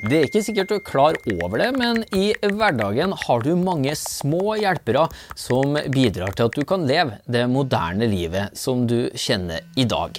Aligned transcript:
Det 0.00 0.16
er 0.16 0.22
ikke 0.24 0.40
sikkert 0.40 0.70
du 0.70 0.74
er 0.78 0.84
klar 0.84 1.16
over 1.34 1.60
det, 1.60 1.66
men 1.76 1.98
i 2.16 2.30
hverdagen 2.40 3.12
har 3.26 3.42
du 3.44 3.50
mange 3.60 3.92
små 3.98 4.54
hjelpere 4.56 5.02
som 5.36 5.76
bidrar 5.92 6.32
til 6.32 6.48
at 6.48 6.56
du 6.56 6.64
kan 6.64 6.86
leve 6.88 7.18
det 7.28 7.42
moderne 7.52 8.08
livet 8.08 8.56
som 8.56 8.86
du 8.88 9.10
kjenner 9.12 9.60
i 9.76 9.84
dag. 9.84 10.16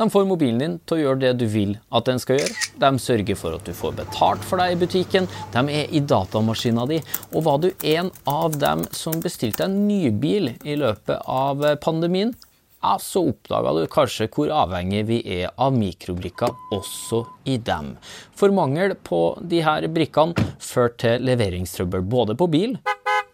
De 0.00 0.08
får 0.10 0.26
mobilen 0.26 0.58
din 0.58 0.76
til 0.82 0.98
å 0.98 1.00
gjøre 1.04 1.22
det 1.22 1.32
du 1.44 1.46
vil 1.52 1.76
at 1.94 2.10
den 2.10 2.18
skal 2.18 2.40
gjøre. 2.40 2.58
De 2.82 2.92
sørger 3.06 3.38
for 3.38 3.54
at 3.54 3.70
du 3.70 3.76
får 3.76 3.94
betalt 4.02 4.50
for 4.50 4.58
deg 4.58 4.74
i 4.74 4.82
butikken. 4.82 5.30
De 5.54 5.64
er 5.78 5.94
i 5.94 6.02
datamaskina 6.02 6.90
di. 6.90 6.98
Og 7.30 7.46
var 7.46 7.62
du 7.62 7.70
en 7.86 8.10
av 8.26 8.58
dem 8.58 8.82
som 8.90 9.22
bestilte 9.22 9.68
en 9.68 9.84
nybil 9.86 10.56
i 10.66 10.78
løpet 10.80 11.22
av 11.30 11.62
pandemien? 11.84 12.34
Ja, 12.82 12.98
så 12.98 13.26
oppdaga 13.28 13.74
du 13.76 13.84
kanskje 13.92 14.28
hvor 14.32 14.52
avhengig 14.62 15.04
vi 15.10 15.20
er 15.40 15.50
av 15.60 15.74
mikrobrikker 15.76 16.54
også 16.72 17.24
i 17.44 17.58
dem. 17.60 17.94
For 18.36 18.52
mangel 18.56 18.96
på 18.96 19.36
de 19.40 19.60
her 19.66 19.86
brikkene 19.92 20.48
førte 20.58 20.98
til 21.00 21.28
leveringstrøbbel 21.28 22.02
både 22.04 22.36
på 22.36 22.48
bil 22.52 22.74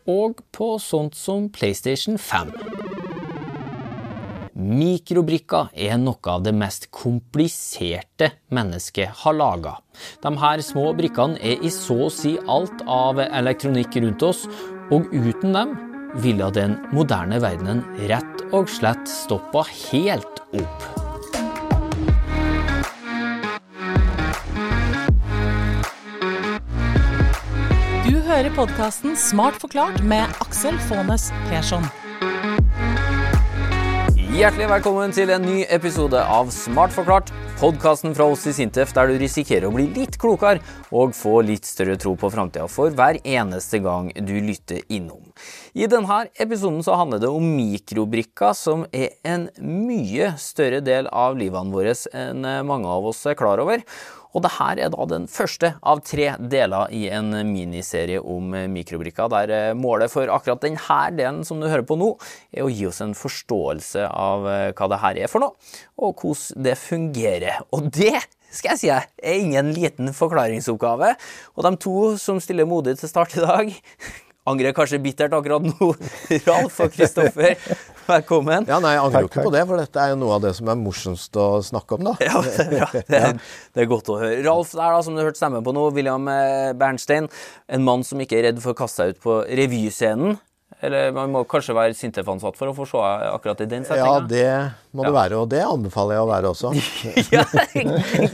og 0.07 0.43
på 0.55 0.77
sånt 0.83 1.17
som 1.19 1.49
PlayStation 1.51 2.19
5. 2.19 2.53
Mikrobrikker 4.57 5.69
er 5.75 5.99
noe 6.01 6.31
av 6.33 6.45
det 6.47 6.55
mest 6.57 6.89
kompliserte 6.95 8.31
mennesket 8.55 9.23
har 9.23 9.37
laga. 9.37 9.75
De 10.23 10.33
her 10.43 10.63
små 10.65 10.89
brikkene 10.97 11.39
er 11.39 11.63
i 11.63 11.73
så 11.75 12.07
å 12.07 12.13
si 12.13 12.37
alt 12.51 12.83
av 12.87 13.21
elektronikk 13.27 13.99
rundt 14.03 14.25
oss, 14.27 14.47
og 14.95 15.11
uten 15.13 15.55
dem 15.55 15.77
ville 16.23 16.51
den 16.55 16.77
moderne 16.95 17.41
verdenen 17.43 17.83
rett 18.11 18.45
og 18.55 18.71
slett 18.71 19.09
stoppa 19.11 19.65
helt 19.91 20.41
opp. 20.57 20.87
Du 28.07 28.17
hører 28.23 28.51
podkasten 28.55 29.17
Smart 29.19 29.59
forklart 29.61 30.03
med 30.05 30.27
Aksel 30.45 30.79
Faanes 30.89 31.31
Persson. 31.51 31.87
Hjertelig 34.37 34.67
velkommen 34.69 35.15
til 35.17 35.31
en 35.33 35.47
ny 35.49 35.63
episode 35.73 36.21
av 36.21 36.51
Smart 36.53 36.93
forklart. 36.93 37.31
Podkasten 37.57 38.13
fra 38.13 38.27
oss 38.29 38.43
i 38.45 38.53
Sintef 38.53 38.91
der 38.93 39.09
du 39.09 39.15
risikerer 39.17 39.65
å 39.65 39.73
bli 39.73 39.87
litt 39.95 40.19
klokere 40.21 40.61
og 40.93 41.15
få 41.17 41.39
litt 41.47 41.65
større 41.65 41.95
tro 41.97 42.13
på 42.21 42.29
framtida 42.35 42.67
for 42.69 42.93
hver 42.93 43.17
eneste 43.23 43.81
gang 43.81 44.11
du 44.13 44.35
lytter 44.45 44.83
innom. 44.93 45.23
I 45.73 45.89
denne 45.89 46.27
episoden 46.37 46.85
så 46.85 46.99
handler 47.01 47.23
det 47.25 47.31
om 47.33 47.49
mikrobrikker, 47.49 48.53
som 48.53 48.85
er 48.93 49.17
en 49.25 49.49
mye 49.57 50.35
større 50.37 50.83
del 50.85 51.09
av 51.09 51.41
livene 51.41 51.73
våre 51.73 51.97
enn 52.13 52.45
mange 52.69 52.93
av 52.93 53.09
oss 53.09 53.25
er 53.25 53.41
klar 53.41 53.65
over. 53.65 53.89
Og 54.37 54.43
det 54.45 54.53
her 54.59 54.81
er 54.85 54.93
da 54.93 55.07
den 55.09 55.25
første 55.33 55.73
av 55.81 56.03
tre 56.05 56.35
deler 56.53 56.93
i 56.93 57.07
en 57.17 57.33
miniserie 57.49 58.21
om 58.21 58.53
mikrobrikker, 58.73 59.31
der 59.33 59.53
eh, 59.57 59.77
målet 59.77 60.13
for 60.13 60.29
akkurat 60.33 60.61
denne 60.61 60.99
delen 61.17 61.41
som 61.49 61.63
du 61.63 61.71
hører 61.71 61.87
på 61.89 61.97
nå, 61.97 62.13
er 62.53 62.67
å 62.67 62.73
gi 62.73 62.85
oss 62.89 63.01
en 63.01 63.17
forståelse 63.17 64.05
av 64.13 64.49
eh, 64.53 64.73
hva 64.77 64.91
det 64.93 65.01
her 65.07 65.23
er 65.25 65.33
for 65.33 65.47
noe, 65.47 65.57
og 65.97 66.21
hvordan 66.21 66.67
det 66.69 66.77
fungerer. 66.77 67.65
Og 67.73 67.89
det 67.89 68.19
skal 68.53 68.75
jeg 68.75 68.83
si 68.83 68.93
er 68.93 69.09
ingen 69.41 69.73
liten 69.77 70.13
forklaringsoppgave. 70.17 71.15
Og 71.57 71.67
de 71.67 71.73
to 71.81 71.97
som 72.21 72.41
stiller 72.43 72.69
modig 72.69 72.99
til 73.01 73.11
start 73.11 73.37
i 73.37 73.45
dag, 73.45 73.73
angrer 74.51 74.77
kanskje 74.77 75.01
bittert 75.03 75.35
akkurat 75.37 75.65
nå. 75.65 75.93
Ralf 76.49 76.81
og 76.85 76.93
Kristoffer, 76.93 77.57
velkommen. 78.09 78.67
Ja, 78.69 78.79
nei, 78.83 78.95
Jeg 78.97 79.03
angrer 79.05 79.27
jo 79.27 79.31
ikke 79.31 79.45
på 79.47 79.53
det, 79.55 79.63
for 79.69 79.83
dette 79.83 80.03
er 80.03 80.13
jo 80.15 80.19
noe 80.21 80.37
av 80.39 80.45
det 80.47 80.53
som 80.59 80.71
er 80.73 80.79
morsomst 80.81 81.39
å 81.43 81.47
snakke 81.67 81.99
om, 81.99 82.09
da. 82.11 82.17
Ja, 82.29 82.43
Det 82.45 82.57
er 82.65 82.73
bra. 82.73 82.89
Det 83.13 83.21
er, 83.21 83.39
det 83.77 83.85
er 83.85 83.91
godt 83.91 84.11
å 84.13 84.19
høre. 84.23 84.41
Ralf 84.47 84.75
der, 84.75 84.97
da, 84.97 85.05
som 85.07 85.19
du 85.19 85.23
hørte 85.25 85.41
stemmen 85.41 85.65
på 85.67 85.75
nå, 85.77 85.87
William 85.97 86.29
eh, 86.33 86.73
Bernstein. 86.79 87.31
En 87.69 87.87
mann 87.87 88.05
som 88.07 88.21
ikke 88.23 88.41
er 88.41 88.51
redd 88.51 88.63
for 88.65 88.75
å 88.75 88.79
kaste 88.79 89.03
seg 89.03 89.17
ut 89.17 89.23
på 89.25 89.41
revyscenen. 89.47 90.39
Eller 90.85 91.13
man 91.15 91.31
må 91.33 91.45
kanskje 91.49 91.77
være 91.77 91.95
Sintef-ansatt 91.97 92.59
for 92.59 92.69
å 92.69 92.75
få 92.77 92.85
se 92.91 93.01
akkurat 93.31 93.63
i 93.65 93.69
den 93.71 93.87
settinga? 93.87 94.17
Ja, 94.19 94.25
det 94.29 94.49
må 94.97 95.07
du 95.07 95.13
være, 95.15 95.39
og 95.39 95.51
det 95.53 95.63
anbefaler 95.67 96.17
jeg 96.17 96.25
å 96.25 96.29
være 96.31 96.51
også. 96.53 96.73
ja, 97.35 97.45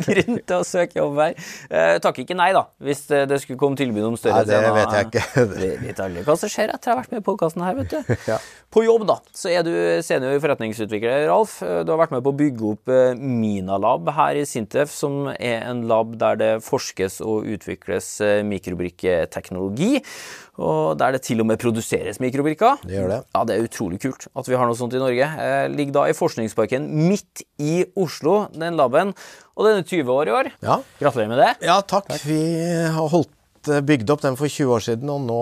grunn 0.06 0.38
til 0.38 0.56
å 0.56 0.62
søke 0.66 1.00
jobb 1.00 1.20
her. 1.22 1.36
Eh, 1.68 1.96
takk 2.04 2.22
ikke 2.22 2.36
nei, 2.38 2.50
da, 2.56 2.64
hvis 2.82 3.04
det 3.10 3.40
skulle 3.42 3.60
komme 3.60 3.78
tilbud 3.78 4.12
om 4.12 4.18
større 4.20 4.42
Nei, 4.42 4.48
det 4.52 4.74
vet 4.76 4.96
jeg 4.96 5.08
ikke. 5.10 5.46
Vi 5.62 5.70
vet 5.88 6.02
aldri 6.06 6.24
hva 6.26 6.36
som 6.38 6.52
skjer 6.52 6.74
etter 6.74 6.92
å 6.92 6.94
ha 6.94 7.02
vært 7.02 7.14
med 7.14 7.22
i 7.22 7.26
podkasten 7.26 7.66
her, 7.66 7.78
vet 7.82 7.96
du. 7.96 8.14
Ja. 8.32 8.38
På 8.72 8.80
jobb, 8.86 9.02
da, 9.08 9.18
så 9.36 9.50
er 9.52 9.64
du 9.66 9.72
senior 10.06 10.38
forretningsutvikler, 10.40 11.26
Ralf. 11.28 11.58
Du 11.60 11.90
har 11.92 11.98
vært 12.00 12.14
med 12.14 12.22
på 12.24 12.32
å 12.32 12.38
bygge 12.38 12.70
opp 12.70 12.92
eh, 12.92 13.18
Minalab 13.18 14.08
her 14.16 14.38
i 14.40 14.46
Sintef, 14.48 14.94
som 14.94 15.26
er 15.34 15.66
en 15.66 15.82
lab 15.90 16.14
der 16.20 16.38
det 16.40 16.52
forskes 16.64 17.18
og 17.26 17.50
utvikles 17.52 18.14
eh, 18.24 18.40
mikrobrikketeknologi 18.48 19.98
og 20.60 20.98
der 21.00 21.14
det 21.16 21.22
til 21.24 21.40
og 21.40 21.46
med 21.48 21.60
produseres 21.60 22.18
mikrobrikker. 22.20 22.82
Det 22.84 22.98
gjør 22.98 23.08
det. 23.08 23.20
Ja, 23.32 23.44
Det 23.48 23.54
er 23.56 23.64
utrolig 23.64 24.00
kult 24.02 24.26
at 24.36 24.48
vi 24.48 24.56
har 24.58 24.68
noe 24.68 24.76
sånt 24.76 24.92
i 24.92 25.00
Norge. 25.00 25.24
Jeg 25.24 25.72
ligger 25.72 25.96
da 25.96 26.02
i 26.10 26.16
Forskningsparken 26.52 27.08
midt 27.08 27.42
i 27.58 27.84
Oslo, 27.96 28.48
den 28.52 28.76
laben. 28.76 29.14
Og 29.56 29.66
den 29.66 29.80
er 29.80 29.86
20 29.86 30.12
år 30.12 30.28
i 30.28 30.32
år. 30.32 30.50
Ja. 30.62 30.80
Gratulerer 31.00 31.28
med 31.28 31.38
det. 31.38 31.52
Ja, 31.66 31.80
takk. 31.82 32.10
Vi 32.24 32.42
har 32.92 33.08
holdt 33.12 33.68
eh, 33.68 33.80
bygd 33.80 34.10
opp 34.10 34.22
den 34.22 34.36
for 34.36 34.48
20 34.48 34.76
år 34.76 34.84
siden, 34.84 35.10
og 35.10 35.24
nå 35.26 35.40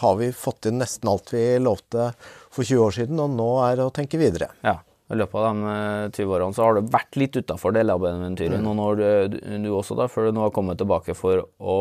har 0.00 0.20
vi 0.20 0.30
fått 0.32 0.66
inn 0.70 0.80
nesten 0.80 1.10
alt 1.10 1.32
vi 1.32 1.58
lovte 1.58 2.12
for 2.50 2.64
20 2.64 2.84
år 2.86 2.96
siden, 3.00 3.20
og 3.20 3.30
nå 3.36 3.50
er 3.66 3.80
det 3.80 3.88
å 3.88 3.94
tenke 3.94 4.20
videre. 4.20 4.52
Ja. 4.64 4.80
I 5.10 5.16
løpet 5.18 5.34
av 5.34 5.48
de 5.48 5.70
eh, 5.72 6.10
20 6.14 6.36
årene 6.36 6.54
så 6.54 6.66
har 6.66 6.76
du 6.76 6.92
vært 6.92 7.16
litt 7.18 7.34
utafor 7.40 7.74
det 7.74 7.82
labeventyret. 7.88 8.60
Noen 8.62 8.82
år 8.84 9.00
du, 9.00 9.40
du 9.64 9.72
også, 9.74 9.96
da, 9.98 10.06
før 10.10 10.28
du 10.28 10.36
nå 10.36 10.44
har 10.46 10.54
kommet 10.54 10.78
tilbake 10.80 11.16
for 11.18 11.48
å 11.58 11.80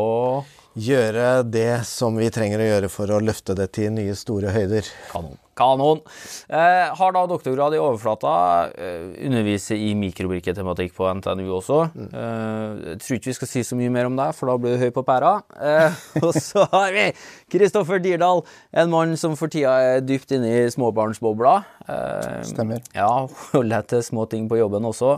Gjøre 0.80 1.44
det 1.50 1.82
som 1.90 2.16
vi 2.16 2.30
trenger 2.32 2.62
å 2.62 2.68
gjøre 2.68 2.90
for 2.94 3.12
å 3.12 3.18
løfte 3.20 3.56
det 3.58 3.72
til 3.76 3.90
nye, 3.92 4.14
store 4.16 4.54
høyder. 4.54 4.86
Kanon. 5.10 5.34
Kanon. 5.60 6.00
Eh, 6.48 6.88
har 6.96 7.16
da 7.16 7.26
doktorgrad 7.30 7.76
i 7.76 7.82
overflata. 7.82 8.32
Eh, 8.74 9.10
underviser 9.28 9.76
i 9.80 9.92
mikrobrikketematikk 10.00 10.96
på 10.96 11.10
NTNU 11.20 11.50
også. 11.60 11.82
Eh, 12.08 12.96
tror 13.04 13.20
ikke 13.20 13.32
vi 13.34 13.38
skal 13.38 13.52
si 13.52 13.66
så 13.68 13.78
mye 13.80 13.92
mer 13.94 14.08
om 14.10 14.16
det, 14.20 14.30
for 14.38 14.52
da 14.52 14.58
blir 14.62 14.78
du 14.78 14.84
høy 14.86 14.94
på 14.96 15.04
pæra. 15.08 15.36
Eh, 15.60 16.00
og 16.26 16.32
så 16.38 16.66
har 16.72 16.96
vi 16.96 17.06
Kristoffer 17.52 18.02
Dirdal, 18.04 18.44
en 18.74 18.92
mann 18.94 19.16
som 19.20 19.36
for 19.40 19.52
tida 19.52 19.76
er 19.98 20.04
dypt 20.06 20.32
inne 20.38 20.50
i 20.64 20.66
småbarnsbobla. 20.74 21.56
Eh, 21.90 22.42
Stemmer. 22.50 22.84
Ja, 22.96 23.12
holder 23.54 23.76
deg 23.80 23.94
til 23.94 24.06
små 24.12 24.28
ting 24.32 24.48
på 24.50 24.60
jobben 24.62 24.88
også. 24.90 25.18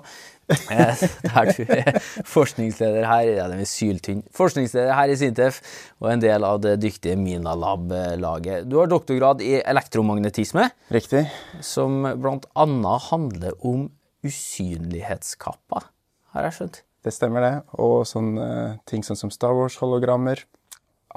Eh, 0.71 1.01
Der 1.23 1.51
du 1.55 1.63
er 1.71 1.99
forskningsleder 2.27 3.05
her 3.07 3.27
ja, 3.29 3.47
den 3.51 3.61
er 3.63 3.69
syltynn. 3.69 4.21
Forskningsleder 4.35 4.93
her 4.97 5.11
i 5.13 5.17
Sintef 5.19 5.61
og 6.01 6.09
en 6.13 6.21
del 6.23 6.43
av 6.47 6.59
det 6.63 6.75
dyktige 6.83 7.15
Minalab-laget. 7.19 8.67
Du 8.69 8.77
har 8.81 8.89
doktorgrad 8.91 9.41
i 9.45 9.57
elektromagnetisme, 9.61 10.69
Riktig. 10.91 11.25
som 11.63 12.03
bl.a. 12.21 12.67
handler 13.09 13.57
om 13.65 13.89
usynlighetskappa, 14.25 15.83
har 16.35 16.47
jeg 16.47 16.57
skjønt. 16.57 16.81
Det 17.01 17.13
stemmer, 17.15 17.41
det. 17.41 17.53
Og 17.81 18.03
sånne 18.05 18.47
ting 18.89 19.01
sånn 19.05 19.17
som 19.17 19.31
Star 19.33 19.55
Wars-hologrammer. 19.57 20.43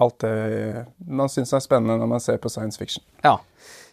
Alt 0.00 0.24
det 0.24 0.86
man 1.06 1.28
syns 1.30 1.52
er 1.54 1.62
spennende 1.62 1.98
når 2.00 2.08
man 2.16 2.22
ser 2.24 2.40
på 2.42 2.50
science 2.50 2.80
fiction. 2.80 3.04
Ja. 3.22 3.36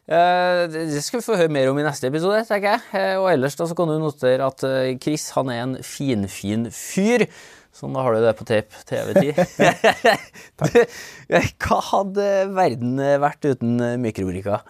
Eh, 0.09 0.65
Det 0.71 1.01
skal 1.05 1.21
vi 1.21 1.25
få 1.25 1.37
høre 1.39 1.51
mer 1.53 1.69
om 1.71 1.77
i 1.79 1.85
neste 1.85 2.09
episode, 2.09 2.41
tenker 2.49 2.73
jeg. 2.75 2.81
Eh, 2.97 3.15
Og 3.21 3.29
ellers 3.31 3.55
da 3.59 3.67
så 3.69 3.77
kan 3.77 3.87
du 3.91 3.97
notere 4.01 4.45
at 4.47 4.63
eh, 4.67 4.97
Chris 5.01 5.29
han 5.37 5.49
er 5.53 5.63
en 5.63 5.75
finfin 5.85 6.67
fyr. 6.73 7.27
Sånn, 7.71 7.93
da 7.95 8.03
har 8.03 8.17
du 8.17 8.19
det 8.25 8.33
på 8.35 8.47
tape 8.49 8.81
TV-tid. 8.89 9.37
Hva 11.63 11.79
hadde 11.93 12.25
verden 12.51 12.97
vært 13.23 13.47
uten 13.47 13.77
mikrobrikker? 14.03 14.65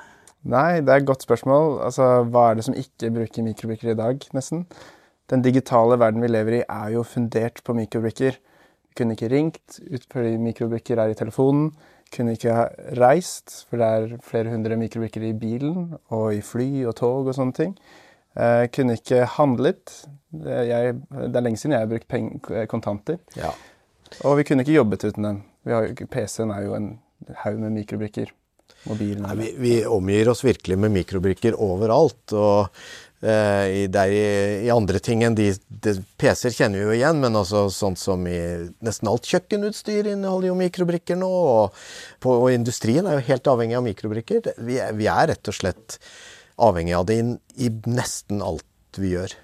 Nei, 0.52 0.82
det 0.82 0.90
er 0.94 1.02
et 1.02 1.08
godt 1.10 1.26
spørsmål. 1.26 1.80
Altså, 1.88 2.12
Hva 2.30 2.52
er 2.52 2.60
det 2.60 2.66
som 2.68 2.78
ikke 2.78 3.10
bruker 3.16 3.46
mikrobrikker 3.46 3.94
i 3.94 3.98
dag, 3.98 4.22
nesten? 4.38 4.68
Den 5.32 5.42
digitale 5.46 5.98
verden 6.02 6.22
vi 6.22 6.30
lever 6.30 6.60
i, 6.60 6.64
er 6.68 6.94
jo 6.98 7.04
fundert 7.08 7.62
på 7.66 7.74
mikrobrikker. 7.78 8.38
Vi 8.92 8.98
kunne 9.00 9.16
ikke 9.16 9.30
ringt 9.32 9.80
ut 9.80 10.06
fordi 10.12 10.36
mikrobrikker 10.42 11.00
er 11.02 11.14
i 11.14 11.18
telefonen. 11.18 11.72
Kunne 12.12 12.36
ikke 12.36 12.56
ha 12.56 12.64
reist, 13.00 13.62
for 13.70 13.80
det 13.80 13.88
er 13.88 14.16
flere 14.26 14.52
hundre 14.52 14.76
mikrobrikker 14.80 15.24
i 15.30 15.36
bilen 15.38 15.94
og 16.12 16.34
i 16.36 16.42
fly 16.44 16.84
og 16.90 16.98
tog 17.00 17.30
og 17.32 17.38
sånne 17.38 17.56
ting. 17.56 17.76
Eh, 18.36 18.66
kunne 18.72 18.98
ikke 19.00 19.26
handlet. 19.38 19.94
Jeg, 20.32 20.98
det 21.12 21.36
er 21.36 21.46
lenge 21.46 21.60
siden 21.60 21.76
jeg 21.76 21.86
har 21.86 21.92
brukt 21.92 22.10
peng, 22.12 22.34
kontanter. 22.72 23.20
Ja. 23.40 23.54
Og 24.28 24.38
vi 24.40 24.46
kunne 24.48 24.66
ikke 24.66 24.76
jobbet 24.76 25.08
uten 25.08 25.28
den. 25.28 25.42
PC-en 26.12 26.52
er 26.52 26.66
jo 26.66 26.76
en 26.76 26.92
haug 27.44 27.60
med 27.62 27.76
mikrobrikker. 27.76 28.32
Mobilen 28.90 29.22
Nei, 29.28 29.36
vi, 29.38 29.50
vi 29.62 29.74
omgir 29.86 30.32
oss 30.32 30.42
virkelig 30.46 30.78
med 30.82 30.94
mikrobrikker 30.96 31.58
overalt. 31.62 32.34
og 32.34 32.72
i, 33.22 33.86
det 33.92 34.02
er 34.02 34.14
i, 34.16 34.24
i 34.66 34.72
andre 34.74 34.98
ting 35.04 35.22
enn 35.26 35.36
de, 35.38 35.52
de 35.70 35.94
PC-er 36.18 36.56
kjenner 36.56 36.82
vi 36.82 36.88
jo 36.88 36.96
igjen, 36.96 37.20
men 37.22 37.38
altså 37.38 37.68
sånt 37.74 38.02
som 38.02 38.26
i 38.26 38.40
nesten 38.82 39.12
alt 39.12 39.30
kjøkkenutstyr 39.30 40.10
inneholder 40.16 40.50
jo 40.50 40.58
mikrobrikker 40.58 41.20
nå. 41.22 41.30
Og, 41.30 41.84
på, 42.24 42.34
og 42.42 42.50
industrien 42.56 43.06
er 43.06 43.20
jo 43.20 43.28
helt 43.30 43.52
avhengig 43.54 43.78
av 43.78 43.86
mikrobrikker. 43.86 44.54
Vi 44.66 44.80
vi 44.98 45.10
er 45.12 45.32
rett 45.34 45.54
og 45.54 45.58
slett 45.58 46.00
avhengig 46.62 46.98
av 46.98 47.08
det 47.10 47.20
i, 47.22 47.30
i 47.68 47.72
nesten 47.90 48.42
alt 48.46 49.02
vi 49.02 49.14
gjør. 49.16 49.38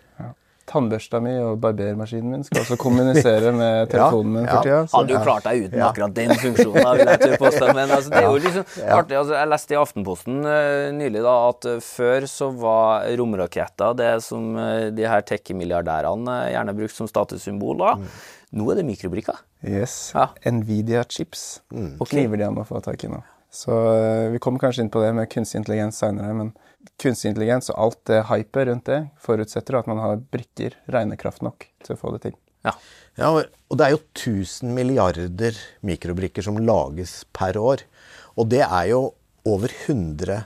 Tannbørsta 0.67 1.19
mi 1.23 1.33
og 1.39 1.59
barbermaskinen 1.63 2.33
min 2.33 2.43
skal 2.45 2.63
også 2.63 2.77
kommunisere 2.81 3.53
med 3.55 3.87
telefonen 3.91 4.33
min 4.35 4.47
for 4.49 4.65
tida. 4.65 4.79
Hadde 4.93 5.15
jo 5.15 5.21
klart 5.23 5.47
deg 5.47 5.67
uten 5.67 5.83
akkurat 5.87 6.15
den 6.17 6.33
funksjonen. 6.41 6.87
vil 6.99 7.11
jeg 7.11 7.21
tørre 7.23 7.39
påstå, 7.41 7.69
Men 7.77 7.93
altså, 7.97 8.11
det 8.11 8.19
er 8.21 8.27
jo 8.27 8.41
liksom 8.43 8.73
artig. 8.97 9.17
Altså, 9.21 9.37
jeg 9.37 9.51
leste 9.53 9.75
i 9.75 9.79
Aftenposten 9.81 10.39
uh, 10.43 10.87
nylig 10.97 11.23
da, 11.23 11.35
at 11.51 11.69
eh, 11.71 11.79
før 11.83 12.27
så 12.31 12.49
var 12.63 13.07
romraketter 13.19 13.97
det 13.97 14.11
som 14.25 14.51
uh, 14.59 14.89
de 14.93 15.07
her 15.07 15.23
tech-milliardærene 15.27 16.37
uh, 16.43 16.51
gjerne 16.51 16.75
brukte 16.77 16.99
som 16.99 17.11
statussymbol. 17.11 17.81
da. 17.83 17.95
Nå 18.57 18.69
er 18.71 18.79
det 18.79 18.87
mikrobrikker. 18.87 19.39
Yes. 19.67 20.13
Ja. 20.15 20.29
Nvidia-chips 20.47 21.47
kniver 22.07 22.39
de 22.39 22.47
an 22.47 22.61
å 22.61 22.67
få 22.67 22.79
tak 22.83 23.03
i 23.03 23.11
nå. 23.11 23.23
Så 23.53 23.73
vi 24.33 24.39
kommer 24.43 24.59
kanskje 24.61 24.83
inn 24.83 24.91
på 24.91 25.01
det 25.01 25.13
med 25.15 25.29
kunstig 25.31 25.61
intelligens 25.61 25.97
seinere, 25.99 26.33
men 26.35 26.51
kunstig 27.01 27.31
intelligens 27.33 27.69
og 27.73 27.77
alt 27.85 27.99
det 28.09 28.23
hypet 28.29 28.67
rundt 28.69 28.85
det 28.89 28.99
forutsetter 29.23 29.77
at 29.79 29.87
man 29.87 29.97
har 30.01 30.17
brikker, 30.17 30.73
regnekraft 30.89 31.41
nok, 31.45 31.67
til 31.83 31.95
å 31.95 31.99
få 31.99 32.13
det 32.15 32.21
til. 32.27 32.35
Ja. 32.65 32.73
Ja, 33.17 33.29
og- 33.31 33.77
det 33.77 33.85
er 33.85 33.91
jo 33.95 34.01
1000 34.15 34.73
milliarder 34.73 35.55
mikrobrikker 35.83 36.43
som 36.43 36.57
lages 36.57 37.23
per 37.33 37.53
år. 37.57 37.81
Og 38.37 38.49
det 38.49 38.61
er 38.61 38.87
jo 38.89 39.13
over 39.45 39.67
100 39.87 40.45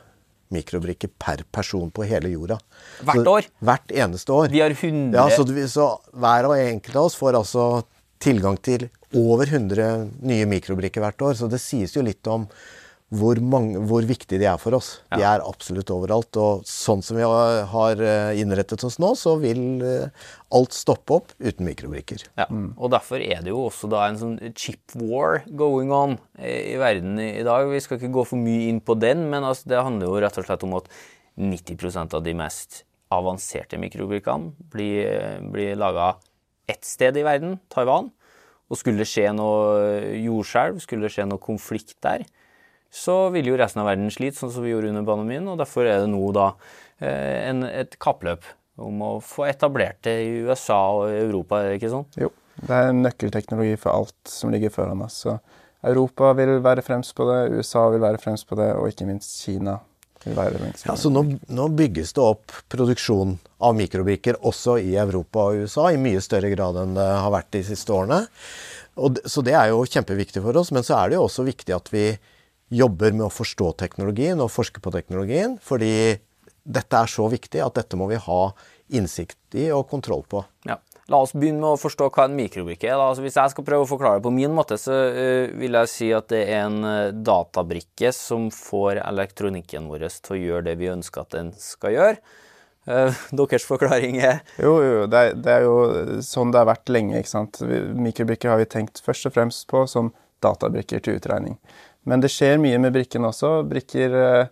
mikrobrikker 0.52 1.10
per 1.20 1.44
person 1.52 1.90
på 1.92 2.06
hele 2.08 2.30
jorda. 2.34 2.58
Hvert 3.04 3.24
Så- 3.26 3.32
år? 3.32 3.48
Hvert 3.62 3.88
eneste 3.92 4.30
år. 4.34 4.50
Vi 4.50 4.60
har 4.60 4.70
100 4.70 5.14
Ja, 5.16 5.30
så, 5.30 5.46
så 5.68 6.00
hver 6.14 6.46
og 6.46 6.58
enkelt 6.58 6.96
av 6.96 7.06
oss 7.06 7.16
får 7.16 7.34
altså 7.36 7.84
tilgang 8.20 8.58
til 8.62 8.90
over 9.16 9.46
100 9.46 10.10
nye 10.22 10.46
mikrobrikker 10.46 11.02
hvert 11.02 11.18
år. 11.22 11.34
Så 11.36 11.50
det 11.50 11.60
sies 11.60 11.94
jo 11.96 12.02
litt 12.02 12.26
om 12.28 12.48
hvor, 13.12 13.40
mange, 13.44 13.80
hvor 13.90 14.06
viktig 14.08 14.38
de 14.40 14.48
er 14.48 14.60
for 14.62 14.78
oss. 14.78 14.94
De 15.12 15.24
er 15.28 15.44
absolutt 15.44 15.92
overalt. 15.92 16.38
Og 16.40 16.64
sånn 16.68 17.02
som 17.04 17.18
vi 17.20 17.26
har 17.28 18.04
eh, 18.06 18.40
innrettet 18.40 18.86
oss 18.88 18.98
nå, 19.04 19.12
så 19.20 19.36
vil 19.42 19.84
eh, 19.84 20.30
alt 20.56 20.76
stoppe 20.76 21.18
opp 21.18 21.34
uten 21.42 21.68
mikrobrikker. 21.68 22.24
Ja, 22.40 22.48
og 22.48 22.94
derfor 22.94 23.20
er 23.20 23.44
det 23.44 23.52
jo 23.52 23.66
også 23.66 23.90
da 23.92 24.06
en 24.08 24.20
sånn 24.22 24.38
chip 24.56 24.96
war 24.96 25.42
going 25.48 25.92
on 25.96 26.16
i 26.40 26.72
i 26.72 26.78
verden 26.80 27.20
i 27.20 27.34
i 27.42 27.46
dag. 27.48 27.68
Vi 27.72 27.84
skal 27.84 28.00
ikke 28.00 28.14
gå 28.16 28.26
for 28.32 28.40
mye 28.40 28.70
inn 28.72 28.80
på 28.86 28.96
den, 29.00 29.28
men 29.32 29.44
altså 29.48 29.74
det 29.74 29.84
handler 29.84 30.08
jo 30.08 30.24
rett 30.24 30.40
og 30.40 30.48
slett 30.48 30.66
om 30.68 30.80
at 30.80 30.88
90% 31.42 32.16
av 32.16 32.24
de 32.24 32.36
mest 32.38 32.84
avanserte 33.12 33.80
mikrobrikkene 33.82 34.54
blir, 34.72 35.42
blir 35.52 35.76
laga 35.80 36.14
ett 36.72 36.88
sted 36.88 37.18
i 37.20 37.26
verden, 37.28 37.58
Taiwan. 37.72 38.12
Og 38.72 38.80
skulle 38.80 39.04
det 39.04 39.10
skje 39.12 39.34
noe 39.36 40.16
jordskjelv, 40.16 40.80
skulle 40.80 41.08
det 41.10 41.16
skje 41.18 41.28
noe 41.28 41.42
konflikt 41.44 41.98
der, 42.06 42.24
så 42.92 43.18
vil 43.32 43.48
jo 43.48 43.58
resten 43.60 43.82
av 43.82 43.88
verden 43.88 44.12
slite, 44.12 44.38
sånn 44.38 44.52
som 44.52 44.66
vi 44.66 44.74
gjorde 44.74 44.92
under 44.92 45.08
pandemien. 45.08 45.48
Og 45.48 45.60
derfor 45.62 45.88
er 45.88 46.04
det 46.04 46.12
nå 46.12 46.26
da 46.36 46.52
eh, 47.00 47.48
en, 47.48 47.64
et 47.68 47.96
kappløp 48.04 48.46
om 48.82 49.04
å 49.06 49.12
få 49.24 49.48
etablert 49.50 50.02
det 50.06 50.16
i 50.26 50.32
USA 50.48 50.80
og 50.98 51.12
Europa, 51.14 51.62
er 51.62 51.72
det 51.72 51.80
ikke 51.82 51.94
sånn? 51.94 52.08
Jo, 52.20 52.32
det 52.62 52.78
er 52.78 52.96
nøkkelteknologi 52.98 53.78
for 53.80 53.94
alt 53.94 54.32
som 54.32 54.52
ligger 54.54 54.74
foran 54.74 55.04
oss. 55.06 55.22
Så 55.26 55.38
Europa 55.88 56.34
vil 56.38 56.58
være 56.64 56.84
fremst 56.86 57.16
på 57.18 57.28
det, 57.30 57.46
USA 57.56 57.88
vil 57.94 58.04
være 58.04 58.22
fremst 58.22 58.48
på 58.50 58.58
det, 58.60 58.72
og 58.78 58.92
ikke 58.92 59.08
minst 59.10 59.40
Kina 59.46 59.78
vil 60.26 60.36
være 60.38 60.60
fremst 60.60 60.84
på 60.84 60.86
det. 60.86 60.92
Ja, 60.92 60.98
så 61.00 61.14
nå, 61.14 61.24
nå 61.50 61.70
bygges 61.78 62.14
det 62.18 62.26
opp 62.26 62.58
produksjon 62.72 63.38
av 63.64 63.78
mikrobrikker 63.78 64.42
også 64.48 64.78
i 64.84 64.94
Europa 65.00 65.48
og 65.50 65.64
USA 65.66 65.90
i 65.94 66.02
mye 66.02 66.22
større 66.24 66.52
grad 66.54 66.78
enn 66.84 66.98
det 66.98 67.08
har 67.08 67.34
vært 67.34 67.54
de 67.56 67.64
siste 67.72 67.96
årene. 67.96 68.24
Og, 69.02 69.22
så 69.26 69.44
det 69.46 69.56
er 69.56 69.72
jo 69.72 69.86
kjempeviktig 69.88 70.44
for 70.44 70.58
oss, 70.60 70.74
men 70.76 70.86
så 70.86 71.00
er 71.00 71.12
det 71.12 71.18
jo 71.18 71.26
også 71.26 71.48
viktig 71.48 71.74
at 71.74 71.90
vi 71.94 72.06
jobber 72.72 73.16
med 73.16 73.28
å 73.28 73.34
forstå 73.34 73.74
teknologien 73.82 74.40
og 74.42 74.52
forske 74.54 74.82
på 74.84 74.94
teknologien, 74.96 75.58
fordi 75.62 76.20
dette 76.62 76.98
er 76.98 77.10
så 77.10 77.26
viktig 77.32 77.62
at 77.64 77.76
dette 77.80 77.98
må 78.00 78.08
vi 78.12 78.20
ha 78.22 78.42
innsikt 78.96 79.58
i 79.60 79.70
og 79.76 79.88
kontroll 79.92 80.24
på. 80.30 80.44
Ja. 80.68 80.80
La 81.12 81.20
oss 81.20 81.34
begynne 81.36 81.60
med 81.60 81.74
å 81.74 81.80
forstå 81.82 82.08
hva 82.14 82.28
en 82.28 82.38
mikrobrikke 82.38 82.88
er. 82.88 83.00
Altså, 83.02 83.24
hvis 83.26 83.36
jeg 83.36 83.52
skal 83.52 83.66
prøve 83.68 83.84
å 83.84 83.90
forklare 83.90 84.20
det 84.20 84.26
på 84.28 84.32
min 84.32 84.54
måte, 84.56 84.78
så 84.80 84.96
eh, 85.10 85.50
vil 85.60 85.76
jeg 85.82 85.92
si 85.92 86.08
at 86.16 86.30
det 86.32 86.46
er 86.46 86.68
en 86.70 86.86
eh, 86.88 87.10
databrikke 87.12 88.14
som 88.16 88.48
får 88.54 89.02
elektronikken 89.02 89.90
vår 89.92 90.08
til 90.14 90.38
å 90.38 90.40
gjøre 90.40 90.68
det 90.70 90.78
vi 90.80 90.92
ønsker 90.94 91.26
at 91.26 91.36
den 91.36 91.52
skal 91.60 91.98
gjøre. 91.98 92.16
Eh, 92.88 93.20
deres 93.42 93.68
forklaring 93.68 94.22
er 94.22 94.40
Jo, 94.62 94.78
jo, 94.86 95.04
det 95.12 95.26
er, 95.26 95.36
det 95.36 95.58
er 95.58 95.68
jo 95.68 95.76
sånn 96.26 96.54
det 96.54 96.62
har 96.62 96.70
vært 96.72 96.94
lenge. 96.94 97.20
ikke 97.20 97.34
sant? 97.34 97.60
Mikrobrikker 98.08 98.54
har 98.54 98.62
vi 98.62 98.70
tenkt 98.72 99.04
først 99.04 99.28
og 99.28 99.36
fremst 99.36 99.68
på 99.72 99.84
som 99.92 100.14
databrikker 100.42 101.04
til 101.04 101.20
utregning. 101.20 101.60
Men 102.10 102.24
det 102.24 102.32
skjer 102.34 102.62
mye 102.62 102.80
med 102.82 102.94
brikkene 102.96 103.30
også. 103.30 103.62
Brikker 103.70 104.18
eh, 104.18 104.52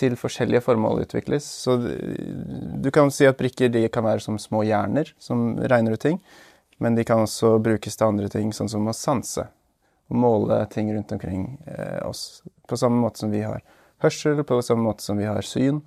til 0.00 0.16
forskjellige 0.16 0.62
formål 0.64 1.04
utvikles. 1.04 1.44
Så 1.44 1.76
du 1.80 2.90
kan 2.94 3.12
si 3.12 3.28
at 3.28 3.38
brikker 3.40 3.74
kan 3.92 4.06
være 4.06 4.24
som 4.24 4.38
små 4.40 4.62
hjerner 4.64 5.12
som 5.20 5.58
regner 5.60 5.96
ut 5.96 6.04
ting. 6.04 6.20
Men 6.80 6.96
de 6.96 7.04
kan 7.04 7.26
også 7.26 7.58
brukes 7.60 7.96
til 7.96 8.06
andre 8.06 8.30
ting, 8.32 8.54
sånn 8.56 8.70
som 8.72 8.88
å 8.88 8.96
sanse. 8.96 9.44
Og 10.08 10.16
måle 10.16 10.62
ting 10.72 10.88
rundt 10.94 11.12
omkring 11.12 11.50
eh, 11.68 12.00
oss. 12.08 12.40
På 12.68 12.78
samme 12.80 13.02
måte 13.02 13.20
som 13.20 13.34
vi 13.34 13.44
har 13.44 13.60
hørsel, 14.00 14.40
på 14.48 14.62
samme 14.64 14.88
måte 14.88 15.04
som 15.04 15.20
vi 15.20 15.28
har 15.28 15.44
syn 15.44 15.82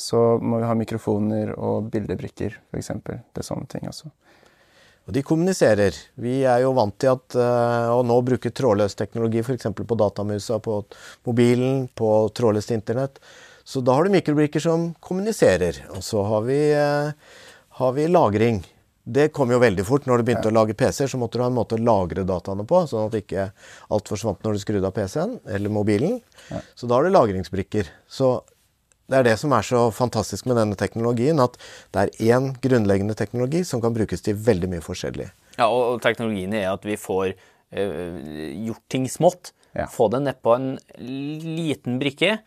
så 0.00 0.38
må 0.38 0.60
vi 0.60 0.68
ha 0.68 0.74
mikrofoner 0.78 1.52
og 1.58 1.90
bildebrikker, 1.92 2.56
f.eks. 2.70 2.92
Det 3.04 3.42
er 3.42 3.46
sånne 3.46 3.68
ting 3.70 3.88
også. 3.90 4.10
Og 5.08 5.14
de 5.16 5.22
kommuniserer. 5.26 5.96
Vi 6.20 6.40
er 6.46 6.62
jo 6.64 6.74
vant 6.76 6.94
til 7.00 7.14
at 7.14 7.36
eh, 7.38 7.92
å 7.92 8.02
nå 8.06 8.18
bruke 8.26 8.52
trådløs 8.54 8.98
teknologi 8.98 9.42
f.eks. 9.42 9.70
på 9.74 9.98
datamusa, 9.98 10.60
på 10.62 10.82
mobilen, 11.26 11.86
på 11.96 12.10
trådløst 12.36 12.74
internett. 12.76 13.18
Så 13.64 13.82
da 13.84 13.96
har 13.96 14.06
du 14.06 14.14
mikrobrikker 14.14 14.62
som 14.62 14.90
kommuniserer. 15.02 15.82
Og 15.96 16.04
så 16.04 16.22
har 16.26 16.44
vi, 16.46 16.60
eh, 16.76 17.40
har 17.80 17.96
vi 17.96 18.06
lagring. 18.10 18.62
Det 19.10 19.30
kom 19.32 19.50
jo 19.50 19.58
veldig 19.58 19.84
fort. 19.88 20.06
Når 20.06 20.20
du 20.20 20.28
begynte 20.28 20.50
å 20.50 20.54
lage 20.54 20.76
PC-er, 20.78 21.08
så 21.10 21.18
måtte 21.18 21.38
du 21.38 21.42
ha 21.42 21.50
en 21.50 21.56
måte 21.56 21.78
å 21.78 21.82
lagre 21.82 22.22
dataene 22.28 22.66
på, 22.68 22.84
sånn 22.86 23.08
at 23.08 23.16
ikke 23.18 23.48
alt 23.90 24.10
forsvant 24.12 24.44
når 24.44 24.54
du 24.54 24.62
skrudde 24.62 24.86
av 24.86 24.94
PC-en 24.94 25.38
eller 25.48 25.72
mobilen. 25.72 26.20
Så 26.78 26.86
da 26.86 26.98
har 26.98 27.08
du 27.08 27.14
lagringsbrikker. 27.14 27.88
Så 28.06 28.36
det 29.10 29.18
er 29.18 29.26
det 29.26 29.36
som 29.40 29.54
er 29.56 29.66
så 29.66 29.82
fantastisk 29.94 30.46
med 30.46 30.58
denne 30.60 30.78
teknologien, 30.78 31.42
at 31.42 31.58
det 31.94 32.04
er 32.04 32.36
én 32.36 32.52
grunnleggende 32.62 33.16
teknologi 33.18 33.64
som 33.66 33.82
kan 33.82 33.96
brukes 33.96 34.22
til 34.22 34.38
veldig 34.38 34.70
mye 34.70 34.84
forskjellig. 34.84 35.30
Ja, 35.58 35.66
og, 35.66 35.96
og 35.96 36.04
teknologien 36.04 36.54
er 36.54 36.70
at 36.70 36.86
vi 36.86 36.96
får 37.00 37.32
øh, 37.34 38.16
gjort 38.68 38.84
ting 38.92 39.10
smått. 39.10 39.52
Ja. 39.74 39.86
Få 39.90 40.08
det 40.10 40.22
nedpå 40.24 40.54
en 40.56 40.72
liten 40.98 42.00
brikke, 42.00 42.38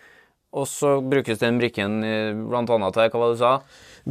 og 0.53 0.67
så 0.69 0.99
brukes 1.01 1.39
den 1.41 1.57
brikken 1.57 2.01
bl.a. 2.03 2.33
blant 2.51 2.71
annet 2.75 2.93
til 2.93 3.09
hva 3.09 3.21
var 3.21 3.31
det 3.31 3.37
du 3.37 3.41
sa? 3.41 3.53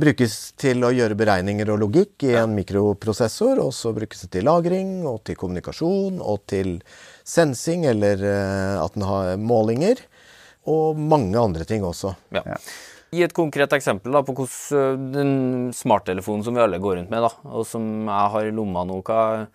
Brukes 0.03 0.37
til 0.59 0.83
å 0.83 0.91
gjøre 0.91 1.17
beregninger 1.19 1.71
og 1.71 1.83
logikk 1.85 2.27
i 2.27 2.33
en 2.41 2.57
mikroprosessor, 2.57 3.61
og 3.63 3.71
så 3.77 3.93
brukes 3.95 4.25
det 4.25 4.33
til 4.39 4.49
lagring 4.49 5.05
og 5.07 5.21
til 5.29 5.39
kommunikasjon 5.39 6.19
og 6.19 6.43
til 6.51 6.81
sensing, 7.23 7.87
eller 7.87 8.25
eh, 8.27 8.81
at 8.83 8.97
den 8.97 9.07
har 9.07 9.37
målinger, 9.39 10.03
og 10.69 10.99
mange 10.99 11.39
andre 11.41 11.65
ting 11.69 11.85
også. 11.85 12.15
Ja. 12.35 12.57
Gi 13.13 13.23
et 13.27 13.35
konkret 13.37 13.73
eksempel 13.77 14.15
da, 14.15 14.23
på 14.25 14.33
hvordan 14.37 15.07
den 15.13 15.33
smarttelefonen 15.77 16.45
som 16.47 16.57
vi 16.57 16.63
alle 16.65 16.79
går 16.81 16.97
rundt 17.01 17.11
med, 17.13 17.27
da, 17.27 17.33
og 17.53 17.67
som 17.69 17.85
jeg 18.09 18.35
har 18.37 18.49
i 18.49 18.55
lomma 18.57 18.87
nå, 18.89 19.03
hva, 19.05 19.47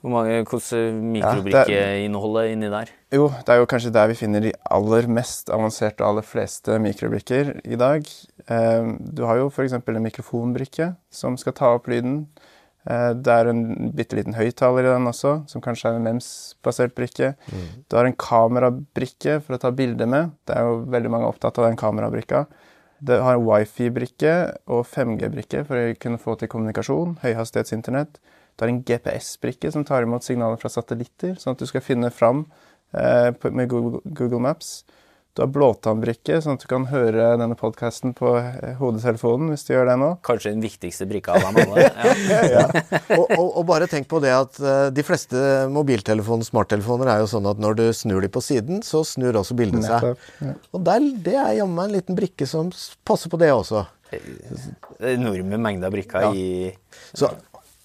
hvor 0.00 0.14
mange, 0.14 0.38
hvordan 0.48 1.02
mikrobrikkeinnholdet 1.12 2.42
er 2.46 2.52
inni 2.54 2.70
der? 2.72 2.92
Jo, 3.12 3.28
det 3.44 3.52
er 3.52 3.60
jo 3.60 3.68
kanskje 3.68 3.92
der 3.94 4.08
vi 4.10 4.16
finner 4.18 4.44
de 4.44 4.52
aller 4.72 5.08
mest 5.12 5.50
avanserte 5.52 6.02
og 6.04 6.08
aller 6.14 6.26
fleste 6.26 6.78
mikrobrikker 6.82 7.52
i 7.64 7.78
dag. 7.80 8.08
Eh, 8.48 8.88
Du 9.12 9.24
har 9.28 9.42
jo 9.42 9.50
f.eks. 9.50 9.76
en 9.76 10.02
mikrofonbrikke 10.08 10.94
som 11.12 11.36
skal 11.40 11.52
ta 11.56 11.74
opp 11.76 11.88
lyden. 11.92 12.26
Eh, 12.86 13.12
Det 13.14 13.32
er 13.32 13.48
en 13.50 13.90
bitte 13.96 14.16
liten 14.16 14.34
høyttaler 14.34 14.86
i 14.86 14.92
den 14.94 15.06
også, 15.10 15.48
som 15.50 15.60
kanskje 15.64 15.90
er 15.90 15.96
en 15.98 16.04
MEMS-basert 16.06 16.94
brikke. 16.94 17.34
Du 17.88 17.96
har 17.96 18.06
en 18.06 18.14
kamerabrikke 18.16 19.40
for 19.42 19.56
å 19.56 19.60
ta 19.60 19.70
bilder 19.70 20.06
med. 20.06 20.30
Det 20.46 20.56
er 20.56 20.62
jo 20.62 20.84
veldig 20.86 21.10
mange 21.10 21.26
opptatt 21.26 21.58
av 21.58 21.66
den 21.68 21.76
kamerabrikka. 21.76 22.46
Du 23.02 23.12
har 23.20 23.34
en 23.34 23.44
wifi-brikke 23.44 24.56
og 24.72 24.86
5G-brikke 24.86 25.66
for 25.66 25.76
å 25.76 25.94
kunne 26.00 26.18
få 26.18 26.38
til 26.38 26.48
kommunikasjon. 26.48 27.18
Høyhastighetsinternett. 27.22 28.18
Du 28.56 28.64
har 28.64 28.70
en 28.72 28.82
GPS-brikke 28.82 29.70
som 29.72 29.84
tar 29.84 30.02
imot 30.06 30.24
signaler 30.24 30.56
fra 30.56 30.70
satellitter, 30.72 31.34
sånn 31.36 31.52
at 31.52 31.58
du 31.60 31.66
skal 31.66 31.84
finne 31.84 32.10
fram 32.10 32.46
eh, 32.94 33.32
med 33.50 33.68
Google 33.68 34.40
Maps. 34.40 34.84
Du 35.36 35.42
har 35.44 35.50
blåtannbrikke, 35.52 36.38
sånn 36.40 36.56
at 36.56 36.62
du 36.64 36.68
kan 36.70 36.86
høre 36.88 37.26
denne 37.36 37.56
podkasten 37.60 38.14
på 38.16 38.30
eh, 38.40 38.70
hodetelefonen 38.78 39.50
hvis 39.52 39.66
du 39.68 39.74
gjør 39.74 39.90
det 39.90 39.96
nå. 40.00 40.06
Kanskje 40.24 40.54
den 40.54 40.62
viktigste 40.64 41.04
brikka 41.10 41.34
av 41.36 41.44
dem 41.44 41.74
alle? 41.74 41.90
Ja. 42.56 42.62
og, 43.18 43.26
og, 43.36 43.44
og 43.60 43.66
bare 43.68 43.88
tenk 43.90 44.08
på 44.08 44.20
det 44.24 44.32
at 44.32 44.56
eh, 44.64 44.86
de 44.96 45.04
fleste 45.04 45.36
mobiltelefoner, 45.74 46.48
smarttelefoner, 46.48 47.10
er 47.12 47.20
jo 47.20 47.28
sånn 47.34 47.50
at 47.52 47.60
når 47.60 47.76
du 47.82 47.84
snur 47.96 48.24
de 48.24 48.30
på 48.32 48.40
siden, 48.44 48.80
så 48.86 49.02
snur 49.04 49.36
også 49.42 49.58
bildet 49.58 49.84
seg. 49.84 50.14
Ja. 50.40 50.54
Og 50.72 50.86
der, 50.88 51.04
det 51.28 51.36
er 51.36 51.52
jammen 51.58 51.84
en 51.84 51.92
liten 51.98 52.16
brikke 52.16 52.48
som 52.48 52.72
passer 53.04 53.28
på 53.32 53.36
det 53.44 53.52
også. 53.52 53.84
Enorme 55.04 55.60
mengder 55.60 55.92
brikker 55.92 56.30
Ja. 56.30 56.32
i 56.32 56.72
Så 57.12 57.28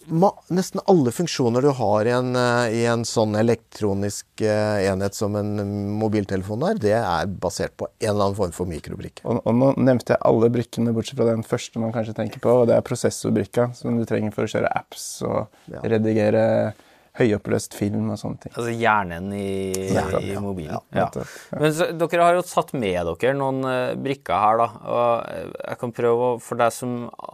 nesten 0.07 0.81
alle 0.89 1.11
funksjoner 1.13 1.61
du 1.61 1.69
har 1.77 2.05
i 2.05 2.11
en, 2.15 2.35
eh, 2.35 2.73
i 2.81 2.85
en 2.89 3.03
sånn 3.07 3.35
elektronisk 3.39 4.41
eh, 4.41 4.87
enhet 4.91 5.15
som 5.15 5.35
en 5.39 5.51
mobiltelefon 5.99 6.63
er, 6.69 6.79
det 6.81 6.93
er 6.97 7.27
basert 7.27 7.75
på 7.77 7.87
en 7.99 8.09
eller 8.09 8.25
annen 8.29 8.37
form 8.39 8.51
for 8.55 8.69
mikrobrikke. 8.69 9.23
Og, 9.25 9.41
og 9.45 9.55
nå 9.57 9.73
nevnte 9.77 10.15
jeg 10.15 10.23
alle 10.27 10.49
brikkene 10.53 10.93
bortsett 10.95 11.19
fra 11.21 11.29
den 11.31 11.43
første 11.47 11.79
man 11.83 11.93
kanskje 11.95 12.17
tenker 12.17 12.43
på, 12.43 12.61
og 12.63 12.67
det 12.71 12.77
er 12.77 12.85
prosessorbrikka, 12.87 13.71
som 13.77 13.97
du 13.99 14.05
trenger 14.09 14.33
for 14.35 14.47
å 14.47 14.51
kjøre 14.51 14.71
apps 14.75 15.09
og 15.27 15.47
Ja. 15.71 15.79
redigere 15.83 16.73
høyoppløst 17.19 17.73
film 17.75 18.09
og 18.13 18.19
sånne 18.21 18.39
ting. 18.45 18.53
Altså 18.55 18.71
hjernen 18.71 19.31
i, 19.35 19.47
Hjernen, 19.91 20.27
i 20.31 20.35
mobilen. 20.39 20.77
Ja, 20.95 21.07
Ja. 21.11 21.25
Men 21.59 21.73
så, 21.75 21.89
dere 21.99 22.23
har 22.27 22.37
jo 22.37 22.43
satt 22.47 22.71
med 22.77 22.95
dere 23.09 23.33
noen 23.35 23.59
uh, 23.67 23.95
brikker 23.99 24.39
her, 24.45 24.61
da. 24.61 24.67
Og 24.87 25.25
eh, 25.31 25.49
jeg 25.73 25.81
kan 25.81 25.93
prøve, 25.97 26.29
å- 26.35 26.39
for 26.43 26.61
deg 26.61 26.71
som 26.75 26.93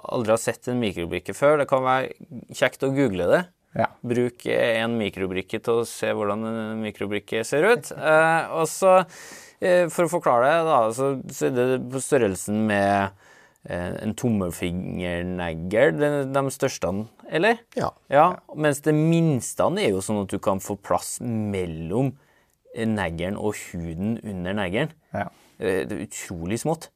aldri 0.09 0.33
har 0.33 0.41
sett 0.41 0.71
en 0.73 0.81
mikrobrikke 0.81 1.35
før, 1.37 1.59
det 1.61 1.69
kan 1.69 1.85
være 1.85 2.09
kjekt 2.57 2.87
å 2.87 2.93
google 2.95 3.29
det. 3.35 3.43
Ja. 3.77 3.91
Bruk 4.01 4.47
eh, 4.49 4.79
en 4.81 4.97
mikrobrikke 4.97 5.59
til 5.61 5.83
å 5.83 5.85
se 5.85 6.09
hvordan 6.09 6.47
en 6.49 6.81
mikrobrikke 6.81 7.43
ser 7.45 7.69
ut. 7.69 7.91
Uh, 7.93 8.49
og 8.63 8.65
så, 8.71 8.97
uh, 9.05 9.85
for 9.93 10.07
å 10.07 10.13
forklare 10.17 10.49
det, 10.55 10.65
da, 10.71 10.81
så, 10.97 11.11
så 11.29 11.51
er 11.51 11.57
det 11.61 11.69
på 11.93 12.01
størrelsen 12.01 12.63
med 12.73 13.25
en 13.69 14.13
tommelfingernegl, 14.15 15.97
de, 15.99 16.09
de 16.33 16.43
største, 16.53 16.91
eller? 17.29 17.59
Ja. 17.75 17.89
Ja, 18.11 18.27
mens 18.55 18.79
det 18.85 18.93
minste 18.95 19.67
er 19.77 19.89
jo 19.91 20.01
sånn 20.03 20.23
at 20.23 20.31
du 20.31 20.39
kan 20.39 20.61
få 20.63 20.77
plass 20.79 21.17
mellom 21.21 22.13
neglen 22.77 23.37
og 23.39 23.55
huden 23.71 24.19
under 24.23 24.53
neglen. 24.53 24.93
Ja. 25.13 25.27
Eh, 25.59 25.83
Det 25.87 25.91
er 25.97 26.05
utrolig 26.05 26.59
smått. 26.61 26.89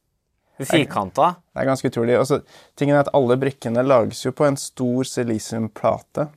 Firkanta. 0.62 1.32
Det 1.56 1.64
er 1.64 1.66
ganske 1.72 1.90
utrolig. 1.90 2.18
Altså, 2.20 2.42
tingen 2.78 2.96
er 2.96 3.02
at 3.02 3.14
Alle 3.18 3.38
brikkene 3.42 3.82
lages 3.82 4.22
jo 4.26 4.32
på 4.32 4.46
en 4.46 4.58
stor 4.62 5.08
silisiumplate, 5.10 6.28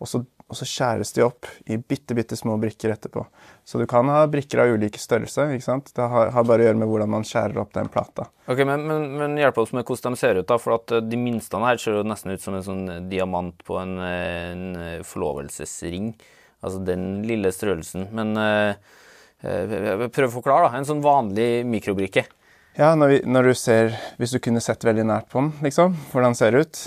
og 0.00 0.08
så, 0.08 0.22
og 0.46 0.54
så 0.54 0.66
skjæres 0.68 1.10
de 1.16 1.24
opp 1.26 1.48
i 1.66 1.74
bitte, 1.74 2.14
bitte 2.14 2.36
små 2.38 2.54
brikker 2.62 2.92
etterpå. 2.94 3.24
Så 3.66 3.80
du 3.80 3.86
kan 3.90 4.06
ha 4.12 4.20
brikker 4.30 4.60
av 4.62 4.76
ulike 4.76 5.00
størrelse. 5.02 5.48
ikke 5.56 5.64
sant? 5.64 5.90
Det 5.96 6.06
har, 6.06 6.30
har 6.30 6.44
bare 6.46 6.62
å 6.62 6.68
gjøre 6.68 6.78
med 6.78 6.90
hvordan 6.90 7.10
man 7.16 7.26
skjærer 7.26 7.58
opp 7.58 7.72
den 7.74 7.90
plata. 7.90 8.28
Ok, 8.46 8.62
Men, 8.62 8.84
men, 8.86 9.08
men 9.18 9.34
hjelp 9.40 9.58
oss 9.58 9.72
med 9.74 9.82
hvordan 9.88 10.14
de 10.14 10.20
ser 10.20 10.38
ut, 10.38 10.46
da. 10.46 10.58
For 10.62 10.76
at 10.76 10.94
eh, 10.94 11.02
de 11.02 11.18
minste 11.18 11.58
her 11.58 11.80
ser 11.82 11.98
jo 11.98 12.04
nesten 12.06 12.30
ut 12.36 12.44
som 12.44 12.54
en 12.54 12.66
sånn 12.66 12.84
diamant 13.10 13.58
på 13.66 13.80
en, 13.80 13.96
eh, 14.06 14.52
en 14.52 14.64
eh, 14.78 15.02
forlovelsesring. 15.06 16.12
Altså 16.62 16.78
den 16.86 17.08
lille 17.26 17.50
størrelsen. 17.50 18.06
Men 18.14 18.30
eh, 18.38 18.78
eh, 19.42 20.06
prøv 20.06 20.28
å 20.30 20.34
forklare, 20.36 20.68
da. 20.70 20.78
En 20.78 20.86
sånn 20.86 21.02
vanlig 21.02 21.66
mikrobrikke. 21.66 22.22
Ja, 22.78 22.92
når, 22.94 23.08
vi, 23.08 23.18
når 23.24 23.46
du 23.48 23.54
ser 23.56 23.94
Hvis 24.20 24.34
du 24.34 24.38
kunne 24.44 24.60
sett 24.60 24.84
veldig 24.84 25.06
nært 25.08 25.30
på 25.32 25.40
den, 25.40 25.50
liksom, 25.64 25.98
hvordan 26.12 26.36
den 26.36 26.38
ser 26.38 26.58
ut. 26.60 26.84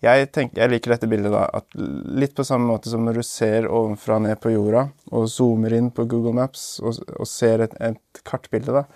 Jeg, 0.00 0.30
tenker, 0.32 0.62
jeg 0.62 0.72
liker 0.72 0.94
dette 0.94 1.08
bildet 1.10 1.32
da, 1.34 1.42
at 1.60 1.74
litt 1.76 2.32
på 2.36 2.44
samme 2.48 2.70
måte 2.70 2.88
som 2.88 3.04
når 3.04 3.20
du 3.20 3.24
ser 3.26 3.68
ovenfra 3.68 4.16
ned 4.24 4.38
på 4.40 4.54
jorda, 4.54 4.86
og 5.12 5.28
zoomer 5.28 5.74
inn 5.76 5.90
på 5.92 6.06
Google 6.08 6.32
Maps 6.38 6.78
og, 6.80 7.02
og 7.18 7.28
ser 7.28 7.66
et, 7.66 7.74
et 7.84 8.22
kartbilde, 8.24 8.80
da. 8.80 8.86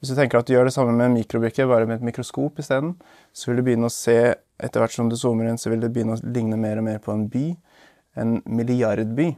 Hvis 0.00 0.12
du 0.12 0.16
tenker 0.16 0.40
at 0.40 0.48
du 0.48 0.54
gjør 0.54 0.68
det 0.68 0.72
samme 0.72 0.92
med 0.96 1.10
en 1.10 1.16
mikrobrikke, 1.16 1.66
bare 1.68 1.88
med 1.88 1.98
et 1.98 2.06
mikroskop 2.08 2.60
isteden, 2.60 2.94
så 3.36 3.50
vil 3.50 3.60
du 3.60 3.66
begynne 3.66 3.88
å 3.88 3.92
se, 3.92 4.16
etter 4.60 4.80
hvert 4.80 4.96
som 4.96 5.08
du 5.08 5.16
zoomer 5.20 5.48
inn, 5.48 5.60
så 5.60 5.72
vil 5.72 5.80
det 5.82 5.90
begynne 5.92 6.16
å 6.16 6.20
ligne 6.24 6.56
mer 6.60 6.80
og 6.80 6.86
mer 6.88 7.00
på 7.04 7.12
en 7.12 7.26
by. 7.32 7.46
En 8.20 8.38
milliardby. 8.48 9.30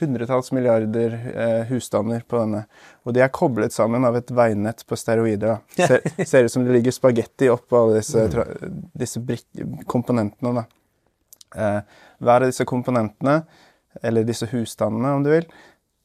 Hundretalls 0.00 0.52
milliarder 0.52 1.14
eh, 1.34 1.62
husstander 1.70 2.22
på 2.28 2.40
denne. 2.40 2.64
Og 3.04 3.14
de 3.16 3.22
er 3.24 3.32
koblet 3.34 3.74
sammen 3.74 4.04
av 4.08 4.16
et 4.18 4.30
veinett 4.34 4.84
på 4.88 4.98
steroider. 4.98 5.58
da. 5.58 5.86
Ser, 5.86 6.04
ser 6.32 6.46
ut 6.46 6.52
som 6.52 6.66
det 6.66 6.76
ligger 6.76 6.94
spagetti 6.94 7.50
oppå 7.52 7.82
alle 7.82 8.00
disse, 8.00 8.26
tra 8.32 8.46
disse 9.00 9.22
komponentene. 9.90 10.64
Eh, 11.56 11.80
hver 12.20 12.46
av 12.46 12.48
disse 12.48 12.66
komponentene, 12.68 13.40
eller 14.02 14.26
disse 14.26 14.48
husstandene 14.52 15.16
om 15.16 15.24
du 15.26 15.32
vil, 15.32 15.48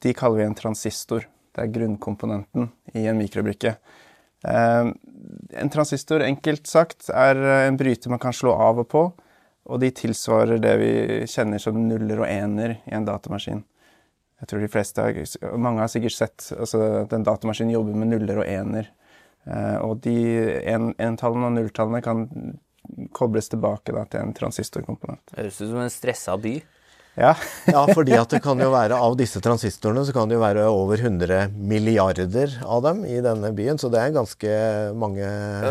de 0.04 0.14
kaller 0.18 0.42
vi 0.42 0.50
en 0.50 0.58
transistor. 0.58 1.28
Det 1.56 1.64
er 1.64 1.76
grunnkomponenten 1.76 2.72
i 2.94 3.06
en 3.08 3.20
mikrobrikke. 3.20 3.76
Eh, 4.48 4.90
en 5.62 5.72
transistor, 5.72 6.26
enkelt 6.26 6.68
sagt, 6.68 7.10
er 7.10 7.40
en 7.68 7.78
bryter 7.78 8.12
man 8.12 8.22
kan 8.22 8.36
slå 8.36 8.54
av 8.54 8.82
og 8.84 8.90
på, 8.92 9.06
og 9.66 9.82
de 9.82 9.90
tilsvarer 9.96 10.60
det 10.62 10.74
vi 10.82 10.92
kjenner 11.30 11.62
som 11.62 11.78
nuller 11.88 12.22
og 12.22 12.30
ener 12.30 12.78
i 12.84 12.94
en 12.94 13.08
datamaskin. 13.08 13.64
Jeg 14.46 14.52
tror 14.52 14.62
de 14.62 14.70
fleste 14.70 15.02
har, 15.02 15.58
Mange 15.58 15.82
har 15.82 15.90
sikkert 15.90 16.14
sett 16.14 16.52
altså, 16.54 16.84
at 17.02 17.14
en 17.18 17.26
datamaskin 17.26 17.74
jobber 17.74 17.98
med 17.98 18.12
nuller 18.14 18.44
og 18.44 18.46
ener. 18.46 18.92
Eh, 19.50 19.78
og 19.82 20.00
de 20.06 20.14
en- 20.70 20.94
entallene 21.02 21.50
og 21.50 21.58
nulltallene 21.58 22.04
kan 22.06 22.28
kobles 23.18 23.50
tilbake 23.50 23.94
da, 23.96 24.06
til 24.06 24.22
en 24.22 24.34
transistorkomponent. 24.38 25.34
Høres 25.38 25.58
ut 25.62 25.70
som 25.72 25.82
en 25.82 25.90
stressa 25.94 26.38
by. 26.38 26.56
Ja, 27.16 27.32
Ja, 27.72 27.86
fordi 27.96 28.12
at 28.20 28.30
det 28.34 28.42
kan 28.44 28.60
jo 28.60 28.68
være 28.76 28.98
av 29.00 29.14
disse 29.18 29.40
transistorene 29.42 30.04
så 30.06 30.14
kan 30.14 30.28
det 30.30 30.36
jo 30.36 30.42
være 30.44 30.66
over 30.68 31.00
100 31.00 31.48
milliarder 31.56 32.58
av 32.68 32.84
dem 32.86 33.02
i 33.08 33.22
denne 33.24 33.50
byen. 33.56 33.80
Så 33.82 33.90
det 33.94 34.02
er 34.04 34.14
ganske 34.18 34.52
mange 35.00 35.24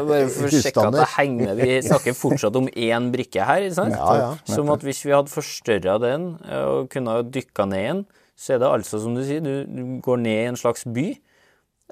Bare 0.08 0.26
for 0.32 0.48
å 0.48 0.52
sjekke 0.56 0.86
at 0.88 0.96
det 0.96 1.06
henger 1.18 1.52
med. 1.52 1.62
Vi 1.62 1.78
snakker 1.90 2.16
fortsatt 2.18 2.56
om 2.58 2.66
én 2.72 3.10
brikke 3.14 3.44
her. 3.46 3.66
ikke 3.68 3.78
sant? 3.82 3.94
Ja, 3.94 4.10
ja. 4.22 4.30
Som 4.48 4.72
at 4.74 4.82
hvis 4.86 5.04
vi 5.06 5.12
hadde 5.14 5.30
forstørra 5.34 5.98
den 6.02 6.30
eh, 6.48 6.64
og 6.64 6.88
kunne 6.94 7.20
dykka 7.28 7.68
ned 7.70 7.82
igjen, 7.84 8.04
så 8.36 8.56
er 8.56 8.58
det 8.64 8.68
altså, 8.72 8.98
som 9.02 9.14
du 9.14 9.22
sier, 9.24 9.40
du, 9.44 9.64
du 9.68 10.00
går 10.02 10.18
ned 10.24 10.40
i 10.42 10.48
en 10.50 10.56
slags 10.58 10.82
by 10.90 11.04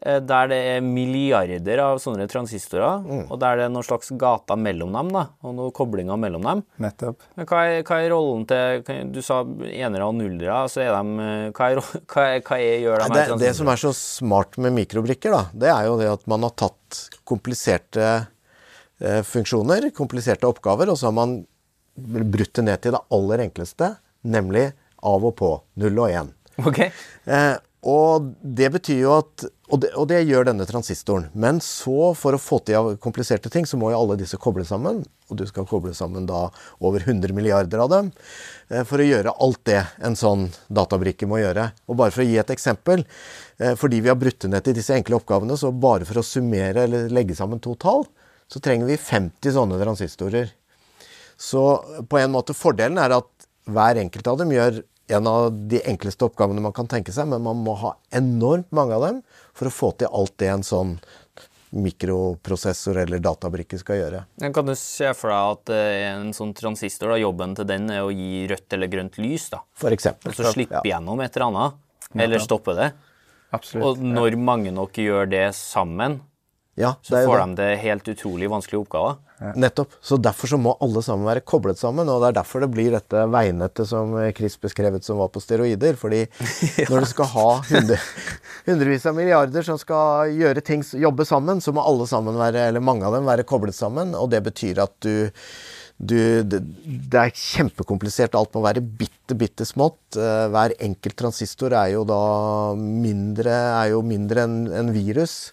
eh, 0.03 0.19
der 0.27 0.49
det 0.51 0.57
er 0.73 0.81
milliarder 0.83 1.79
av 1.85 2.01
sånne 2.03 2.25
transistorer, 2.31 3.05
Mm. 3.07 3.27
og 3.31 3.39
der 3.39 3.57
det 3.61 3.65
er 3.69 3.71
noen 3.75 3.87
slags 3.87 4.11
gater 4.19 4.59
mellom 4.59 4.91
dem, 4.97 5.13
da, 5.15 5.23
og 5.47 5.55
noen 5.55 5.71
koblinger 5.77 6.19
mellom 6.19 6.43
dem. 6.49 6.63
nettopp. 6.83 7.23
Men 7.39 7.47
hva 7.47 7.61
er, 7.69 7.83
hva 7.87 8.01
er 8.03 8.11
rollen 8.11 8.47
til 8.51 8.83
Du 9.15 9.21
sa 9.23 9.43
enere 9.45 10.09
og 10.09 10.17
nullere, 10.19 10.65
så 10.73 10.83
er 10.83 10.91
de 10.97 11.29
eh, 11.29 11.53
Hva, 11.57 11.71
er, 11.71 11.81
hva, 12.11 12.27
er, 12.35 12.43
hva 12.43 12.59
gjør 12.59 13.05
de 13.07 13.09
her 13.21 13.33
det, 13.37 13.41
det 13.47 13.55
som 13.61 13.69
er 13.71 13.77
så 13.85 13.93
smart 13.95 14.59
med 14.59 14.75
mikrobrikker, 14.81 15.31
da, 15.31 15.45
det 15.55 15.71
er 15.71 15.87
jo 15.87 15.97
det 16.03 16.11
at 16.17 16.27
man 16.27 16.43
har 16.49 16.57
tatt 16.59 17.05
kompliserte 17.29 18.11
eh, 19.01 19.23
funksjoner, 19.23 19.93
kompliserte 19.95 20.49
oppgaver, 20.51 20.91
og 20.91 20.99
så 20.99 21.11
har 21.13 21.17
man 21.23 21.39
brutt 21.95 22.55
det 22.57 22.65
ned 22.65 22.81
til 22.83 22.95
det 22.97 23.03
aller 23.13 23.43
enkleste, 23.47 23.93
nemlig 24.25 24.71
av 25.03 25.27
og 25.29 25.37
på. 25.39 25.53
Null 25.83 26.01
og 26.03 26.15
én. 26.15 26.33
Okay. 26.69 26.91
Eh, 27.27 27.57
og 27.83 28.29
det 28.43 28.69
betyr 28.77 29.01
jo 29.03 29.15
at 29.17 29.45
og 29.73 29.81
det, 29.81 29.89
og 29.97 30.05
det 30.11 30.19
gjør 30.29 30.51
denne 30.51 30.67
transistoren. 30.69 31.31
Men 31.33 31.57
så, 31.65 32.13
for 32.19 32.37
å 32.37 32.41
få 32.41 32.59
til 32.69 32.93
kompliserte 33.01 33.49
ting, 33.51 33.65
så 33.65 33.79
må 33.81 33.89
jo 33.89 34.03
alle 34.03 34.19
disse 34.21 34.37
koble 34.37 34.67
sammen. 34.69 35.01
Og 35.33 35.39
du 35.41 35.47
skal 35.49 35.65
koble 35.67 35.95
sammen 35.97 36.27
da 36.29 36.43
over 36.85 37.01
100 37.01 37.33
milliarder 37.33 37.81
av 37.81 37.89
dem. 37.89 38.11
Eh, 38.69 38.85
for 38.89 39.01
å 39.01 39.07
gjøre 39.07 39.33
alt 39.33 39.63
det 39.71 39.81
en 40.05 40.19
sånn 40.19 40.51
databrikke 40.69 41.27
må 41.31 41.41
gjøre. 41.41 41.71
Og 41.89 41.97
bare 42.03 42.13
for 42.13 42.21
å 42.21 42.29
gi 42.29 42.37
et 42.43 42.53
eksempel. 42.53 43.07
Eh, 43.57 43.73
fordi 43.81 44.03
vi 44.05 44.13
har 44.13 44.21
brutt 44.21 44.45
ned 44.45 44.67
til 44.67 44.77
disse 44.77 44.93
enkle 44.93 45.23
oppgavene, 45.23 45.57
så 45.57 45.73
bare 45.73 46.05
for 46.09 46.21
å 46.21 46.27
summere 46.27 46.85
eller 46.85 47.09
legge 47.09 47.39
sammen 47.39 47.63
to 47.65 47.73
tall, 47.81 48.05
så 48.53 48.61
trenger 48.61 48.93
vi 48.93 49.01
50 49.01 49.57
sånne 49.57 49.81
transistorer. 49.81 50.53
Så 51.41 51.65
på 52.13 52.21
en 52.21 52.37
måte 52.37 52.55
fordelen 52.55 53.01
er 53.01 53.17
at 53.17 53.49
hver 53.73 54.05
enkelt 54.05 54.29
av 54.29 54.43
dem 54.43 54.53
gjør 54.53 54.83
en 55.09 55.27
av 55.27 55.51
de 55.69 55.81
enkleste 55.89 56.25
oppgavene 56.25 56.61
man 56.63 56.73
kan 56.73 56.87
tenke 56.89 57.13
seg, 57.13 57.27
men 57.29 57.43
man 57.43 57.57
må 57.65 57.75
ha 57.81 57.97
enormt 58.15 58.71
mange 58.73 58.95
av 58.95 59.03
dem 59.09 59.23
for 59.55 59.67
å 59.69 59.75
få 59.75 59.91
til 59.99 60.09
alt 60.13 60.37
det 60.39 60.49
en 60.49 60.63
sånn 60.63 60.99
mikroprosessor 61.73 62.99
eller 63.03 63.21
databrikke 63.25 63.79
skal 63.81 63.97
gjøre. 64.01 64.19
Kan 64.55 64.69
du 64.69 64.75
se 64.79 65.09
for 65.17 65.33
deg 65.33 65.53
at 65.57 65.73
eh, 65.73 66.01
en 66.13 66.33
sånn 66.37 66.53
transistor, 66.57 67.15
da, 67.15 67.21
jobben 67.23 67.55
til 67.57 67.69
den 67.69 67.89
er 67.95 68.05
å 68.05 68.11
gi 68.13 68.45
rødt 68.51 68.77
eller 68.77 68.91
grønt 68.93 69.17
lys? 69.23 69.49
da, 69.55 69.63
For 69.79 69.95
eksempel. 69.97 70.33
Og 70.33 70.37
så 70.39 70.53
slippe 70.53 70.83
Ja. 70.83 70.83
gjennom 70.95 71.23
et 71.25 71.37
eller 71.37 71.49
annet, 71.49 71.81
eller 72.27 72.45
stoppe 72.45 72.75
det. 72.77 72.91
Absolutt. 73.53 73.85
Og 73.85 74.05
når 74.05 74.37
mange 74.41 74.73
nok 74.73 74.93
gjør 75.01 75.29
det 75.33 75.47
sammen, 75.57 76.21
Ja, 76.77 76.95
så 77.05 77.17
det 77.19 77.27
får 77.29 77.39
det. 77.39 77.47
de 77.57 77.63
det 77.63 77.81
helt 77.83 78.05
utrolig 78.09 78.49
vanskelige 78.49 78.81
oppgaver. 78.87 79.17
Nettopp. 79.59 79.97
Så 80.01 80.19
derfor 80.23 80.53
så 80.53 80.59
må 80.61 80.75
alle 80.85 81.03
sammen 81.05 81.29
være 81.29 81.45
koblet 81.47 81.81
sammen, 81.81 82.09
og 82.09 82.23
det 82.23 82.31
er 82.31 82.39
derfor 82.41 82.65
det 82.65 82.71
blir 82.75 82.95
dette 82.95 83.27
veinettet 83.33 83.89
som 83.91 84.15
Chris 84.37 84.59
beskrevet 84.63 85.05
som 85.07 85.21
var 85.23 85.33
på 85.35 85.43
steroider. 85.43 85.99
Fordi 86.01 86.25
når 86.91 87.05
du 87.05 87.11
skal 87.11 87.31
ha 87.35 87.49
hundre, 87.73 88.01
hundrevis 88.69 89.07
av 89.11 89.19
milliarder 89.19 89.67
som 89.67 89.81
skal 89.81 90.33
gjøre 90.39 90.65
ting, 90.65 90.87
jobbe 91.07 91.27
sammen, 91.29 91.63
så 91.65 91.75
må 91.75 91.85
alle 91.85 92.09
sammen 92.11 92.39
være, 92.41 92.69
eller 92.71 92.85
mange 92.85 93.07
av 93.09 93.19
dem 93.19 93.29
være 93.29 93.47
koblet 93.49 93.77
sammen, 93.77 94.17
og 94.19 94.31
det 94.33 94.45
betyr 94.49 94.83
at 94.87 94.99
du 95.05 95.31
du, 96.03 96.17
det, 96.43 96.59
det 96.83 97.19
er 97.21 97.31
kjempekomplisert. 97.31 98.35
Alt 98.35 98.57
må 98.57 98.65
være 98.65 98.83
bitte, 98.83 99.37
bitte 99.39 99.67
smått. 99.69 100.17
Eh, 100.19 100.49
Hver 100.51 100.75
enkelt 100.83 101.15
transistor 101.21 101.77
er 101.79 101.93
jo 101.95 102.03
da 102.09 102.19
mindre, 102.75 103.55
er 103.79 103.93
jo 103.93 104.03
mindre 104.07 104.43
enn 104.49 104.57
en 104.81 104.91
virus. 104.95 105.53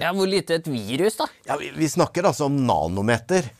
Ja, 0.00 0.14
Hvor 0.16 0.28
lite 0.30 0.56
et 0.56 0.68
virus, 0.70 1.18
da? 1.20 1.26
Ja, 1.44 1.58
vi, 1.60 1.70
vi 1.76 1.88
snakker 1.88 2.24
altså 2.30 2.48
om 2.48 2.56
nanometer. 2.66 3.50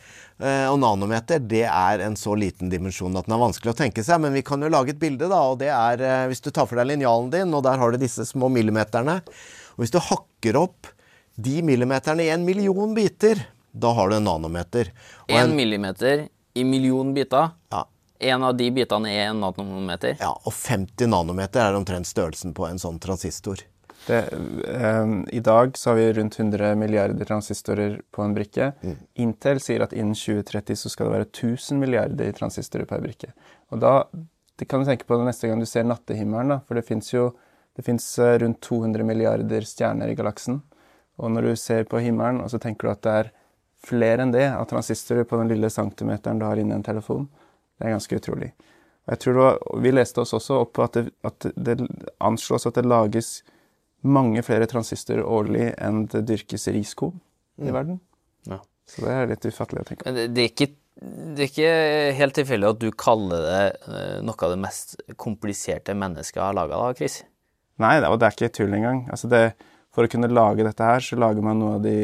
Eh, 0.40 0.66
og 0.70 0.78
nanometer 0.80 1.42
det 1.44 1.66
er 1.68 2.00
en 2.06 2.16
så 2.16 2.32
liten 2.38 2.70
dimensjon 2.73 3.18
at 3.20 3.26
den 3.28 3.35
er 3.37 3.42
vanskelig 3.42 3.75
å 3.75 3.76
tenke 3.76 4.04
seg. 4.06 4.23
Men 4.25 4.32
vi 4.32 4.44
kan 4.47 4.62
jo 4.64 4.70
lage 4.73 4.94
et 4.94 5.02
bilde, 5.02 5.28
da. 5.28 5.42
Og 5.52 5.59
det 5.61 5.68
er 5.75 6.00
eh, 6.06 6.26
hvis 6.30 6.40
du 6.40 6.49
tar 6.49 6.68
for 6.70 6.80
deg 6.80 6.88
linjalen 6.94 7.28
din, 7.35 7.52
og 7.52 7.64
der 7.66 7.80
har 7.82 7.92
du 7.92 8.00
disse 8.00 8.25
små 8.28 8.49
millimeterne. 8.52 9.20
Og 9.76 9.85
hvis 9.85 9.92
du 9.92 10.00
hakker 10.00 10.56
opp 10.62 10.88
de 11.40 11.61
millimeterne 11.64 12.25
i 12.25 12.32
en 12.32 12.44
million 12.44 12.97
biter, 12.97 13.44
da 13.73 13.92
har 13.97 14.11
du 14.11 14.16
en 14.16 14.28
nanometer. 14.28 14.90
Og 15.28 15.37
Én 15.37 15.52
millimeter 15.56 16.26
i 16.56 16.64
million 16.66 17.12
biter 17.14 17.52
ja, 17.70 17.85
En 18.18 18.42
av 18.42 18.56
de 18.59 18.66
bitene 18.75 19.12
er 19.12 19.28
en 19.30 19.44
nanometer. 19.44 20.16
Ja, 20.20 20.32
og 20.35 20.52
50 20.56 21.09
nanometer 21.09 21.62
er 21.62 21.76
omtrent 21.78 22.09
størrelsen 22.09 22.56
på 22.56 22.66
en 22.66 22.80
sånn 22.80 22.99
transistor. 23.00 23.62
Det, 24.07 24.19
eh, 24.69 25.07
I 25.37 25.40
dag 25.45 25.76
så 25.78 25.90
har 25.90 25.97
vi 25.97 26.12
rundt 26.16 26.38
100 26.38 26.75
milliarder 26.80 27.25
transistorer 27.25 28.00
på 28.11 28.23
en 28.25 28.35
brikke. 28.35 28.73
Intel 29.14 29.61
sier 29.61 29.85
at 29.85 29.92
innen 29.92 30.16
2030 30.16 30.76
så 30.76 30.92
skal 30.92 31.09
det 31.09 31.16
være 31.19 31.28
1000 31.30 31.78
milliarder 31.83 32.33
transistorer 32.33 32.88
per 32.88 33.04
brikke. 33.04 33.33
Og 33.71 33.83
da 33.83 33.95
det 34.61 34.69
kan 34.69 34.83
du 34.83 34.88
tenke 34.88 35.07
på 35.09 35.16
det 35.16 35.25
neste 35.25 35.49
gang 35.49 35.61
du 35.61 35.66
ser 35.69 35.87
nattehimmelen, 35.88 36.52
da. 36.52 36.59
For 36.69 36.76
det 36.76 36.85
fins 36.85 37.14
jo 37.14 37.30
det 37.76 37.85
finnes 37.87 38.07
eh, 38.19 38.38
rundt 38.42 38.61
200 38.61 39.07
milliarder 39.09 39.64
stjerner 39.64 40.11
i 40.12 40.16
galaksen. 40.19 40.59
Og 41.21 41.30
når 41.33 41.49
du 41.49 41.52
ser 41.57 41.87
på 41.88 42.00
himmelen, 42.04 42.42
og 42.45 42.50
så 42.52 42.61
tenker 42.61 42.88
du 42.88 42.92
at 42.92 43.04
det 43.07 43.14
er 43.23 43.30
flere 43.87 44.25
enn 44.25 44.35
det 44.35 44.50
av 44.52 44.66
transistorer 44.69 45.25
på 45.25 45.38
den 45.40 45.49
lille 45.49 45.71
centimeteren 45.73 46.40
du 46.40 46.45
har 46.45 46.61
inni 46.61 46.76
en 46.76 46.85
telefon, 46.85 47.28
det 47.78 47.88
er 47.88 47.95
ganske 47.95 48.19
utrolig. 48.21 48.50
Og 49.07 49.14
jeg 49.14 49.23
tror 49.25 49.38
var, 49.38 49.59
Vi 49.80 49.92
leste 49.95 50.21
oss 50.21 50.35
også 50.37 50.61
opp 50.61 50.75
på 50.76 50.85
at 50.85 50.99
det, 50.99 51.07
at 51.25 51.47
det 51.57 51.78
anslås 52.21 52.69
at 52.69 52.76
det 52.76 52.85
lages 52.85 53.40
mange 54.00 54.42
flere 54.47 54.69
transistorer 54.71 55.26
årlig 55.26 55.71
enn 55.78 56.04
det 56.12 56.25
dyrkes 56.28 56.69
riskorn 56.73 57.19
i 57.61 57.73
verden. 57.75 58.00
Ja. 58.49 58.61
Så 58.88 59.04
det 59.04 59.14
er 59.14 59.28
litt 59.30 59.47
ufattelig 59.47 59.83
å 59.83 59.88
tenke 59.88 60.04
på. 60.04 60.11
Men 60.11 60.35
det, 60.35 60.45
er 60.45 60.52
ikke, 60.52 60.71
det 61.37 61.45
er 61.45 61.50
ikke 61.50 61.75
helt 62.19 62.38
tilfeldig 62.38 62.71
at 62.71 62.80
du 62.83 62.88
kaller 62.99 63.45
det 63.47 63.64
eh, 63.92 64.14
noe 64.26 64.47
av 64.47 64.54
det 64.54 64.62
mest 64.62 64.97
kompliserte 65.21 65.95
mennesket 65.99 66.42
har 66.42 66.57
laga, 66.57 66.80
da, 66.80 66.97
Chris? 66.99 67.21
Nei, 67.80 67.99
det, 68.00 68.09
det 68.21 68.28
er 68.28 68.37
ikke 68.37 68.54
tull 68.57 68.75
engang. 68.76 69.04
Altså 69.12 69.30
det, 69.30 69.45
for 69.95 70.07
å 70.07 70.11
kunne 70.11 70.33
lage 70.33 70.66
dette 70.66 70.87
her, 70.87 71.04
så 71.04 71.19
lager 71.21 71.45
man 71.45 71.61
noe 71.62 71.76
av 71.78 71.85
de 71.85 71.95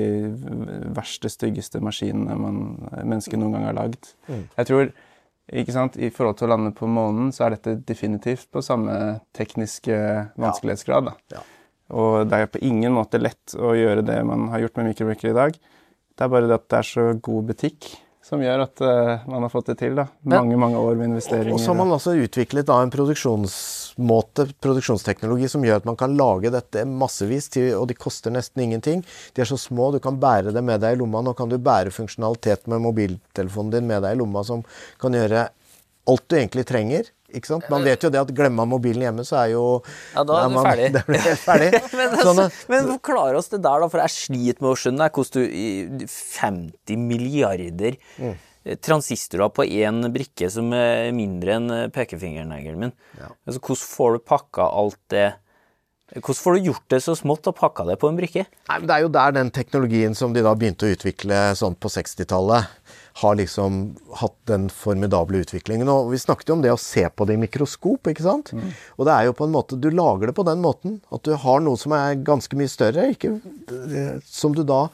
verste, 0.97 1.31
styggeste 1.33 1.83
maskinene 1.85 2.39
man, 2.41 2.63
mennesket 3.03 3.41
noen 3.41 3.59
gang 3.59 3.69
har 3.69 3.77
lagd. 3.81 4.13
Jeg 4.29 4.71
tror, 4.71 4.95
ikke 5.47 5.75
sant, 5.75 5.99
I 5.99 6.11
forhold 6.15 6.39
til 6.39 6.49
å 6.49 6.55
lande 6.55 6.73
på 6.77 6.89
månen, 6.91 7.35
så 7.35 7.47
er 7.47 7.57
dette 7.57 7.77
definitivt 7.87 8.49
på 8.55 8.63
samme 8.65 9.21
tekniske 9.37 9.99
vanskelighetsgrad. 10.39 11.13
da. 11.13 11.37
Ja. 11.37 11.45
Og 11.95 12.27
det 12.27 12.41
er 12.41 12.51
på 12.51 12.63
ingen 12.67 12.95
måte 12.97 13.21
lett 13.23 13.55
å 13.55 13.75
gjøre 13.77 14.03
det 14.07 14.19
man 14.27 14.49
har 14.53 14.65
gjort 14.65 14.81
med 14.81 14.91
microbricker 14.91 15.31
i 15.31 15.37
dag. 15.37 15.61
Det 16.17 16.25
er 16.25 16.33
bare 16.33 16.49
det 16.49 16.59
at 16.59 16.67
det 16.73 16.81
er 16.81 16.89
så 16.89 17.07
god 17.23 17.53
butikk 17.53 17.93
som 18.27 18.43
gjør 18.43 18.65
at 18.65 18.83
uh, 18.83 19.27
man 19.31 19.45
har 19.45 19.53
fått 19.53 19.69
det 19.71 19.77
til. 19.79 19.95
da. 19.95 20.09
Mange, 20.27 20.57
mange 20.59 20.81
år 20.83 20.97
med 20.99 21.13
investeringer. 21.13 21.55
Og 21.55 21.61
så 21.63 21.71
har 21.71 21.79
man 21.79 21.93
altså 21.95 22.17
utviklet 22.19 22.67
da 22.67 22.81
en 22.83 22.91
produksjonsmåte, 22.91 24.49
produksjonsteknologi, 24.65 25.51
som 25.53 25.63
gjør 25.67 25.79
at 25.79 25.87
man 25.87 25.99
kan 26.01 26.17
lage 26.19 26.51
dette 26.55 26.83
massevis, 26.91 27.47
til, 27.55 27.69
og 27.79 27.87
de 27.91 27.95
koster 27.99 28.35
nesten 28.35 28.65
ingenting. 28.65 29.05
De 29.37 29.45
er 29.45 29.51
så 29.51 29.59
små, 29.61 29.93
du 29.95 30.01
kan 30.03 30.19
bære 30.23 30.55
det 30.57 30.65
med 30.67 30.83
deg 30.83 30.97
i 30.97 31.01
lomma. 31.03 31.23
Nå 31.23 31.37
kan 31.39 31.53
du 31.53 31.59
bære 31.63 31.95
funksjonalitet 31.95 32.67
med 32.73 32.83
mobiltelefonen 32.89 33.77
din 33.77 33.87
med 33.93 34.03
deg 34.03 34.17
i 34.17 34.21
lomma 34.25 34.43
som 34.49 34.67
kan 35.03 35.15
gjøre 35.15 35.47
alt 36.11 36.27
du 36.27 36.39
egentlig 36.41 36.67
trenger. 36.67 37.13
Ikke 37.35 37.47
sant? 37.51 37.65
Man 37.73 37.83
vet 37.83 38.03
jo 38.07 38.11
det 38.15 38.21
at 38.21 38.31
glemmer 38.37 38.63
man 38.63 38.69
mobilen 38.77 39.03
hjemme, 39.03 39.25
så 39.27 39.41
er 39.43 39.49
jo 39.57 39.63
Ja, 40.15 40.23
da 40.23 40.37
er 40.45 40.49
du 40.49 40.55
man, 40.55 40.67
ferdig. 40.69 40.91
Er 41.33 41.41
ferdig. 41.43 41.71
men, 41.99 42.15
Sånn 42.21 42.39
altså, 42.39 42.45
at- 42.47 42.69
men 42.71 42.91
forklar 42.95 43.35
oss 43.41 43.49
det 43.51 43.63
der, 43.65 43.81
da, 43.83 43.89
for 43.91 44.03
jeg 44.05 44.15
sliter 44.15 44.63
med 44.63 44.71
å 44.71 44.77
skjønne 44.79 45.09
hvordan 45.11 45.49
du 45.99 46.07
50 46.07 46.97
milliarder 47.03 47.97
Mm. 48.19 48.35
eh, 48.65 48.77
transistorer 48.83 49.51
på 49.55 49.67
én 49.67 50.07
brikke 50.15 50.49
som 50.51 50.71
er 50.75 51.11
mindre 51.15 51.57
enn 51.59 51.71
eh, 51.71 51.89
pekefingerneglen 51.95 52.79
min. 52.87 52.95
Altså, 53.47 53.59
hvordan 53.61 53.83
får 53.83 54.13
du 54.17 54.25
pakka 54.35 54.71
alt 54.71 54.99
det 55.11 55.27
Hvordan 56.15 56.39
får 56.39 56.55
du 56.55 56.67
gjort 56.69 56.85
det 56.95 56.99
så 57.03 57.17
smått 57.19 57.49
og 57.51 57.57
pakka 57.59 57.83
det 57.89 57.97
på 57.99 58.07
en 58.07 58.15
brikke? 58.15 58.45
Nei, 58.69 58.77
men 58.79 58.87
Det 58.87 58.95
er 58.95 59.01
jo 59.03 59.09
der 59.11 59.33
den 59.35 59.49
teknologien 59.51 60.15
som 60.15 60.31
de 60.33 60.39
da 60.47 60.53
begynte 60.55 60.87
å 60.87 60.93
utvikle 60.95 61.41
sånn 61.59 61.75
på 61.75 61.91
60-tallet, 61.91 62.69
har 63.17 63.37
liksom 63.39 63.97
hatt 64.21 64.37
den 64.45 64.69
formidable 64.69 65.41
utviklingen. 65.41 65.89
Og 65.89 66.11
vi 66.13 66.21
snakket 66.21 66.51
jo 66.51 66.57
om 66.59 66.65
det 66.65 66.75
å 66.75 66.81
se 66.81 67.07
på 67.09 67.25
det 67.25 67.39
i 67.39 67.41
mikroskop, 67.41 68.11
ikke 68.13 68.27
sant? 68.27 68.53
Og 68.99 69.09
det 69.09 69.15
er 69.15 69.29
jo 69.29 69.37
på 69.39 69.47
en 69.47 69.55
måte 69.55 69.79
Du 69.81 69.89
lager 69.89 70.29
det 70.29 70.37
på 70.37 70.45
den 70.45 70.61
måten 70.61 70.99
at 71.09 71.25
du 71.25 71.33
har 71.33 71.63
noe 71.65 71.81
som 71.81 71.95
er 71.97 72.19
ganske 72.21 72.59
mye 72.59 72.69
større, 72.69 73.09
ikke, 73.15 73.39
som 74.29 74.53
du 74.57 74.63
da 74.69 74.87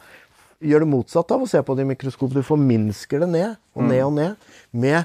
gjør 0.62 0.84
det 0.84 0.92
motsatt 0.92 1.34
av 1.34 1.42
å 1.42 1.50
se 1.50 1.58
på 1.66 1.74
det 1.74 1.82
i 1.82 1.90
mikroskop. 1.90 2.30
Du 2.30 2.42
forminsker 2.46 3.24
det 3.24 3.30
ned 3.32 3.56
og 3.74 3.88
ned 3.88 4.04
og 4.06 4.14
ned 4.14 4.48
med, 4.70 5.04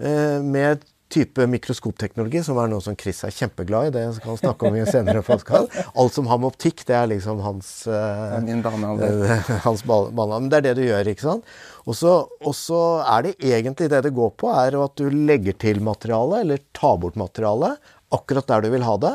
eh, 0.00 0.40
med 0.40 0.84
type 1.14 1.46
mikroskopteknologi, 1.52 2.42
som 2.46 2.58
er 2.62 2.70
noe 2.72 2.82
som 2.84 2.96
Chris 2.98 3.22
er 3.26 3.32
kjempeglad 3.34 3.88
i. 3.88 3.92
Det 3.94 4.02
skal 4.18 4.32
han 4.34 4.40
snakke 4.42 4.68
om 4.68 4.76
i 4.78 4.82
en 4.82 4.90
senere 4.90 5.22
podcast. 5.26 5.74
Alt 5.94 6.16
som 6.16 6.28
har 6.30 6.40
med 6.42 6.50
optikk, 6.52 6.82
det 6.88 6.96
er 6.98 7.10
liksom 7.12 7.42
hans 7.44 7.70
uh, 7.90 8.38
min 8.44 8.62
banealder. 8.64 9.20
Eh, 9.36 9.52
hans 9.66 9.84
banealder. 9.86 10.40
Men 10.40 10.50
det 10.52 10.60
er 10.60 10.66
det 10.68 10.74
du 10.80 10.84
gjør, 10.88 11.12
ikke 11.14 11.26
sant? 11.28 11.52
Og 11.84 11.96
så 11.98 12.14
og 12.44 12.54
så 12.56 12.80
er 13.16 13.28
det 13.28 13.36
egentlig 13.44 13.90
det 13.92 14.02
det 14.08 14.14
går 14.16 14.34
på, 14.40 14.50
er 14.52 14.76
at 14.82 14.96
du 15.00 15.06
legger 15.12 15.56
til 15.64 15.80
materiale, 15.84 16.42
eller 16.44 16.62
tar 16.76 16.98
bort 17.02 17.16
materiale, 17.20 17.76
akkurat 18.14 18.50
der 18.50 18.66
du 18.66 18.74
vil 18.74 18.84
ha 18.86 18.96
det. 19.02 19.14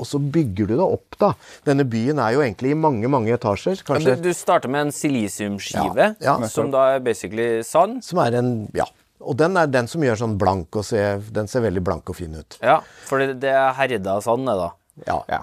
Og 0.00 0.06
så 0.08 0.16
bygger 0.32 0.70
du 0.70 0.74
det 0.78 0.84
opp, 0.86 1.16
da. 1.20 1.34
Denne 1.68 1.84
byen 1.84 2.16
er 2.24 2.32
jo 2.32 2.40
egentlig 2.40 2.70
i 2.72 2.78
mange, 2.78 3.08
mange 3.12 3.34
etasjer. 3.36 3.82
Kanskje 3.84 4.14
Du, 4.16 4.30
du 4.30 4.32
starter 4.36 4.72
med 4.72 4.86
en 4.86 4.94
silisiumskive, 4.96 6.14
Ja, 6.24 6.38
ja. 6.40 6.48
som 6.48 6.70
da 6.72 6.86
er 6.94 7.02
basically 7.04 7.60
sand. 7.66 8.00
Som 8.06 8.22
er 8.24 8.38
en 8.40 8.50
Ja. 8.72 8.86
Og 9.20 9.36
den 9.36 9.56
er 9.60 9.68
den 9.68 9.88
som 9.90 10.02
gjør 10.04 10.18
sånn 10.22 10.36
blank 10.40 10.76
og 10.80 10.84
ser 10.88 11.20
Den 11.34 11.48
ser 11.50 11.64
veldig 11.66 11.82
blank 11.84 12.08
og 12.08 12.16
fin 12.16 12.34
ut. 12.36 12.56
Ja, 12.64 12.80
for 13.06 13.20
det, 13.20 13.50
er 13.52 13.74
herda 13.76 14.18
sand, 14.24 14.48
det, 14.48 14.56
da. 14.56 14.70
Ja. 15.06 15.18
Ja. 15.28 15.42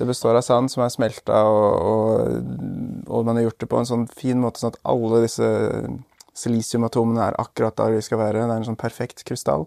Det 0.00 0.06
består 0.08 0.38
av 0.38 0.44
sand 0.46 0.72
som 0.72 0.82
er 0.84 0.92
smelta, 0.92 1.42
og, 1.44 1.90
og, 1.90 3.10
og 3.10 3.26
man 3.28 3.36
har 3.36 3.50
gjort 3.50 3.60
det 3.60 3.68
på 3.68 3.80
en 3.80 3.88
sånn 3.88 4.06
fin 4.16 4.40
måte 4.40 4.62
sånn 4.62 4.72
at 4.72 4.80
alle 4.88 5.20
disse 5.26 5.50
silisiumatomene 6.40 7.26
er 7.26 7.36
akkurat 7.42 7.76
der 7.76 7.98
de 7.98 8.04
skal 8.04 8.22
være. 8.22 8.40
Det 8.40 8.46
er 8.46 8.62
en 8.62 8.68
sånn 8.70 8.80
perfekt 8.80 9.24
krystall. 9.28 9.66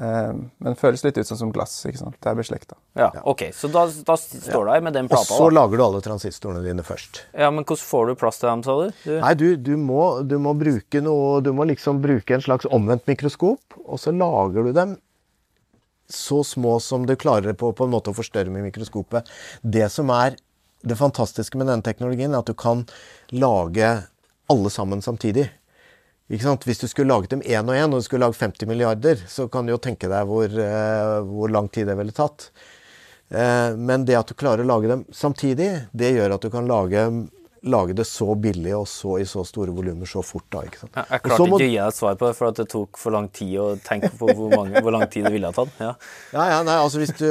Eh, 0.00 0.32
men 0.64 0.76
føles 0.80 1.02
litt 1.04 1.18
ut 1.20 1.28
sånn 1.28 1.40
som 1.42 1.52
glass. 1.52 1.74
ikke 1.84 2.00
sant? 2.00 2.16
Det 2.16 2.30
er 2.30 2.36
beslekta. 2.38 2.78
Ja, 2.96 3.10
ok, 3.28 3.44
Så 3.52 3.68
da, 3.72 3.84
da 4.06 4.16
står 4.16 4.64
du 4.64 4.70
her 4.72 4.84
med 4.84 4.96
den 4.96 5.08
Og 5.12 5.24
så 5.28 5.50
lager 5.52 5.76
du 5.76 5.84
alle 5.84 6.00
transistorene 6.04 6.62
dine 6.64 6.84
først. 6.86 7.22
Ja, 7.36 7.50
Men 7.50 7.64
hvordan 7.64 7.84
får 7.84 8.08
du 8.08 8.14
plass 8.20 8.40
til 8.40 8.48
dem, 8.48 8.62
sa 8.64 8.76
du? 8.80 8.92
du? 9.04 9.14
Nei, 9.20 9.34
du, 9.34 9.46
du, 9.56 9.74
må, 9.76 10.22
du 10.24 10.38
må 10.40 10.54
bruke 10.56 11.02
noe 11.04 11.40
Du 11.44 11.52
må 11.56 11.66
liksom 11.68 12.00
bruke 12.04 12.36
en 12.36 12.44
slags 12.44 12.68
omvendt 12.72 13.08
mikroskop, 13.10 13.80
og 13.84 14.00
så 14.00 14.14
lager 14.16 14.68
du 14.68 14.72
dem 14.76 14.96
så 16.12 16.42
små 16.44 16.76
som 16.82 17.06
du 17.08 17.14
klarer 17.16 17.54
på, 17.56 17.70
på 17.72 17.86
en 17.86 17.92
måte 17.92 18.12
å 18.12 18.16
forstørre 18.16 18.52
med 18.52 18.66
mikroskopet. 18.66 19.28
Det 19.64 19.86
som 19.92 20.10
er 20.12 20.36
det 20.84 20.98
fantastiske 20.98 21.56
med 21.56 21.70
denne 21.70 21.84
teknologien, 21.86 22.34
er 22.34 22.42
at 22.42 22.50
du 22.50 22.56
kan 22.58 22.82
lage 23.32 23.92
alle 24.52 24.72
sammen 24.72 25.00
samtidig. 25.00 25.46
Hvis 26.30 26.78
du 26.80 26.86
skulle 26.88 27.10
laget 27.10 27.30
dem 27.30 27.42
én 27.42 27.66
og 27.68 27.76
én, 27.76 27.90
og 27.90 28.00
du 28.00 28.06
skulle 28.06 28.24
lage 28.24 28.38
50 28.38 28.68
milliarder, 28.70 29.20
så 29.28 29.48
kan 29.52 29.66
du 29.66 29.74
jo 29.74 29.80
tenke 29.82 30.08
deg 30.08 30.28
hvor, 30.28 30.46
eh, 30.46 31.18
hvor 31.28 31.50
lang 31.50 31.68
tid 31.68 31.90
det 31.90 31.96
ville 31.98 32.14
tatt. 32.14 32.50
Eh, 33.28 33.76
men 33.76 34.04
det 34.04 34.16
at 34.16 34.28
du 34.28 34.34
klarer 34.38 34.64
å 34.64 34.68
lage 34.68 34.88
dem 34.88 35.04
samtidig, 35.12 35.88
det 35.92 36.14
gjør 36.14 36.36
at 36.36 36.44
du 36.44 36.50
kan 36.52 36.68
lage, 36.68 37.04
lage 37.62 37.94
det 37.94 38.02
så 38.08 38.34
billig 38.34 38.72
og 38.74 38.88
så 38.90 39.20
i 39.22 39.24
så 39.28 39.44
store 39.46 39.70
volumer 39.70 40.08
så 40.10 40.18
fort. 40.26 40.42
da, 40.50 40.64
ikke 40.66 40.80
sant? 40.80 40.96
Jeg, 40.98 41.20
klarte 41.22 41.46
må- 41.46 41.58
ikke 41.60 41.66
å 41.66 41.70
gi 41.70 41.76
deg 41.78 41.86
et 41.92 41.94
svar 41.94 42.16
på 42.18 42.26
det, 42.26 42.34
for 42.36 42.48
at 42.48 42.56
det 42.58 42.66
tok 42.72 42.98
for 42.98 43.14
lang 43.14 43.28
tid 43.30 43.52
å 43.62 43.66
tenke 43.86 44.10
på 44.18 44.32
hvor, 44.34 44.48
mange, 44.56 44.82
hvor 44.82 44.90
lang 44.96 45.04
tid 45.12 45.24
det 45.28 45.32
ville 45.36 45.46
ha 45.46 45.52
tatt. 45.54 45.70
Ja. 45.78 45.92
Ja, 46.32 46.46
ja, 46.50 46.62
nei, 46.66 46.74
altså 46.82 46.98
hvis 46.98 47.14
du, 47.20 47.26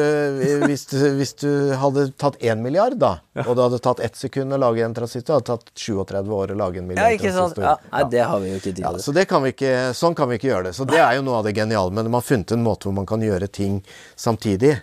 hvis, 0.63 0.86
du, 0.88 0.98
hvis 1.20 1.34
du 1.41 1.50
hadde 1.82 2.06
tatt 2.15 2.39
én 2.39 2.63
milliard, 2.63 2.96
da, 3.02 3.13
og 3.44 3.52
det 3.58 3.65
hadde 3.65 3.82
tatt 3.84 4.00
ett 4.08 4.15
sekund 4.15 4.56
å 4.56 4.60
lage 4.62 4.86
en 4.86 4.96
transistor, 4.96 5.41
hadde 5.41 5.52
tatt 5.52 5.72
37 5.76 6.32
år 6.39 6.56
å 6.56 6.60
lage 6.63 6.80
en 6.80 6.86
ja, 6.86 6.89
milliard 6.94 7.17
ikke 7.20 7.34
sant? 7.36 7.60
Ja, 7.60 7.76
nei, 7.91 8.04
det 8.15 8.24
har 8.32 8.39
vi 8.39 8.54
jo 8.54 8.60
ikke 8.62 8.70
tid 8.72 8.84
Ja, 8.86 8.91
til. 8.96 9.04
så 9.04 9.13
det 9.20 9.28
kan 9.28 9.44
vi 9.44 9.52
ikke, 9.52 9.74
sånn 10.00 10.15
kan 10.15 10.30
vi 10.32 10.39
ikke 10.39 10.52
gjøre 10.54 10.70
det. 10.70 10.76
Så 10.80 10.88
det 10.88 11.00
er 11.04 11.17
jo 11.20 11.26
noe 11.28 11.41
av 11.41 11.48
det 11.50 11.56
geniale. 11.60 11.91
Men 11.91 12.08
man 12.08 12.22
har 12.22 12.28
funnet 12.32 12.56
en 12.56 12.63
måte 12.63 12.88
hvor 12.88 12.96
man 12.96 13.06
kan 13.10 13.20
gjøre 13.24 13.52
ting 13.52 13.82
samtidig. 14.15 14.78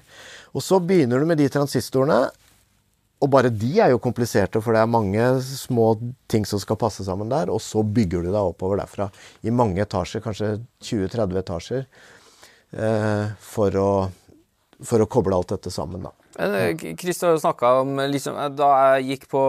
Og 0.57 0.63
så 0.65 0.79
begynner 0.81 1.21
du 1.21 1.27
med 1.29 1.39
de 1.41 1.49
transistorene. 1.53 2.29
Og 3.19 3.31
bare 3.33 3.51
de 3.51 3.71
er 3.83 3.91
jo 3.91 3.99
kompliserte, 4.03 4.61
for 4.63 4.77
det 4.77 4.83
er 4.85 4.91
mange 4.91 5.25
små 5.43 5.91
ting 6.31 6.45
som 6.47 6.61
skal 6.63 6.79
passe 6.79 7.03
sammen 7.07 7.31
der. 7.33 7.51
Og 7.51 7.59
så 7.65 7.83
bygger 7.83 8.23
du 8.23 8.31
deg 8.31 8.39
oppover 8.39 8.79
derfra 8.79 9.09
i 9.43 9.55
mange 9.55 9.83
etasjer, 9.83 10.23
kanskje 10.23 10.53
20-30 10.87 11.41
etasjer, 11.43 11.89
eh, 12.79 13.35
for, 13.43 13.81
å, 13.83 13.91
for 14.87 15.03
å 15.03 15.11
koble 15.11 15.35
alt 15.35 15.57
dette 15.57 15.75
sammen. 15.75 16.07
da. 16.07 16.15
Men 16.39 16.55
eh, 16.61 16.87
har 16.95 17.35
jo 17.35 17.43
snakka 17.43 17.75
om 17.81 17.99
eh, 17.99 18.11
liksom, 18.13 18.39
Da 18.55 18.71
jeg 18.95 19.11
gikk 19.11 19.29
på 19.35 19.43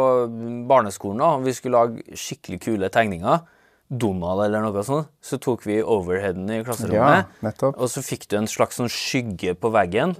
barneskolen 0.70 1.22
da, 1.22 1.32
og 1.38 1.46
vi 1.46 1.54
skulle 1.54 1.86
lage 1.86 2.18
skikkelig 2.18 2.62
kule 2.66 2.94
tegninger, 2.94 3.46
Donald 3.90 4.46
eller 4.46 4.66
noe 4.66 4.82
sånt, 4.86 5.10
så 5.22 5.38
tok 5.42 5.64
vi 5.66 5.80
overheaden 5.82 6.50
i 6.54 6.62
klasserommet. 6.66 7.30
Ja. 7.42 7.54
Og 7.72 7.88
så 7.90 8.02
fikk 8.06 8.28
du 8.30 8.38
en 8.38 8.50
slags 8.50 8.78
sånn 8.78 8.90
skygge 8.90 9.56
på 9.58 9.72
veggen 9.74 10.14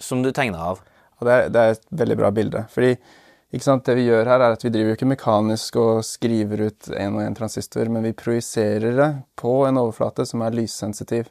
som 0.00 0.22
du 0.24 0.30
tegna 0.32 0.70
av. 0.72 0.80
Og 1.20 1.28
det 1.28 1.34
er, 1.34 1.52
det 1.52 1.60
er 1.60 1.76
et 1.76 1.86
veldig 2.02 2.16
bra 2.20 2.30
bilde. 2.34 2.64
Fordi 2.72 2.94
ikke 3.54 3.66
sant, 3.68 3.84
det 3.86 3.94
vi 3.94 4.08
gjør 4.08 4.26
her, 4.26 4.42
er 4.42 4.56
at 4.56 4.64
vi 4.64 4.70
driver 4.74 4.90
jo 4.90 4.96
ikke 4.98 5.10
mekanisk 5.12 5.76
og 5.78 6.00
skriver 6.06 6.64
ut 6.66 6.88
en 6.90 7.20
og 7.20 7.22
en 7.22 7.36
transistor, 7.38 7.86
men 7.92 8.02
vi 8.08 8.16
projiserer 8.18 8.96
det 8.98 9.10
på 9.38 9.60
en 9.68 9.78
overflate 9.78 10.26
som 10.26 10.42
er 10.42 10.56
lyssensitiv. 10.58 11.28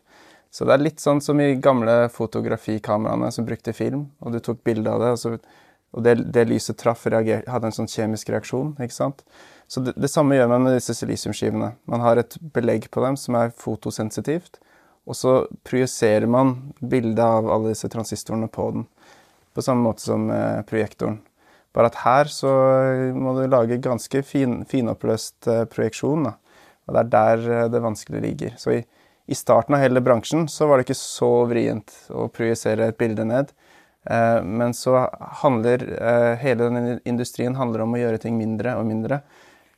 Så 0.54 0.68
det 0.70 0.76
er 0.76 0.86
litt 0.86 1.04
sånn 1.04 1.20
som 1.26 1.42
i 1.42 1.56
gamle 1.60 2.06
fotografikameraene 2.14 3.32
som 3.34 3.48
brukte 3.48 3.74
film, 3.76 4.06
og 4.24 4.36
du 4.36 4.40
tok 4.46 4.62
bilde 4.64 4.92
av 4.94 5.04
det, 5.04 5.12
og, 5.16 5.20
så, 5.20 5.60
og 5.98 6.06
det, 6.06 6.16
det 6.32 6.46
lyset 6.48 6.78
traff, 6.80 7.04
reager, 7.12 7.44
hadde 7.50 7.72
en 7.72 7.76
sånn 7.76 7.92
kjemisk 7.92 8.32
reaksjon. 8.32 8.76
ikke 8.86 8.96
sant? 8.96 9.26
Så 9.68 9.84
det, 9.84 9.96
det 10.00 10.12
samme 10.14 10.38
gjør 10.38 10.52
man 10.54 10.68
med 10.68 10.78
disse 10.78 10.96
silisiumskivene. 10.96 11.74
Man 11.90 12.06
har 12.06 12.22
et 12.22 12.38
belegg 12.56 12.88
på 12.94 13.04
dem 13.04 13.18
som 13.20 13.36
er 13.40 13.52
fotosensitivt, 13.58 14.62
Og 15.04 15.18
så 15.20 15.32
projiserer 15.68 16.30
man 16.32 16.54
bildet 16.80 17.20
av 17.24 17.50
alle 17.52 17.74
disse 17.74 17.90
transistorene 17.92 18.48
på 18.48 18.70
den. 18.72 18.86
På 19.54 19.62
samme 19.62 19.86
måte 19.86 20.02
som 20.02 20.28
projektoren. 20.70 21.20
Bare 21.74 21.90
at 21.90 22.02
her 22.04 22.30
så 22.30 22.50
må 23.18 23.34
du 23.38 23.48
lage 23.50 23.82
ganske 23.82 24.22
fin, 24.26 24.62
finoppløst 24.70 25.48
eh, 25.50 25.64
projeksjon. 25.70 26.30
Og 26.30 26.96
det 26.96 27.02
er 27.02 27.14
der 27.16 27.46
eh, 27.50 27.70
det 27.74 27.82
vanskelige 27.84 28.26
ligger. 28.28 28.58
Så 28.62 28.76
i, 28.78 28.82
i, 29.26 29.38
starten 29.38 29.76
av 29.76 29.82
hele 29.82 30.04
bransjen 30.06 30.46
så 30.52 30.70
var 30.70 30.78
det 30.78 30.88
ikke 30.88 31.00
så 31.00 31.32
vrient 31.50 31.96
å 32.14 32.28
projisere 32.34 32.92
et 32.92 33.00
bilde 33.00 33.26
ned. 33.26 33.56
Eh, 34.06 34.40
men 34.46 34.78
så 34.78 35.08
handler 35.42 35.88
eh, 35.98 36.34
hele 36.44 36.70
den 36.70 37.00
industrien 37.10 37.58
handler 37.58 37.88
om 37.88 37.98
å 37.98 38.04
gjøre 38.04 38.22
ting 38.22 38.38
mindre 38.38 38.78
og 38.78 38.86
mindre. 38.90 39.24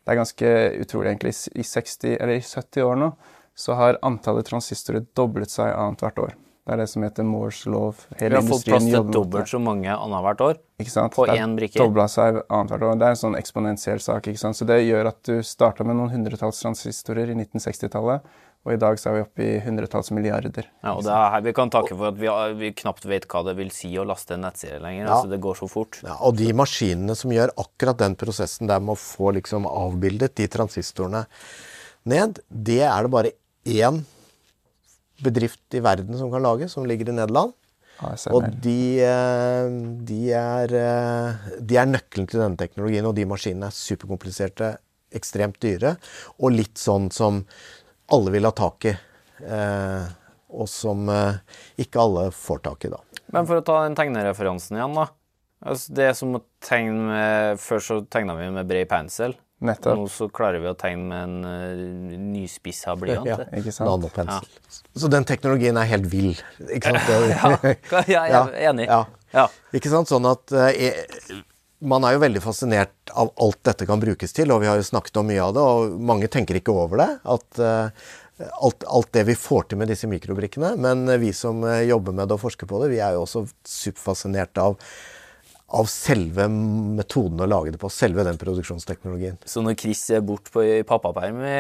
Det 0.04 0.14
er 0.14 0.20
ganske 0.20 0.56
utrolig, 0.84 1.14
egentlig. 1.14 1.32
I 1.56 1.64
60, 1.66 2.18
eller 2.20 2.36
i 2.36 2.44
70 2.44 2.90
år 2.90 3.00
nå 3.06 3.14
så 3.56 3.78
har 3.80 4.02
antallet 4.04 4.50
transistorer 4.50 5.06
doblet 5.16 5.54
seg 5.54 5.72
annethvert 5.72 6.20
år. 6.20 6.36
Det 6.66 6.74
er 6.74 6.80
det 6.82 6.88
som 6.90 7.04
heter 7.06 7.26
Moores 7.30 7.60
lov. 7.70 8.00
Hele 8.18 8.40
Vi 8.40 8.42
har 8.42 8.48
fått 8.48 8.64
plass 8.66 8.86
til 8.88 9.12
dobbelt 9.14 9.50
så 9.52 9.60
mange 9.62 9.86
annethvert 9.94 10.40
år 10.42 10.56
ikke 10.82 10.90
sant? 10.90 11.14
på 11.14 11.28
én 11.30 11.52
brikke. 11.54 11.78
Dobla 11.78 12.08
seg 12.10 12.40
annethvert 12.42 12.88
år. 12.88 12.96
Det 12.98 13.06
er 13.06 13.14
en 13.14 13.20
sånn 13.20 13.38
eksponentiell 13.38 14.02
sak. 14.02 14.32
ikke 14.32 14.42
sant? 14.42 14.58
Så 14.58 14.66
det 14.66 14.80
gjør 14.82 15.12
at 15.12 15.20
du 15.30 15.44
starta 15.46 15.86
med 15.86 16.00
noen 16.00 16.10
hundretalls 16.16 16.64
transistorer 16.64 17.30
i 17.30 17.36
1960-tallet, 17.38 18.26
og 18.66 18.74
i 18.74 18.80
dag 18.82 18.98
så 18.98 19.12
er 19.12 19.18
vi 19.20 19.22
oppe 19.28 19.46
i 19.46 19.60
hundretalls 19.62 20.10
milliarder. 20.18 20.66
Ja, 20.82 20.96
og 20.96 21.06
det 21.06 21.14
er 21.14 21.30
her 21.36 21.46
Vi 21.46 21.54
kan 21.54 21.70
takke 21.76 21.94
for 21.94 22.10
at 22.10 22.18
vi, 22.18 22.34
vi, 22.64 22.74
knapt 22.82 23.06
vet 23.14 23.30
hva 23.30 23.44
det 23.46 23.56
vil 23.62 23.70
si 23.70 23.94
å 24.02 24.08
laste 24.10 24.34
en 24.34 24.42
nettside 24.48 24.82
lenger. 24.82 25.04
Ja. 25.06 25.20
altså 25.20 25.30
Det 25.36 25.42
går 25.46 25.62
så 25.62 25.70
fort. 25.70 26.02
Ja, 26.02 26.18
Og 26.26 26.42
de 26.42 26.50
maskinene 26.58 27.14
som 27.14 27.36
gjør 27.36 27.54
akkurat 27.62 28.02
den 28.02 28.18
prosessen 28.18 28.74
der 28.74 28.82
med 28.82 28.98
å 28.98 29.04
få 29.04 29.36
liksom 29.38 29.70
avbildet 29.70 30.34
de 30.42 30.50
transistorene 30.58 31.28
ned, 32.10 32.42
det 32.50 32.82
er 32.90 33.06
det 33.06 33.14
bare 33.14 33.36
én 33.70 34.02
bedrift 35.24 35.78
i 35.78 35.82
verden 35.84 36.18
som 36.18 36.32
kan 36.32 36.44
lage, 36.44 36.70
som 36.70 36.86
ligger 36.86 37.10
i 37.10 37.16
Nederland. 37.16 37.54
og 38.28 38.44
de, 38.60 39.00
eh, 39.00 39.70
de, 40.04 40.20
er, 40.36 40.74
eh, 40.76 41.52
de 41.62 41.78
er 41.80 41.88
nøkkelen 41.88 42.28
til 42.28 42.42
denne 42.42 42.60
teknologien, 42.60 43.06
og 43.08 43.16
de 43.16 43.28
maskinene 43.30 43.70
er 43.72 43.76
superkompliserte, 43.76 44.76
ekstremt 45.16 45.62
dyre, 45.64 45.96
og 46.44 46.52
litt 46.52 46.76
sånn 46.76 47.08
som 47.14 47.46
alle 48.12 48.34
vil 48.36 48.48
ha 48.50 48.52
tak 48.52 48.90
i. 48.92 48.96
Eh, 49.46 50.08
og 50.56 50.68
som 50.72 51.08
ikke 51.82 52.00
alle 52.00 52.30
får 52.32 52.62
tak 52.64 52.86
i, 52.88 52.92
da. 52.92 53.00
Men 53.36 53.48
for 53.48 53.60
å 53.60 53.66
ta 53.66 53.82
den 53.84 53.96
tegnereferansen 53.98 54.78
igjen, 54.78 54.96
da. 54.96 55.08
Altså, 55.66 55.96
det 55.98 56.06
er 56.06 56.14
som 56.16 56.36
å 56.38 56.44
tegne 56.64 57.10
med 57.10 57.60
Før 57.64 57.82
så 57.82 57.98
tegna 58.12 58.36
vi 58.38 58.52
med 58.54 58.68
bred 58.70 58.88
pensel. 58.92 59.34
Nettopp. 59.64 59.96
Nå 59.98 60.08
så 60.12 60.28
klarer 60.36 60.60
vi 60.60 60.68
å 60.68 60.76
tegne 60.76 61.06
med 61.08 61.22
en 61.24 61.36
uh, 61.48 62.16
nyspissa 62.20 62.96
blyant. 63.00 63.28
Ja, 63.30 63.38
ikke 63.56 63.72
sant? 63.72 63.88
Nanopensel. 63.88 64.50
Ja. 64.52 64.82
Så 65.00 65.10
den 65.12 65.28
teknologien 65.28 65.80
er 65.80 65.88
helt 65.88 66.10
vill. 66.12 66.36
Ikke 66.68 66.92
sant? 66.92 67.72
ja, 68.12 68.26
jeg 68.28 68.36
er 68.36 68.58
enig. 68.70 68.90
Ja. 68.90 69.06
ja. 69.32 69.48
Ikke 69.76 69.94
sant? 69.94 70.12
Sånn 70.12 70.28
at 70.28 70.52
uh, 70.52 71.40
man 71.88 72.04
er 72.04 72.18
jo 72.18 72.22
veldig 72.26 72.44
fascinert 72.44 73.16
av 73.16 73.32
alt 73.48 73.62
dette 73.64 73.88
kan 73.88 74.04
brukes 74.04 74.36
til, 74.36 74.52
og 74.52 74.60
vi 74.66 74.70
har 74.70 74.82
jo 74.82 74.90
snakket 74.92 75.24
om 75.24 75.32
mye 75.32 75.48
av 75.48 75.56
det, 75.56 75.64
og 75.64 75.98
mange 76.12 76.32
tenker 76.36 76.60
ikke 76.60 76.76
over 76.76 77.06
det. 77.06 77.10
At 77.24 77.64
uh, 77.64 78.14
alt, 78.60 78.84
alt, 78.84 79.14
det 79.16 79.24
vi 79.32 79.40
får 79.40 79.70
til 79.70 79.80
med 79.80 79.94
disse 79.94 80.12
mikrobrikkene. 80.12 80.76
Men 80.84 81.08
vi 81.24 81.32
som 81.32 81.64
jobber 81.64 82.12
med 82.12 82.28
det 82.28 82.36
og 82.36 82.44
forsker 82.44 82.68
på 82.68 82.84
det, 82.84 82.92
vi 82.92 83.00
er 83.00 83.16
jo 83.16 83.24
også 83.24 83.48
superfascinert 83.64 84.60
av 84.60 84.76
av 85.76 85.88
selve 85.92 86.46
metoden 86.50 87.42
å 87.44 87.48
lage 87.50 87.74
det 87.74 87.80
på. 87.82 87.90
Selve 87.92 88.24
den 88.28 88.38
produksjonsteknologien. 88.40 89.38
Så 89.48 89.64
når 89.66 89.78
Chris 89.80 90.04
er 90.16 90.24
borte 90.26 90.54
på 90.54 90.64
pappaperm 90.88 91.42
i 91.44 91.54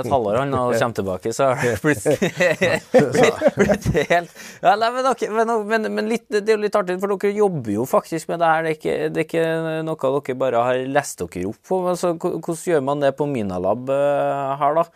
et 0.00 0.10
halvår 0.10 0.40
han, 0.42 0.56
og 0.58 0.74
kommer 0.80 0.98
tilbake, 0.98 1.32
så 1.36 1.52
har 1.52 1.62
det 1.62 1.78
blitt 1.84 2.04
helt 4.12 4.34
ja, 4.64 4.74
nei, 4.80 4.90
men, 4.94 5.08
okay, 5.10 5.30
men, 5.32 5.52
men, 5.68 5.88
men 5.96 6.10
litt, 6.10 6.26
det 6.32 6.44
er 6.44 6.56
jo 6.56 6.64
litt 6.64 6.76
artig, 6.78 6.98
for 7.02 7.14
dere 7.14 7.34
jobber 7.36 7.74
jo 7.76 7.86
faktisk 7.88 8.30
med 8.32 8.42
det 8.42 8.50
her. 8.50 8.66
Det 8.66 8.72
er 8.72 8.78
ikke, 8.78 8.98
det 9.14 9.22
er 9.22 9.28
ikke 9.28 9.46
noe 9.86 10.12
dere 10.18 10.38
bare 10.44 10.66
har 10.68 10.82
lest 10.98 11.22
dere 11.22 11.46
opp 11.50 11.62
på. 11.64 11.80
Altså, 11.94 12.14
hvordan 12.20 12.62
gjør 12.74 12.84
man 12.90 13.04
det 13.04 13.14
på 13.18 13.28
Minalab 13.30 13.88
uh, 13.90 14.54
her, 14.60 14.82
da? 14.82 14.86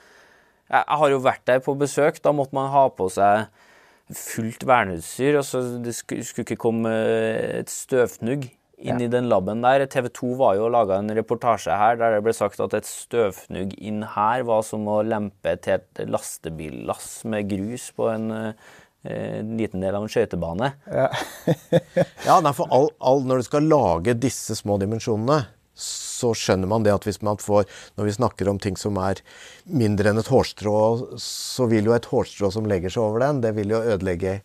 Jeg 0.68 1.00
har 1.00 1.14
jo 1.14 1.22
vært 1.24 1.46
der 1.48 1.64
på 1.64 1.72
besøk. 1.80 2.20
Da 2.24 2.34
måtte 2.36 2.56
man 2.56 2.68
ha 2.74 2.84
på 2.92 3.08
seg 3.12 3.48
fullt 4.14 4.66
verneutstyr. 4.68 5.38
Altså, 5.40 5.62
det 5.84 5.94
skulle, 5.96 6.26
skulle 6.28 6.48
ikke 6.48 6.60
komme 6.60 6.92
et 7.62 7.72
støvfnugg 7.72 8.48
inn 8.78 9.00
ja. 9.00 9.06
i 9.06 9.10
den 9.10 9.28
laben 9.30 9.62
der. 9.64 9.84
TV 9.90 10.08
2 10.14 10.32
var 10.38 10.56
jo 10.58 10.66
og 10.68 10.74
laga 10.74 10.98
en 11.00 11.12
reportasje 11.16 11.74
her 11.74 11.98
der 11.98 12.16
det 12.16 12.24
ble 12.26 12.34
sagt 12.36 12.60
at 12.62 12.76
et 12.78 12.88
støvfnugg 12.88 13.74
inn 13.78 14.04
her 14.14 14.44
var 14.48 14.64
som 14.66 14.86
å 14.90 15.00
lempe 15.06 15.56
til 15.64 15.78
et 15.78 16.02
lastebillass 16.06 17.24
med 17.30 17.50
grus 17.50 17.88
på 17.96 18.08
en, 18.12 18.30
eh, 18.30 18.72
en 19.10 19.54
liten 19.58 19.82
del 19.84 19.98
av 19.98 20.06
en 20.06 20.12
skøytebane. 20.12 20.72
Ja, 20.86 21.10
ja 22.28 22.40
for 22.52 22.70
all, 22.74 22.90
all, 22.98 23.24
når 23.26 23.42
du 23.42 23.48
skal 23.50 23.70
lage 23.70 24.18
disse 24.18 24.56
små 24.58 24.78
dimensjonene, 24.82 25.44
så 25.78 26.32
skjønner 26.34 26.70
man 26.70 26.82
det 26.82 26.90
at 26.90 27.04
hvis 27.06 27.20
man 27.22 27.38
får 27.38 27.68
Når 27.94 28.08
vi 28.08 28.12
snakker 28.16 28.48
om 28.50 28.56
ting 28.58 28.74
som 28.74 28.96
er 28.98 29.20
mindre 29.70 30.10
enn 30.10 30.18
et 30.18 30.30
hårstrå, 30.32 30.78
så 31.22 31.68
vil 31.70 31.86
jo 31.86 31.94
et 31.94 32.08
hårstrå 32.10 32.50
som 32.50 32.66
legger 32.66 32.90
seg 32.90 33.04
over 33.04 33.22
den, 33.22 33.38
det 33.44 33.54
vil 33.54 33.76
jo 33.76 33.84
ødelegge 33.94 34.40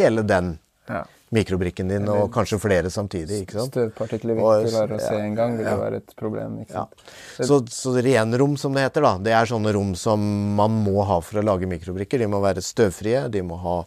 hele 0.00 0.24
den. 0.24 0.56
Ja 0.88 1.04
mikrobrikken 1.34 1.90
din, 1.92 2.08
og 2.08 2.30
kanskje 2.32 2.58
flere 2.62 2.90
samtidig. 2.92 3.42
ikke 3.44 3.58
sant? 3.58 3.74
Støvpartikler 3.74 4.38
vi 4.38 4.44
ikke 4.44 4.72
klarer 4.72 4.94
å 4.96 5.00
se 5.02 5.14
engang, 5.20 5.56
vil 5.58 5.68
jo 5.68 5.76
være 5.82 6.00
et 6.02 6.14
problem. 6.18 6.58
ikke 6.62 6.76
sant? 6.76 7.04
Ja. 7.38 7.46
Så, 7.50 7.60
så 7.72 7.94
renrom, 8.04 8.56
som 8.60 8.76
det 8.76 8.86
heter, 8.86 9.04
da, 9.04 9.12
det 9.28 9.36
er 9.36 9.50
sånne 9.50 9.74
rom 9.76 9.94
som 9.98 10.24
man 10.58 10.80
må 10.86 11.04
ha 11.08 11.20
for 11.24 11.40
å 11.40 11.46
lage 11.50 11.68
mikrobrikker. 11.70 12.24
De 12.24 12.30
må 12.30 12.40
være 12.44 12.64
støvfrie, 12.64 13.26
de 13.32 13.44
må 13.44 13.60
ha 13.62 13.78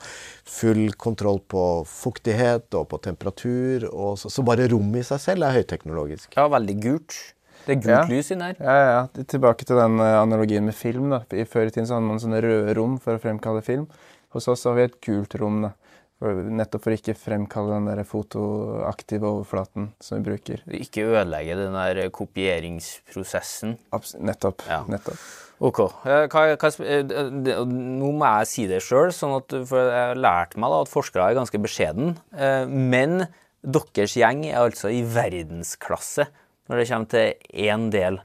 full 0.52 0.92
kontroll 1.02 1.42
på 1.50 1.66
fuktighet 1.90 2.78
og 2.78 2.90
på 2.94 3.02
temperatur. 3.10 3.90
Og 3.92 4.18
så, 4.22 4.32
så 4.34 4.46
bare 4.46 4.70
rommet 4.72 5.04
i 5.04 5.08
seg 5.08 5.24
selv 5.26 5.48
er 5.48 5.62
høyteknologisk. 5.62 6.34
Ja, 6.38 6.48
veldig 6.52 6.80
gult. 6.84 7.20
Det 7.66 7.76
er 7.76 7.82
gult 7.82 7.94
ja. 7.94 8.06
lys 8.10 8.32
inni 8.34 8.48
her. 8.50 8.62
Ja, 8.62 8.78
ja, 8.92 9.26
Tilbake 9.30 9.68
til 9.68 9.78
den 9.78 10.00
eh, 10.02 10.18
analogien 10.18 10.66
med 10.66 10.78
film. 10.78 11.12
da. 11.14 11.22
I 11.34 11.46
Før 11.46 11.70
i 11.70 11.74
tiden 11.74 11.90
så 11.90 11.98
hadde 11.98 12.10
man 12.10 12.22
sånne 12.22 12.42
røde 12.42 12.74
rom 12.78 12.98
for 13.02 13.18
å 13.18 13.22
fremkalle 13.22 13.62
film. 13.66 13.86
Hos 14.34 14.48
oss 14.50 14.66
har 14.66 14.78
vi 14.78 14.88
et 14.88 14.98
gult 15.06 15.36
rom. 15.42 15.62
da. 15.68 15.76
Nettopp 16.22 16.84
for 16.86 16.94
ikke 16.94 17.16
fremkalle 17.18 17.80
den 17.80 17.88
der 17.90 18.04
fotoaktive 18.06 19.26
overflaten 19.26 19.88
som 20.04 20.20
vi 20.20 20.30
bruker. 20.30 20.62
Ikke 20.78 21.08
ødelegge 21.10 21.56
den 21.58 21.74
der 21.74 22.12
kopieringsprosessen. 22.14 23.80
Abs 23.96 24.14
nettopp. 24.22 24.62
Ja. 24.70 24.84
nettopp. 24.92 25.18
Ok. 25.62 25.82
Hva, 26.06 26.44
hva, 26.58 26.72
eh, 26.86 27.14
nå 27.70 28.12
må 28.18 28.30
jeg 28.38 28.50
si 28.50 28.68
det 28.70 28.82
sjøl, 28.86 29.12
sånn 29.14 29.38
for 29.70 29.78
jeg 29.82 30.08
har 30.12 30.18
lært 30.18 30.58
meg 30.62 30.74
da, 30.74 30.82
at 30.86 30.94
forskere 30.94 31.28
er 31.30 31.38
ganske 31.38 31.62
beskjeden. 31.62 32.16
Eh, 32.34 32.66
men 32.70 33.26
deres 33.62 34.16
gjeng 34.18 34.46
er 34.50 34.62
altså 34.64 34.90
i 34.94 35.04
verdensklasse 35.06 36.26
når 36.70 36.82
det 36.82 36.88
kommer 36.90 37.12
til 37.12 37.66
én 37.68 37.90
del 37.94 38.22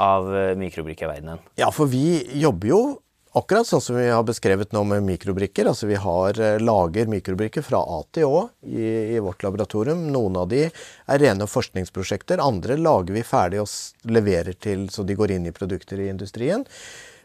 av 0.00 0.28
eh, 0.32 0.56
mikrobrikkeverdenen. 0.60 1.40
Ja, 1.60 1.68
for 1.74 1.90
vi 1.90 2.20
jobber 2.40 2.72
jo 2.72 2.82
Akkurat 3.32 3.66
sånn 3.66 3.82
som 3.82 3.94
vi 3.94 4.08
har 4.10 4.24
beskrevet 4.26 4.72
nå 4.74 4.80
med 4.90 5.04
mikrobrikker. 5.06 5.68
altså 5.70 5.86
Vi 5.86 5.94
har 6.02 6.40
eh, 6.40 6.58
lager 6.58 7.06
mikrobrikker 7.06 7.62
fra 7.62 7.78
A 7.78 8.00
til 8.10 8.26
Å 8.26 8.40
i, 8.66 9.14
i, 9.14 9.20
vårt 9.22 9.44
laboratorium. 9.46 10.08
Noen 10.10 10.40
av 10.40 10.48
de 10.50 10.64
er 10.66 11.22
rene 11.22 11.46
forskningsprosjekter. 11.46 12.42
Andre 12.42 12.74
lager 12.74 13.14
vi 13.14 13.22
ferdig 13.22 13.60
og 13.62 14.10
leverer 14.10 14.58
til 14.58 14.88
så 14.90 15.06
de 15.06 15.14
går 15.14 15.36
inn 15.36 15.46
i 15.46 15.54
produkter 15.54 16.02
i 16.02 16.08
industrien. 16.10 16.66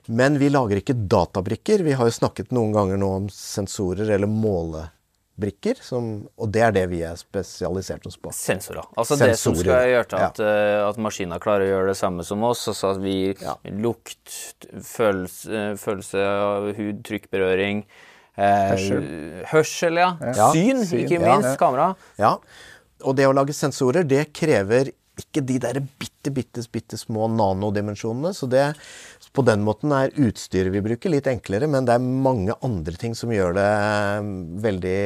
Men 0.06 0.38
vi 0.38 0.52
lager 0.54 0.78
ikke 0.78 0.94
databrikker. 0.94 1.82
Vi 1.82 1.98
har 1.98 2.06
jo 2.06 2.20
snakket 2.20 2.54
noen 2.54 2.78
ganger 2.78 3.02
nå 3.02 3.10
om 3.24 3.26
sensorer 3.34 4.14
eller 4.14 4.30
måle 4.30 4.86
brikker, 5.40 5.80
som, 5.84 6.10
og 6.40 6.52
det 6.56 6.64
er 6.64 6.74
det 6.76 6.86
vi 6.92 7.02
er 7.06 7.18
spesialisert 7.20 8.06
oss 8.08 8.18
på. 8.22 8.32
Sensorer. 8.36 8.86
Altså 8.96 9.18
Sensorer. 9.18 9.34
det 9.34 9.42
som 9.42 9.58
skal 9.60 9.90
gjøre 9.92 10.10
til 10.12 10.24
at, 10.24 10.42
ja. 10.42 10.50
uh, 10.56 10.88
at, 10.88 11.00
maskiner 11.08 11.44
klarer 11.44 11.68
å 11.68 11.72
gjøre 11.74 11.92
det 11.92 11.98
samme 12.00 12.26
som 12.28 12.44
oss. 12.48 12.64
Altså 12.72 12.94
at 12.94 13.02
vi 13.04 13.18
ja. 13.34 13.56
lukt, 13.84 14.36
følelse, 14.88 15.66
følelse, 15.82 16.26
av 16.26 16.70
hud, 16.78 17.02
trykkberøring 17.08 17.84
eh, 17.86 18.70
hørsel. 18.72 19.10
hørsel 19.52 20.02
ja. 20.02 20.12
ja. 20.24 20.52
Syn, 20.56 20.86
Syn, 20.88 21.04
ikke 21.04 21.20
minst. 21.24 21.56
Kamera. 21.62 21.92
Ja. 22.22 22.38
Og 23.06 23.18
det 23.20 23.28
å 23.28 23.36
lage 23.36 23.56
sensorer, 23.56 24.08
det 24.08 24.30
krever 24.36 24.94
ikke 25.20 25.44
de 25.48 25.60
der 25.64 25.80
bitte, 26.00 26.32
bitte, 26.34 26.64
bitte 26.72 27.00
små 27.00 27.30
nanodimensjonene. 27.32 28.34
Så 28.36 28.48
det, 28.52 28.70
på 29.36 29.46
den 29.46 29.64
måten 29.66 29.94
er 29.96 30.14
utstyret 30.16 30.74
vi 30.74 30.84
bruker, 30.86 31.12
litt 31.14 31.30
enklere. 31.30 31.70
Men 31.72 31.88
det 31.88 31.96
er 31.96 32.12
mange 32.28 32.56
andre 32.66 32.96
ting 33.00 33.16
som 33.18 33.34
gjør 33.34 33.58
det 33.58 33.72
eh, 33.72 34.30
veldig 34.66 35.00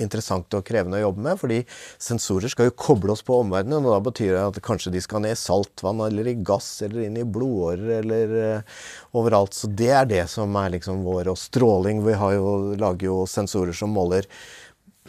interessant 0.00 0.54
og 0.56 0.64
krevende 0.66 0.98
å 1.00 1.04
jobbe 1.04 1.24
med. 1.24 1.40
Fordi 1.40 1.58
sensorer 2.00 2.52
skal 2.52 2.70
jo 2.70 2.76
koble 2.78 3.14
oss 3.14 3.24
på 3.26 3.36
omverdenen. 3.42 3.84
Og 3.84 3.94
da 3.94 4.00
betyr 4.10 4.34
det 4.36 4.46
at 4.46 4.62
kanskje 4.64 4.94
de 4.94 5.02
skal 5.04 5.24
ned 5.24 5.36
i 5.36 5.40
saltvann 5.40 6.02
eller 6.06 6.30
i 6.30 6.38
gass 6.46 6.70
eller 6.86 7.04
inn 7.06 7.18
i 7.20 7.26
blodårer 7.26 8.00
eller 8.00 8.34
uh, 8.38 8.80
overalt. 9.20 9.56
Så 9.56 9.70
det 9.70 9.92
er 9.96 10.08
det 10.10 10.24
som 10.32 10.56
er 10.60 10.74
liksom 10.76 11.04
vår 11.06 11.32
Og 11.32 11.38
stråling. 11.40 12.04
Vi 12.06 12.16
jo, 12.16 12.56
lager 12.80 13.10
jo 13.10 13.20
sensorer 13.30 13.76
som 13.76 13.92
måler 13.94 14.28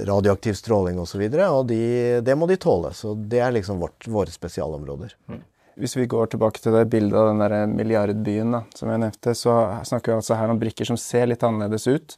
radioaktiv 0.01 0.53
stråling 0.57 0.99
osv. 0.99 1.01
Og, 1.01 1.09
så 1.11 1.19
videre, 1.21 1.47
og 1.53 1.67
de, 1.69 1.81
det 2.25 2.35
må 2.37 2.47
de 2.49 2.59
tåle. 2.61 2.93
Så 2.97 3.13
det 3.15 3.41
er 3.43 3.55
liksom 3.55 3.81
vårt, 3.81 4.07
våre 4.07 4.33
spesialområder. 4.33 5.15
Mm. 5.29 5.41
Hvis 5.79 5.95
vi 5.97 6.05
går 6.05 6.27
tilbake 6.33 6.59
til 6.61 6.73
det 6.75 6.89
bildet 6.91 7.15
av 7.17 7.27
den 7.31 7.39
der 7.39 7.67
milliardbyen 7.71 8.51
da, 8.51 8.63
som 8.75 8.89
jeg 8.91 8.99
nevnte, 8.99 9.33
så 9.37 9.53
snakker 9.87 10.11
vi 10.11 10.17
altså 10.19 10.35
her 10.37 10.49
om 10.51 10.59
brikker 10.59 10.85
som 10.85 10.97
ser 10.99 11.27
litt 11.31 11.43
annerledes 11.47 11.87
ut. 11.87 12.17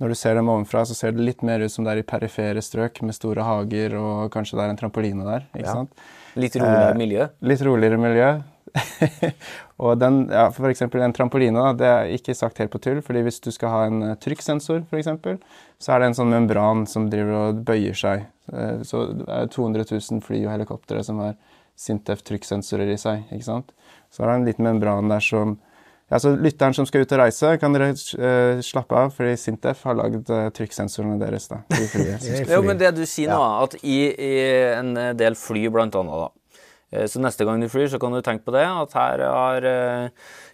Når 0.00 0.08
du 0.12 0.14
ser 0.14 0.34
dem 0.36 0.48
ovenfra, 0.52 0.82
så 0.84 0.94
ser 0.96 1.12
det 1.16 1.24
litt 1.24 1.42
mer 1.42 1.60
ut 1.64 1.72
som 1.72 1.84
det 1.84 1.92
er 1.94 2.00
i 2.02 2.08
perifere 2.08 2.60
strøk 2.64 3.00
med 3.02 3.14
store 3.16 3.44
hager, 3.46 3.94
og 3.96 4.30
kanskje 4.34 4.58
det 4.58 4.64
er 4.66 4.72
en 4.74 4.80
trampoline 4.80 5.24
der. 5.24 5.46
ikke 5.54 5.66
Ja. 5.66 5.72
sant? 5.72 5.90
Litt 6.36 6.56
roligere 6.56 6.90
Eh, 6.90 6.98
miljø. 7.00 7.28
Litt 7.40 7.62
roligere 7.64 7.96
miljø. 7.98 8.42
og 9.78 9.98
den, 10.00 10.26
ja, 10.28 10.50
for 10.52 10.68
eksempel 10.68 11.00
en 11.04 11.12
trampoline, 11.16 11.56
da, 11.56 11.72
det 11.72 11.86
er 11.88 12.12
ikke 12.16 12.34
sagt 12.36 12.58
helt 12.60 12.72
på 12.74 12.80
tull, 12.84 13.00
fordi 13.04 13.22
hvis 13.24 13.40
du 13.40 13.50
skal 13.54 13.72
ha 13.72 13.82
en 13.88 14.02
eh, 14.10 14.14
trykksensor, 14.20 14.84
for 14.90 15.00
eksempel, 15.00 15.38
så 15.80 15.94
er 15.94 16.02
det 16.02 16.10
en 16.10 16.18
sånn 16.18 16.32
membran 16.32 16.84
som 16.90 17.08
driver 17.12 17.38
og 17.50 17.62
bøyer 17.68 17.96
seg. 17.96 18.26
Eh, 18.52 18.82
Så 18.84 19.06
det 19.16 19.28
er 19.28 19.46
200 19.52 19.86
000 19.90 20.20
fly 20.24 20.44
og 20.44 20.52
helikoptre 20.52 21.02
som 21.04 21.18
har 21.24 21.36
Sintef 21.76 22.24
trykksensorer 22.26 22.90
i 22.94 22.98
seg, 23.00 23.26
ikke 23.30 23.46
sant? 23.46 23.72
Så 24.12 24.24
er 24.24 24.30
det 24.30 24.36
en 24.40 24.46
liten 24.48 24.66
membran 24.66 25.12
der 25.12 25.24
som 25.24 25.58
ja, 26.06 26.20
så 26.22 26.36
Lytteren 26.38 26.74
som 26.74 26.86
skal 26.86 27.02
ut 27.02 27.12
og 27.16 27.18
reise, 27.18 27.48
kan 27.58 27.74
dere 27.74 27.88
uh, 27.90 28.60
slappe 28.62 28.94
av, 28.94 29.10
fordi 29.14 29.32
Sintef 29.42 29.80
har 29.88 29.96
lagd 29.98 30.30
uh, 30.30 30.44
trykksensorene 30.54 31.18
deres. 31.18 31.48
da, 31.50 31.64
i 31.74 31.88
flyet. 31.90 32.28
Jo, 32.46 32.60
men 32.62 32.78
det 32.78 32.92
du 32.94 33.02
sier 33.10 33.32
nå, 33.32 33.40
at 33.64 33.74
i, 33.82 33.96
i 34.14 34.34
en 34.76 34.92
del 35.18 35.34
fly 35.38 35.66
blant 35.74 35.98
annet, 35.98 36.28
da. 36.28 36.45
Eh, 36.92 37.06
Så 37.10 37.20
neste 37.22 37.44
gang 37.46 37.60
du 37.60 37.68
flyr, 37.68 37.88
så 37.90 37.98
kan 38.02 38.12
du 38.14 38.20
tenke 38.22 38.44
på 38.46 38.52
det, 38.54 38.64
at 38.66 38.92
her 38.96 39.22
har 39.26 39.64
eh, 39.66 40.08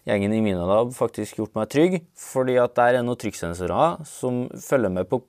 gjengen 0.09 0.33
i 0.35 0.40
Minalab 0.42 0.90
faktisk 0.97 1.37
gjort 1.38 1.55
meg 1.55 1.68
trygg, 1.71 1.99
fordi 2.18 2.57
at 2.59 2.75
der 2.79 2.99
er 2.99 3.05
noen 3.07 3.18
trykksensorer 3.21 4.01
som 4.09 4.49
følger 4.59 4.90
med 4.90 5.07
på 5.11 5.21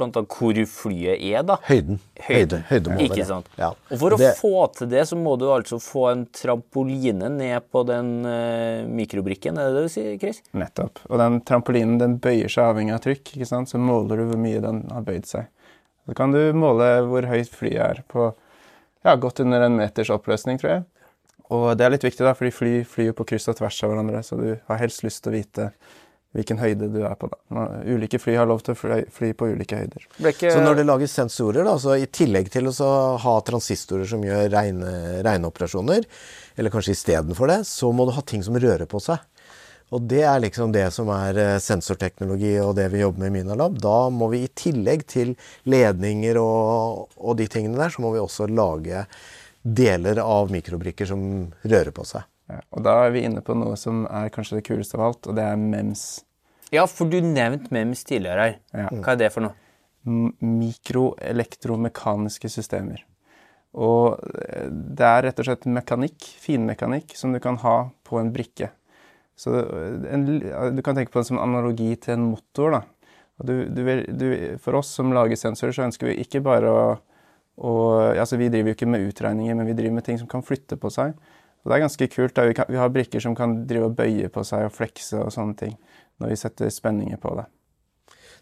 annet 0.00 0.20
hvor 0.30 0.60
flyet 0.70 1.18
er, 1.20 1.42
da. 1.48 1.56
Høyden. 1.66 1.98
Høyde, 2.28 2.60
høydemåler. 2.68 3.06
Ikke 3.08 3.26
sant. 3.26 3.48
Ja. 3.58 3.72
Og 3.90 3.98
for 3.98 4.14
å 4.14 4.18
Det- 4.20 4.36
få 4.38 4.52
til 4.76 4.88
det, 4.92 5.06
så 5.08 5.16
må 5.18 5.36
du 5.40 5.46
altså 5.50 5.80
få 5.82 6.10
en 6.12 6.26
trampoline 6.26 7.30
ned 7.34 7.66
på 7.72 7.82
den 7.88 8.12
uh, 8.26 8.86
mikrobrikken, 8.86 9.58
er 9.58 9.70
det 9.70 9.74
det 9.74 9.82
du 9.88 9.94
sier, 9.96 10.18
Chris? 10.20 10.42
Nettopp. 10.54 11.00
Og 11.10 11.18
den 11.18 11.40
trampolinen 11.42 11.98
den 11.98 12.18
bøyer 12.22 12.48
seg 12.52 12.70
avhengig 12.70 12.94
av 12.94 13.00
trykk. 13.04 13.34
ikke 13.34 13.46
sant? 13.48 13.68
Så 13.72 13.78
måler 13.82 14.16
du 14.22 14.28
hvor 14.30 14.38
mye 14.40 14.60
den 14.62 14.84
har 14.92 15.02
bøyd 15.02 15.26
seg. 15.26 15.48
Så 16.06 16.14
kan 16.16 16.32
du 16.32 16.40
måle 16.58 16.86
hvor 17.06 17.26
høyt 17.28 17.50
flyet 17.52 17.82
er 17.84 18.00
på 18.10 18.30
ja, 19.04 19.16
godt 19.16 19.40
under 19.44 19.66
en 19.66 19.76
meters 19.78 20.10
oppløsning, 20.14 20.60
tror 20.60 20.70
jeg. 20.74 20.84
Og 21.50 21.72
det 21.78 21.86
er 21.86 21.90
litt 21.96 22.04
viktig, 22.06 22.22
da, 22.22 22.34
fordi 22.38 22.52
fly 22.54 22.74
flyr 22.86 23.16
på 23.18 23.26
kryss 23.26 23.48
og 23.50 23.56
tvers 23.58 23.80
av 23.82 23.90
hverandre, 23.90 24.22
så 24.22 24.38
du 24.38 24.46
har 24.68 24.78
helst 24.78 25.02
lyst 25.02 25.24
til 25.24 25.32
å 25.32 25.38
vite 25.38 25.70
hvilken 26.36 26.60
høyde 26.62 26.86
du 26.94 27.00
er 27.02 27.16
på. 27.18 27.26
da. 27.26 27.64
Ulike 27.90 28.20
fly 28.22 28.36
har 28.38 28.46
lov 28.46 28.60
til 28.62 28.76
å 28.76 28.78
fly, 28.78 29.00
fly 29.10 29.32
på 29.34 29.48
ulike 29.50 29.80
høyder. 29.80 30.04
Ikke, 30.30 30.52
Så 30.54 30.60
når 30.62 30.78
det 30.78 30.84
lages 30.86 31.16
sensorer, 31.18 31.64
da, 31.66 31.74
så 31.82 31.96
i 31.98 32.06
tillegg 32.06 32.52
til 32.54 32.70
å 32.70 32.90
ha 33.18 33.34
transistorer 33.42 34.06
som 34.06 34.22
gjør 34.22 34.46
regne- 34.52 35.24
regneoperasjoner, 35.26 36.06
eller 36.56 36.70
kanskje 36.70 36.94
istedenfor 36.94 37.50
det, 37.50 37.58
så 37.66 37.90
må 37.90 38.06
du 38.06 38.14
ha 38.14 38.22
ting 38.22 38.44
som 38.46 38.54
rører 38.54 38.86
på 38.86 39.02
seg. 39.02 39.18
Og 39.90 40.06
det 40.06 40.22
er 40.22 40.38
liksom 40.44 40.70
det 40.74 40.86
som 40.94 41.10
er 41.14 41.38
eh, 41.40 41.56
sensorteknologi 41.62 42.52
og 42.62 42.76
det 42.78 42.86
vi 42.92 43.02
jobber 43.02 43.24
med 43.24 43.32
i 43.32 43.36
Minalab. 43.40 43.78
Da 43.82 43.96
må 44.14 44.30
vi 44.30 44.44
i 44.44 44.52
tillegg 44.54 45.02
til 45.10 45.34
ledninger 45.70 46.38
og, 46.38 47.08
og 47.18 47.38
de 47.40 47.48
tingene 47.50 47.80
der, 47.80 47.90
så 47.90 48.04
må 48.04 48.14
vi 48.14 48.22
også 48.22 48.46
lage 48.50 49.04
deler 49.60 50.22
av 50.22 50.52
mikrobrikker 50.54 51.10
som 51.10 51.22
rører 51.66 51.90
på 51.94 52.06
seg. 52.08 52.26
Ja, 52.50 52.62
og 52.74 52.86
da 52.86 52.96
er 53.04 53.12
vi 53.14 53.24
inne 53.26 53.42
på 53.46 53.54
noe 53.58 53.76
som 53.78 54.06
er 54.10 54.30
kanskje 54.34 54.58
det 54.58 54.66
kuleste 54.66 54.98
av 54.98 55.10
alt, 55.10 55.26
og 55.30 55.36
det 55.38 55.44
er 55.46 55.58
MEMS. 55.60 56.04
Ja, 56.74 56.86
for 56.90 57.10
du 57.10 57.18
nevnte 57.22 57.70
MEMS 57.74 58.06
tidligere 58.06 58.46
her. 58.46 58.56
Ja. 58.74 58.88
Hva 58.94 59.14
er 59.14 59.20
det 59.24 59.34
for 59.34 59.46
noe? 59.46 59.58
mikroelektromekaniske 60.04 62.48
systemer. 62.48 63.06
Og 63.76 64.18
eh, 64.40 64.68
det 64.70 65.06
er 65.06 65.22
rett 65.28 65.38
og 65.42 65.46
slett 65.46 65.66
mekanikk, 65.70 66.24
finmekanikk, 66.42 67.16
som 67.16 67.32
du 67.34 67.40
kan 67.42 67.56
ha 67.62 67.90
på 68.06 68.18
en 68.20 68.32
brikke. 68.34 68.68
Så 69.40 69.54
en, 70.12 70.26
du 70.76 70.82
kan 70.84 70.98
tenke 70.98 71.12
på 71.14 71.22
det 71.22 71.30
som 71.30 71.40
analogi 71.40 71.94
til 71.96 72.18
en 72.18 72.26
motor. 72.34 72.76
da. 72.76 72.82
Du, 73.40 73.54
du, 73.72 73.84
du, 74.12 74.26
for 74.60 74.76
oss 74.76 74.90
som 74.98 75.14
lager 75.16 75.38
sensorer, 75.40 75.72
så 75.72 75.86
ønsker 75.86 76.10
vi 76.10 76.18
ikke 76.20 76.42
bare 76.44 76.68
å, 76.68 76.82
å 77.56 77.74
altså 78.10 78.36
Vi 78.36 78.50
driver 78.52 78.72
jo 78.72 78.76
ikke 78.76 78.90
med 78.90 79.06
utregninger, 79.08 79.56
men 79.56 79.70
vi 79.70 79.76
driver 79.78 79.96
med 79.96 80.04
ting 80.08 80.20
som 80.20 80.28
kan 80.28 80.44
flytte 80.44 80.76
på 80.80 80.92
seg. 80.92 81.16
Og 81.60 81.70
det 81.70 81.76
er 81.76 81.86
ganske 81.86 82.10
kult. 82.12 82.34
da. 82.36 82.44
Vi, 82.48 82.56
kan, 82.56 82.68
vi 82.68 82.80
har 82.80 82.92
brikker 82.92 83.24
som 83.24 83.36
kan 83.36 83.62
drive 83.68 83.88
og 83.88 83.96
bøye 83.96 84.28
på 84.32 84.44
seg 84.48 84.68
og 84.68 84.76
flekse 84.76 85.24
og 85.24 85.32
sånne 85.32 85.56
ting. 85.60 85.74
Når 86.20 86.34
vi 86.34 86.38
setter 86.40 86.72
spenninger 86.72 87.20
på 87.20 87.32
det. 87.38 87.48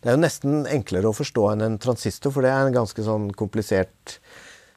Det 0.02 0.10
er 0.10 0.14
jo 0.14 0.22
nesten 0.22 0.66
enklere 0.70 1.10
å 1.10 1.16
forstå 1.16 1.48
enn 1.52 1.64
en 1.66 1.80
transistor, 1.82 2.34
for 2.34 2.46
det 2.46 2.52
er 2.54 2.68
en 2.68 2.74
ganske 2.74 3.02
sånn 3.02 3.32
komplisert 3.38 4.18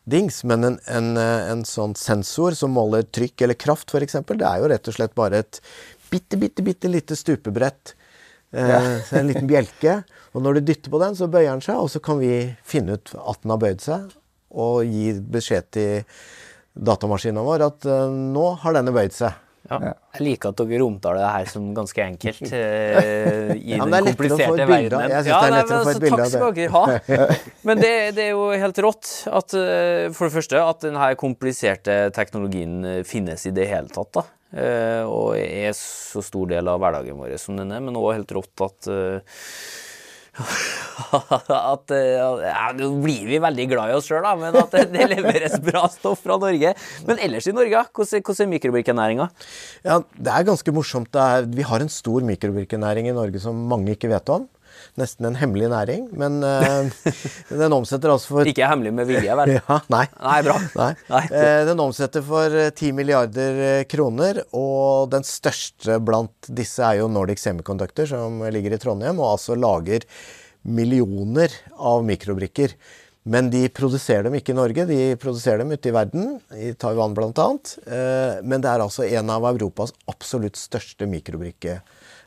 dings. 0.10 0.42
Men 0.50 0.66
en, 0.66 0.78
en, 0.90 1.12
en 1.18 1.66
sånn 1.68 1.94
sensor 1.98 2.58
som 2.58 2.74
måler 2.74 3.06
trykk 3.10 3.46
eller 3.46 3.58
kraft, 3.58 3.94
f.eks., 3.94 4.18
det 4.32 4.48
er 4.48 4.62
jo 4.62 4.70
rett 4.72 4.90
og 4.90 4.98
slett 4.98 5.18
bare 5.18 5.44
et 5.46 5.62
bitte, 6.12 6.38
bitte, 6.42 6.64
bitte 6.66 6.92
lite 6.92 7.16
stupebrett. 7.18 7.96
Eh, 8.54 8.98
så 9.08 9.20
en 9.22 9.30
liten 9.32 9.48
bjelke. 9.50 10.02
Og 10.36 10.44
når 10.46 10.60
du 10.60 10.66
dytter 10.72 10.92
på 10.94 11.00
den, 11.02 11.16
så 11.20 11.28
bøyer 11.32 11.52
den 11.56 11.64
seg, 11.66 11.80
og 11.82 11.90
så 11.92 12.00
kan 12.04 12.20
vi 12.22 12.34
finne 12.68 13.00
ut 13.00 13.14
at 13.20 13.42
den 13.44 13.54
har 13.56 13.62
bøyd 13.62 13.84
seg, 13.84 14.12
og 14.52 14.82
gi 14.88 15.14
beskjed 15.32 15.70
til 15.76 16.04
datamaskinen 16.76 17.44
vår 17.44 17.64
at 17.68 17.88
eh, 17.88 18.12
nå 18.36 18.52
har 18.64 18.76
denne 18.78 18.94
bøyd 18.96 19.16
seg. 19.16 19.40
Ja. 19.72 19.78
Ja. 19.86 19.92
Jeg 20.18 20.24
liker 20.26 20.52
at 20.52 20.62
dere 20.68 20.84
omtaler 20.84 21.20
det 21.22 21.28
her 21.32 21.50
som 21.52 21.68
ganske 21.78 22.02
enkelt 22.04 22.42
eh, 22.58 23.52
i 23.56 23.76
Ja, 23.78 23.86
den 23.86 23.94
er 24.00 24.08
kompliserte 24.10 24.66
et 24.66 24.72
bilde 24.72 24.98
av- 24.98 25.14
ja, 25.14 25.20
det 25.22 25.32
er 25.32 25.38
nei, 25.38 25.52
lettere 25.62 25.78
å 25.78 25.86
få 25.86 25.94
et 25.94 26.02
bilde 26.04 26.18
av 26.18 26.24
det. 26.26 26.26
Takk 26.26 26.42
skal 26.42 26.56
dere 26.58 26.72
ha. 26.74 27.38
Men 27.70 27.84
det, 27.84 27.92
det 28.18 28.26
er 28.26 28.32
jo 28.34 28.48
helt 28.66 28.82
rått 28.84 29.12
at 29.32 29.56
for 30.18 30.28
det 30.28 30.34
første 30.34 30.64
at 30.66 30.84
denne 30.88 31.12
kompliserte 31.22 31.98
teknologien 32.18 32.82
finnes 33.08 33.46
i 33.48 33.54
det 33.56 33.70
hele 33.72 33.92
tatt. 33.94 34.12
da. 34.18 34.26
Eh, 34.54 35.04
Og 35.06 35.38
er 35.38 35.72
så 35.78 36.24
stor 36.26 36.52
del 36.52 36.72
av 36.72 36.82
hverdagen 36.82 37.20
vår 37.20 37.38
som 37.42 37.60
den 37.60 37.72
er, 37.74 37.84
men 37.84 38.00
òg 38.00 38.14
helt 38.16 38.36
rått 38.36 38.66
at 38.68 38.92
eh, 38.92 39.40
at 41.74 41.92
eh, 41.92 42.14
ja, 42.16 42.70
Nå 42.78 42.90
blir 43.04 43.26
vi 43.28 43.40
veldig 43.44 43.66
glad 43.72 43.92
i 43.92 43.98
oss 43.98 44.08
sjøl, 44.08 44.26
men 44.40 44.56
at 44.62 44.76
det, 44.94 45.08
leveres 45.12 45.58
bra 45.64 45.84
stoff 45.92 46.24
fra 46.24 46.38
Norge. 46.42 46.74
Men 47.08 47.20
ellers 47.24 47.50
i 47.50 47.56
Norge, 47.56 47.84
hvordan, 47.92 48.24
hvordan 48.24 48.46
er 48.46 48.52
mikrobirkenæringa? 48.56 49.28
Ja, 49.88 50.00
det 50.00 50.32
er 50.32 50.48
ganske 50.48 50.76
morsomt. 50.76 51.20
Er, 51.20 51.50
vi 51.52 51.68
har 51.68 51.84
en 51.84 51.92
stor 51.92 52.24
mikrobirkenæring 52.28 53.12
i 53.12 53.18
Norge 53.18 53.44
som 53.44 53.60
mange 53.72 53.98
ikke 53.98 54.12
vet 54.14 54.32
om. 54.32 54.48
Nesten 55.00 55.28
en 55.30 55.38
hemmelig 55.40 55.70
næring, 55.72 56.08
men 56.20 56.42
eh, 56.44 57.14
den 57.50 57.76
omsetter 57.76 58.12
altså 58.12 58.36
for 58.36 58.48
Ikke 58.52 58.68
hemmelig 58.68 58.94
med 58.98 59.10
vilje, 59.10 59.36
vel? 59.40 59.54
Ja, 59.60 59.78
nei. 59.94 60.04
Nei, 60.18 60.40
bra. 60.46 60.58
Nei. 60.82 60.92
Nei. 61.12 61.22
Eh, 61.42 61.62
den 61.70 61.84
omsetter 61.84 62.26
for 62.26 62.58
eh, 62.58 62.72
10 62.74 62.96
milliarder 62.98 63.62
eh, 63.68 63.84
kroner, 63.90 64.44
og 64.58 65.12
den 65.14 65.26
største 65.28 66.00
blant 66.04 66.52
disse 66.52 66.84
er 66.86 67.02
jo 67.02 67.12
Nordic 67.12 67.44
Semiconductor, 67.44 68.10
som 68.10 68.42
ligger 68.52 68.76
i 68.76 68.82
Trondheim, 68.82 69.22
og 69.22 69.38
altså 69.38 69.58
lager 69.60 70.06
millioner 70.68 71.54
av 71.78 72.04
mikrobrikker. 72.06 72.76
Men 73.32 73.52
de 73.54 73.68
produserer 73.70 74.26
dem 74.26 74.36
ikke 74.40 74.54
i 74.56 74.58
Norge, 74.58 74.88
de 74.90 75.00
produserer 75.22 75.62
dem 75.62 75.74
ute 75.76 75.92
i 75.92 75.94
verden, 75.94 76.36
i 76.58 76.72
Taiwan 76.74 77.14
bl.a. 77.14 77.48
Men 78.42 78.64
det 78.64 78.70
er 78.72 78.82
altså 78.82 79.06
en 79.06 79.30
av 79.30 79.46
Europas 79.52 79.94
absolutt 80.10 80.58
største 80.58 81.06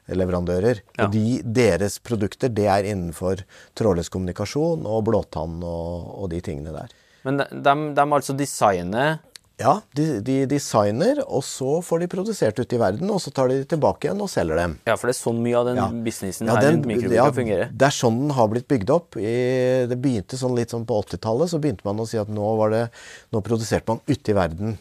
mikrobrikkeleverandører. 0.08 0.80
Ja. 0.98 1.06
Og 1.06 1.12
de, 1.12 1.42
deres 1.44 1.98
produkter 2.04 2.48
det 2.52 2.66
er 2.68 2.84
innenfor 2.84 3.42
trådløs 3.76 4.10
kommunikasjon 4.12 4.84
og 4.86 5.04
blåtann 5.06 5.62
og, 5.64 6.22
og 6.24 6.30
de 6.30 6.40
tingene 6.44 6.72
der. 6.74 6.88
Men 7.24 7.38
de, 7.40 7.46
de, 7.54 7.74
de 7.96 8.04
altså 8.12 8.36
designer 8.36 9.18
Ja, 9.56 9.76
de, 9.94 10.18
de 10.20 10.46
designer, 10.50 11.20
og 11.30 11.44
så 11.46 11.76
får 11.80 12.00
de 12.02 12.08
produsert 12.10 12.58
ute 12.58 12.74
i 12.74 12.78
verden, 12.80 13.06
og 13.14 13.20
så 13.22 13.30
tar 13.30 13.46
de 13.52 13.60
tilbake 13.70 14.08
igjen 14.08 14.18
og 14.20 14.26
selger 14.28 14.58
dem. 14.58 14.72
Ja, 14.84 14.96
for 14.98 15.06
det 15.06 15.14
er 15.14 15.20
sånn 15.20 15.38
mye 15.44 15.54
av 15.60 15.68
den 15.68 15.76
Ja. 15.78 15.84
businessen 15.94 16.48
Ja, 16.50 16.56
her 16.56 16.64
den- 16.66 16.74
rundt 16.80 16.88
mikrobrikker 16.90 17.14
ja, 17.14 17.30
fungerer. 17.30 17.70
Det 17.70 17.86
er 17.86 17.94
sånn 17.94 18.18
den 18.18 18.30
har 18.34 18.48
blitt 18.50 18.66
bygd 18.66 18.90
opp. 18.90 19.14
I, 19.16 19.86
det 19.86 19.94
begynte 20.02 20.34
sånn 20.36 20.56
litt 20.58 20.74
sånn 20.74 20.84
på 20.84 20.98
80-tallet, 21.04 21.48
så 21.54 21.60
begynte 21.62 21.86
man 21.86 22.02
å 22.02 22.06
si 22.10 22.18
at 22.18 22.26
nå, 22.28 22.48
var 22.58 22.70
det, 22.74 22.82
nå 23.30 23.40
produserte 23.46 23.86
man 23.94 24.02
ute 24.10 24.34
i 24.34 24.34
verden. 24.34 24.74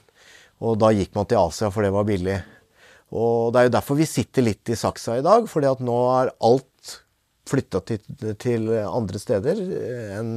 Og 0.59 0.79
da 0.81 0.89
gikk 0.89 1.13
man 1.13 1.29
til 1.29 1.37
Asia, 1.37 1.69
for 1.69 1.83
det 1.85 1.93
var 1.93 2.03
billig. 2.09 2.39
Og 3.13 3.51
det 3.53 3.59
er 3.63 3.67
jo 3.69 3.75
derfor 3.77 3.99
vi 3.99 4.07
sitter 4.09 4.45
litt 4.49 4.69
i 4.73 4.77
saksa 4.79 5.19
i 5.19 5.25
dag, 5.25 5.45
fordi 5.51 5.69
at 5.69 5.83
nå 5.85 5.97
er 6.19 6.33
alt 6.41 6.69
flytta 7.43 7.81
til, 7.83 7.99
til 8.39 8.69
andre 8.87 9.19
steder 9.19 9.57
enn 10.15 10.29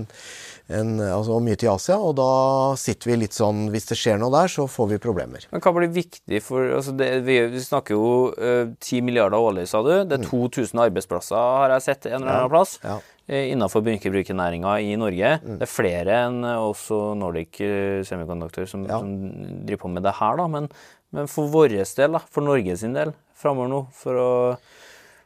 enn- 0.75 0.99
altså 1.07 1.37
mye 1.39 1.55
til 1.55 1.71
Asia, 1.71 1.95
og 2.03 2.17
da 2.19 2.27
sitter 2.75 3.13
vi 3.13 3.19
litt 3.21 3.37
sånn 3.37 3.69
Hvis 3.71 3.87
det 3.93 3.95
skjer 4.01 4.19
noe 4.19 4.33
der, 4.35 4.51
så 4.51 4.65
får 4.67 4.89
vi 4.91 4.99
problemer. 5.05 5.47
Men 5.53 5.63
hva 5.63 5.73
blir 5.77 5.93
viktig 5.95 6.41
for 6.43 6.67
altså 6.81 6.97
det, 6.99 7.13
vi, 7.29 7.37
vi 7.53 7.63
snakker 7.63 7.95
jo 7.95 8.09
eh, 8.35 8.73
10 8.83 9.05
milliarder 9.07 9.39
årlig, 9.39 9.69
sa 9.71 9.85
du. 9.87 9.93
Det 10.03 10.19
er 10.19 10.27
2000 10.27 10.83
arbeidsplasser, 10.89 11.39
har 11.39 11.77
jeg 11.77 11.87
sett 11.87 12.09
en 12.11 12.19
eller 12.25 12.41
annen 12.41 12.51
plass. 12.57 12.75
Mm. 12.83 12.89
Ja. 12.91 12.97
Mm. 12.99 13.31
eh, 13.31 13.47
Innenfor 13.55 13.87
brukerbruksnæringa 13.87 14.75
i 14.83 14.97
Norge. 14.99 15.31
Det 15.47 15.69
er 15.69 15.71
flere 15.71 16.19
enn 16.27 16.43
også 16.57 17.01
Nordic 17.23 17.63
eh, 17.63 18.03
Semiconductor 18.11 18.67
som, 18.67 18.83
Ja. 18.91 18.99
som 18.99 19.15
driver 19.63 19.85
på 19.87 19.95
med 19.95 20.03
det 20.11 20.17
her, 20.19 20.43
da. 20.43 20.49
Men, 20.59 20.67
men 21.13 21.29
for 21.31 21.49
vår 21.53 21.69
del, 21.77 22.13
da, 22.13 22.19
for 22.31 22.43
Norges 22.43 22.81
del, 22.81 23.13
framover 23.37 23.69
nå, 23.69 23.87
for 23.93 24.15
å 24.15 24.31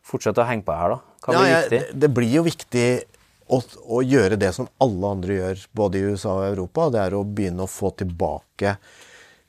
fortsette 0.03 0.43
å 0.43 0.47
henge 0.49 0.65
på 0.67 0.75
her, 0.77 0.97
da. 0.97 1.01
Hva 1.25 1.35
blir 1.37 1.49
Ja, 1.49 1.61
jeg- 1.61 1.71
viktig? 1.71 2.01
Det 2.01 2.11
blir 2.15 2.33
jo 2.33 2.43
viktig 2.43 3.05
å, 3.51 3.63
å 3.89 4.03
gjøre 4.05 4.39
det 4.39 4.55
som 4.55 4.69
alle 4.81 5.07
andre 5.07 5.35
gjør, 5.35 5.67
både 5.75 5.95
i 5.99 6.03
USA 6.13 6.29
og 6.39 6.57
Europa. 6.57 6.91
Det 6.91 7.01
er 7.01 7.11
å 7.19 7.25
begynne 7.25 7.63
å 7.67 7.69
få 7.71 7.91
tilbake 7.97 8.77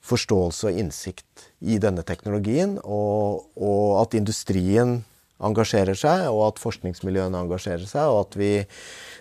forståelse 0.02 0.72
og 0.72 0.78
innsikt 0.82 1.48
i 1.62 1.78
denne 1.78 2.04
teknologien. 2.04 2.80
Og, 2.84 3.46
og 3.56 4.02
at 4.02 4.15
industrien, 4.17 5.04
engasjerer 5.41 5.98
seg, 5.98 6.28
og 6.30 6.44
at 6.52 6.60
forskningsmiljøene 6.62 7.39
engasjerer 7.46 7.88
seg. 7.89 8.06
og 8.10 8.28
at 8.28 8.36
vi 8.38 8.65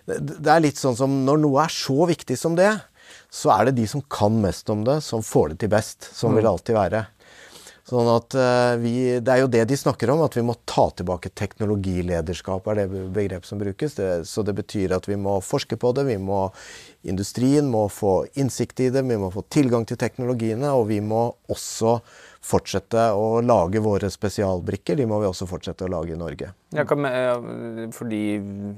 Det 0.07 0.47
er 0.49 0.61
litt 0.61 0.77
sånn 0.77 0.97
som 0.97 1.25
når 1.25 1.39
noe 1.41 1.63
er 1.65 1.69
så 1.73 2.07
viktig 2.09 2.37
som 2.37 2.57
det, 2.57 2.81
så 3.31 3.55
er 3.55 3.69
det 3.69 3.79
de 3.79 3.87
som 3.91 4.03
kan 4.11 4.37
mest 4.43 4.71
om 4.71 4.85
det, 4.87 5.01
som 5.07 5.23
får 5.23 5.53
det 5.53 5.63
til 5.63 5.73
best. 5.73 6.11
Sånn 6.17 6.35
vil 6.35 6.47
det 6.47 6.53
alltid 6.53 6.79
være. 6.79 7.07
Sånn 7.91 8.07
at 8.13 8.35
uh, 8.39 8.77
vi, 8.79 8.93
Det 9.19 9.33
er 9.33 9.41
jo 9.43 9.51
det 9.51 9.65
de 9.71 9.79
snakker 9.79 10.13
om, 10.13 10.23
at 10.23 10.37
vi 10.37 10.45
må 10.47 10.55
ta 10.69 10.87
tilbake 10.95 11.33
teknologilederskap, 11.35 12.69
er 12.71 12.83
det 12.83 13.05
begrepet 13.15 13.49
som 13.49 13.59
brukes. 13.59 13.97
Det, 13.99 14.11
så 14.31 14.45
det 14.47 14.55
betyr 14.59 14.95
at 14.95 15.09
vi 15.11 15.19
må 15.19 15.39
forske 15.43 15.79
på 15.81 15.91
det, 15.97 16.07
vi 16.07 16.19
må, 16.23 16.45
industrien 17.11 17.71
må 17.71 17.89
få 17.91 18.25
innsikt 18.39 18.85
i 18.87 18.91
det, 18.95 19.03
vi 19.09 19.19
må 19.19 19.33
få 19.35 19.43
tilgang 19.51 19.87
til 19.89 19.99
teknologiene, 19.99 20.71
og 20.71 20.87
vi 20.93 21.01
må 21.03 21.31
også 21.51 21.99
fortsette 22.41 23.03
å 23.13 23.41
lage 23.45 23.83
våre 23.85 24.09
spesialbrikker. 24.11 24.97
De 24.97 25.07
må 25.09 25.19
vi 25.21 25.29
også 25.29 25.47
fortsette 25.49 25.85
å 25.85 25.91
lage 25.93 26.15
i 26.15 26.19
Norge. 26.19 26.51
Ja, 26.73 26.87
fordi, 26.87 28.23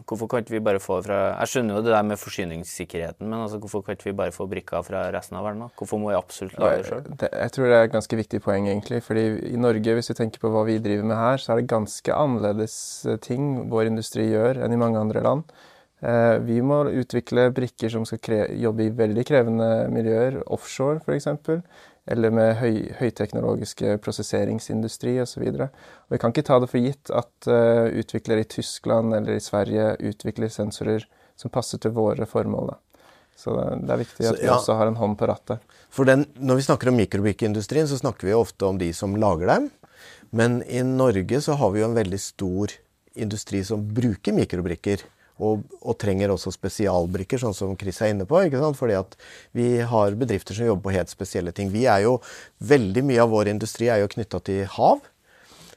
Hvorfor 0.08 0.28
kan 0.32 0.46
vi 0.48 0.60
bare 0.64 0.80
få 0.82 0.98
fra 1.04 1.36
Jeg 1.38 1.50
skjønner 1.52 1.76
jo 1.76 1.84
det 1.84 1.92
der 1.94 2.06
med 2.08 2.18
forsyningssikkerheten, 2.18 3.28
men 3.28 3.44
altså, 3.44 3.60
hvorfor 3.62 3.84
kan 3.86 4.00
vi 4.02 4.14
bare 4.16 4.34
få 4.34 4.48
brikker 4.50 4.82
fra 4.86 5.04
resten 5.14 5.38
av 5.38 5.46
verden? 5.46 5.66
da? 5.66 5.70
Hvorfor 5.78 6.02
må 6.02 6.10
vi 6.10 6.18
absolutt 6.18 6.58
lage 6.58 6.82
det 6.82 6.88
sjøl? 6.90 7.10
Jeg 7.22 7.54
tror 7.54 7.68
det 7.68 7.78
er 7.78 7.88
et 7.88 7.96
ganske 7.96 8.20
viktig 8.22 8.42
poeng, 8.42 8.70
egentlig. 8.72 9.02
fordi 9.06 9.26
i 9.52 9.60
Norge, 9.60 9.94
hvis 9.98 10.10
vi 10.10 10.18
tenker 10.18 10.42
på 10.42 10.50
hva 10.50 10.64
vi 10.66 10.80
driver 10.82 11.06
med 11.06 11.16
her, 11.16 11.38
så 11.38 11.52
er 11.52 11.62
det 11.62 11.70
ganske 11.70 12.16
annerledes 12.16 12.78
eh, 13.06 13.20
ting 13.22 13.68
vår 13.70 13.92
industri 13.92 14.26
gjør 14.32 14.64
enn 14.64 14.74
i 14.74 14.80
mange 14.80 14.98
andre 14.98 15.22
land. 15.22 15.54
Eh, 16.02 16.36
vi 16.42 16.58
må 16.66 16.82
utvikle 16.90 17.46
brikker 17.54 17.92
som 17.94 18.04
skal 18.08 18.50
jobbe 18.58 18.88
i 18.88 18.94
veldig 18.98 19.22
krevende 19.28 19.70
miljøer, 19.94 20.40
offshore 20.50 20.98
f.eks 21.04 21.30
eller 22.10 22.34
med 22.34 22.56
høy, 22.58 22.76
høyteknologiske 22.98 23.96
prosesseringsindustri 24.02 25.16
osv. 25.22 25.44
Vi 26.10 26.18
kan 26.20 26.34
ikke 26.34 26.46
ta 26.48 26.58
det 26.62 26.70
for 26.72 26.82
gitt 26.82 27.12
at 27.14 27.50
uh, 27.50 27.86
utviklere 27.86 28.42
i 28.42 28.48
Tyskland 28.56 29.14
eller 29.14 29.38
i 29.38 29.44
Sverige 29.44 29.92
utvikler 30.10 30.50
sensorer 30.50 31.06
som 31.38 31.52
passer 31.54 31.78
til 31.82 31.94
våre 31.94 32.26
formål. 32.26 32.72
Da. 32.72 33.06
Så 33.38 33.54
det 33.54 33.94
er 33.94 34.02
viktig 34.02 34.26
at 34.26 34.34
så, 34.34 34.40
ja. 34.40 34.42
vi 34.42 34.54
også 34.54 34.76
har 34.78 34.90
en 34.90 34.98
hånd 34.98 35.16
på 35.18 35.28
rattet. 35.30 35.62
For 35.90 36.08
den, 36.08 36.26
Når 36.36 36.60
vi 36.60 36.66
snakker 36.68 36.90
om 36.90 36.98
mikrobrikkindustrien, 37.00 37.88
så 37.88 37.98
snakker 37.98 38.28
vi 38.28 38.36
ofte 38.36 38.68
om 38.68 38.78
de 38.78 38.92
som 38.94 39.16
lager 39.16 39.50
dem. 39.54 39.70
Men 40.30 40.62
i 40.64 40.82
Norge 40.86 41.40
så 41.44 41.56
har 41.60 41.72
vi 41.74 41.82
jo 41.82 41.88
en 41.90 41.98
veldig 41.98 42.20
stor 42.20 42.72
industri 43.14 43.62
som 43.64 43.82
bruker 43.94 44.34
mikrobrikker. 44.36 45.02
Og, 45.42 45.62
og, 45.80 45.96
trenger 45.98 46.30
også 46.34 46.52
spesialbrikker, 46.54 47.40
sånn 47.42 47.56
som 47.56 47.76
Chris 47.80 47.98
er 48.02 48.12
inne 48.12 48.26
på. 48.28 48.38
ikke 48.46 48.60
sant? 48.62 48.78
Fordi 48.78 48.98
at 48.98 49.16
vi 49.56 49.68
har 49.92 50.18
bedrifter 50.18 50.54
som 50.54 50.68
jobber 50.68 50.88
på 50.88 50.96
helt 50.98 51.12
spesielle 51.12 51.54
ting. 51.56 51.72
Vi 51.72 51.86
er 51.90 52.04
jo, 52.06 52.18
Veldig 52.62 53.02
mye 53.08 53.24
av 53.24 53.32
vår 53.32 53.50
industri 53.50 53.88
er 53.90 54.04
jo 54.04 54.12
knytta 54.12 54.38
til 54.46 54.62
hav. 54.76 55.02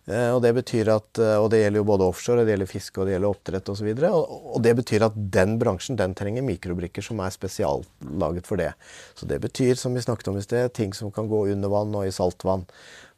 Eh, 0.06 0.30
og 0.36 0.41
det 0.45 0.51
betyr 0.54 0.91
at, 0.93 1.17
eh, 1.17 1.38
og 1.41 1.47
det 1.49 1.63
gjelder 1.63 1.82
jo 1.82 1.88
både 1.89 2.06
offshore, 2.06 2.43
og 2.43 2.45
det 2.45 2.54
gjelder 2.54 2.69
fiske 2.69 3.01
og 3.01 3.08
det 3.08 3.15
gjelder 3.15 3.32
oppdrett 3.32 3.71
osv. 3.73 3.88
Og, 3.89 4.04
så 4.04 4.41
og 4.54 4.60
det 4.65 4.73
betyr 4.78 5.06
at 5.08 5.17
den 5.38 5.56
bransjen 5.62 5.97
den 5.97 6.13
trenger 6.17 6.45
mikrobrikker 6.45 7.06
som 7.06 7.23
er 7.25 7.34
spesiallaget 7.34 8.49
for 8.49 8.62
det. 8.62 8.71
Så 9.17 9.30
det 9.30 9.39
betyr, 9.41 9.73
som 9.82 9.97
vi 9.97 10.06
snakket 10.06 10.30
om 10.30 10.38
i 10.38 10.45
sted, 10.45 10.69
ting 10.78 10.93
som 10.93 11.13
kan 11.13 11.30
gå 11.32 11.47
under 11.56 11.73
vann 11.73 11.95
og 11.97 12.06
i 12.06 12.13
saltvann. 12.13 12.67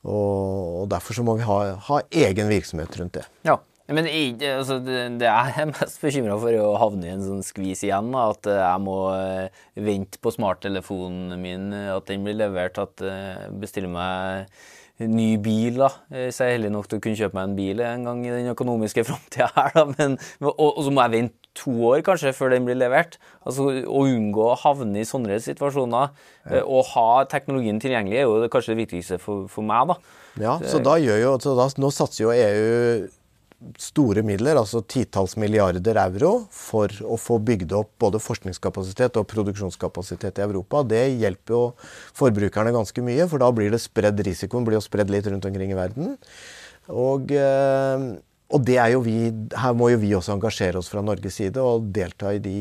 Og, 0.07 0.83
og 0.83 0.85
derfor 0.93 1.17
så 1.17 1.25
må 1.27 1.35
vi 1.35 1.47
ha, 1.47 1.59
ha 1.89 2.03
egen 2.23 2.53
virksomhet 2.53 2.95
rundt 3.01 3.19
det. 3.19 3.25
Ja, 3.43 3.59
men 3.87 4.07
altså, 4.07 4.81
det, 4.83 4.95
det 5.21 5.27
jeg 5.29 5.53
er 5.61 5.69
mest 5.71 6.01
bekymra 6.03 6.35
for, 6.41 6.51
er 6.51 6.63
å 6.63 6.79
havne 6.79 7.07
i 7.07 7.13
en 7.13 7.23
sånn 7.23 7.43
skvis 7.45 7.85
igjen. 7.87 8.11
At 8.19 8.47
eh, 8.49 8.59
jeg 8.59 8.83
må 8.83 8.97
eh, 9.15 9.61
vente 9.79 10.19
på 10.19 10.33
smarttelefonen 10.35 11.37
min, 11.39 11.69
at 11.71 12.09
den 12.09 12.25
blir 12.25 12.35
levert. 12.35 12.81
At 12.83 12.99
jeg 13.03 13.37
eh, 13.37 13.53
bestiller 13.61 13.93
meg 13.93 14.51
ny 14.99 15.29
bil. 15.39 15.79
da. 15.79 15.91
Så 16.09 16.43
jeg 16.43 16.49
er 16.49 16.55
heldig 16.57 16.73
nok 16.73 16.89
til 16.89 16.99
å 16.99 17.03
kunne 17.05 17.19
kjøpe 17.19 17.37
meg 17.37 17.47
en 17.47 17.55
bil 17.55 17.83
en 17.85 18.07
gang 18.09 18.23
i 18.25 18.33
den 18.33 18.51
økonomiske 18.51 19.05
framtida 19.07 19.47
her. 19.55 19.71
da. 19.77 19.85
Men, 19.93 20.17
og, 20.43 20.51
og, 20.57 20.81
så 20.83 20.91
må 20.91 21.05
jeg 21.05 21.13
vente 21.13 21.51
to 21.57 21.73
år 21.89 22.03
kanskje 22.05 22.33
før 22.35 22.51
den 22.53 22.67
blir 22.67 22.75
levert. 22.77 23.15
Altså 23.47 23.69
Å 23.71 24.01
unngå 24.03 24.49
å 24.49 24.57
havne 24.65 24.99
i 24.99 25.07
sånne 25.07 25.39
situasjoner 25.45 26.11
ja. 26.11 26.65
og 26.65 26.91
ha 26.91 27.23
teknologien 27.31 27.79
tilgjengelig 27.79 28.19
er 28.19 28.27
jo 28.27 28.51
kanskje 28.51 28.75
det 28.75 28.81
viktigste 28.83 29.21
for, 29.21 29.47
for 29.53 29.63
meg. 29.63 29.93
da. 29.93 30.17
Ja, 30.43 30.57
så 30.67 30.83
da 30.83 30.97
gjør 31.01 31.23
jo, 31.23 31.31
så 31.41 31.55
da, 31.57 31.69
Nå 31.79 31.93
satser 31.93 32.27
jo 32.27 32.35
EU 32.35 33.07
store 33.81 34.21
midler, 34.25 34.57
altså 34.59 34.83
titalls 34.85 35.33
milliarder 35.39 35.97
euro, 36.03 36.31
for 36.53 36.91
å 37.01 37.17
få 37.19 37.39
bygd 37.41 37.73
opp 37.77 37.95
både 38.01 38.21
forskningskapasitet 38.21 39.17
og 39.17 39.25
produksjonskapasitet 39.31 40.37
i 40.37 40.45
Europa. 40.45 40.83
Det 40.85 41.01
hjelper 41.17 41.55
jo 41.55 41.63
forbrukerne 42.17 42.75
ganske 42.75 43.03
mye, 43.05 43.25
for 43.31 43.41
da 43.41 43.49
blir 43.55 43.73
det 43.73 43.81
spredd 43.81 44.21
risikoen 44.27 44.67
blir 44.67 44.77
jo 44.77 44.85
spredd 44.85 45.11
litt 45.13 45.29
rundt 45.31 45.49
omkring 45.49 45.73
i 45.73 45.79
verden. 45.79 46.15
Og, 46.93 47.33
eh, 47.33 48.05
og 48.47 48.61
det 48.63 48.77
er 48.79 48.93
jo 48.93 49.01
vi, 49.03 49.15
her 49.57 49.73
må 49.75 49.89
jo 49.91 49.97
vi 50.05 50.13
også 50.15 50.37
engasjere 50.37 50.77
oss 50.79 50.91
fra 50.93 51.01
Norges 51.03 51.41
side 51.41 51.59
og 51.59 51.89
delta 51.97 52.31
i 52.37 52.39
de 52.39 52.53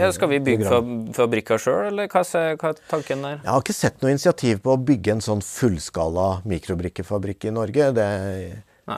ja, 0.00 0.08
Skal 0.16 0.32
vi 0.32 0.40
bygge 0.48 0.80
fabrikker 1.14 1.60
sjøl, 1.60 1.84
eller 1.92 2.08
hva 2.10 2.24
er, 2.24 2.56
hva 2.56 2.72
er, 2.72 2.82
tanken 2.90 3.28
der? 3.28 3.38
Jeg 3.44 3.52
har 3.52 3.62
ikke 3.62 3.76
sett 3.76 4.00
noe 4.00 4.16
initiativ 4.16 4.64
på 4.64 4.72
å 4.72 4.80
bygge 4.88 5.18
en 5.18 5.22
sånn 5.28 5.44
fullskala 5.44 6.40
mikrobrikkefabrikk 6.48 7.46
i 7.52 7.54
Norge. 7.60 7.92
Det 8.00 8.10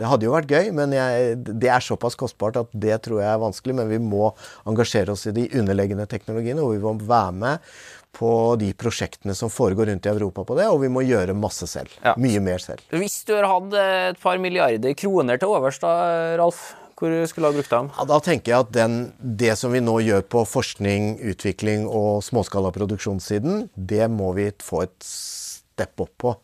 det 0.01 0.11
hadde 0.11 0.29
jo 0.29 0.35
vært 0.35 0.53
gøy, 0.53 0.71
men 0.77 0.95
jeg, 0.97 1.41
det 1.47 1.71
er 1.73 1.85
såpass 1.85 2.19
kostbart 2.19 2.61
at 2.61 2.71
det 2.73 3.01
tror 3.07 3.23
jeg 3.23 3.31
er 3.31 3.43
vanskelig. 3.43 3.77
Men 3.81 3.91
vi 3.93 3.99
må 4.03 4.31
engasjere 4.69 5.17
oss 5.17 5.27
i 5.29 5.35
de 5.37 5.49
underliggende 5.59 6.07
teknologiene, 6.11 6.63
og 6.65 6.77
vi 6.77 6.83
må 6.85 6.95
være 7.01 7.35
med 7.43 7.75
på 8.13 8.31
de 8.61 8.69
prosjektene 8.77 9.35
som 9.37 9.51
foregår 9.53 9.89
rundt 9.89 10.07
i 10.07 10.13
Europa 10.13 10.45
på 10.45 10.57
det, 10.59 10.69
og 10.69 10.83
vi 10.83 10.91
må 10.93 11.05
gjøre 11.07 11.37
masse 11.37 11.67
selv. 11.71 11.93
Ja. 12.05 12.13
Mye 12.21 12.43
mer 12.45 12.61
selv. 12.61 12.85
Hvis 12.93 13.23
du 13.29 13.33
har 13.39 13.49
hatt 13.49 13.73
et 13.81 14.21
par 14.21 14.41
milliarder 14.43 14.97
kroner 14.99 15.41
til 15.41 15.55
overs, 15.55 15.81
da, 15.83 15.93
Ralf? 16.41 16.73
Hvor 17.03 17.11
skulle 17.27 17.49
du 17.49 17.51
ha 17.51 17.57
brukt 17.57 17.73
dem? 17.73 17.89
Ja, 17.97 18.05
da 18.07 18.17
tenker 18.23 18.53
jeg 18.53 18.63
at 18.63 18.69
den, 18.77 18.93
det 19.19 19.57
som 19.59 19.73
vi 19.75 19.81
nå 19.83 19.97
gjør 20.05 20.21
på 20.31 20.45
forskning, 20.47 21.17
utvikling 21.33 21.89
og 21.91 22.23
småskala 22.23 22.71
produksjonssiden, 22.77 23.65
det 23.75 24.07
må 24.13 24.29
vi 24.37 24.53
få 24.63 24.85
et 24.85 24.95
step 25.03 26.05
opp 26.05 26.13
på. 26.23 26.37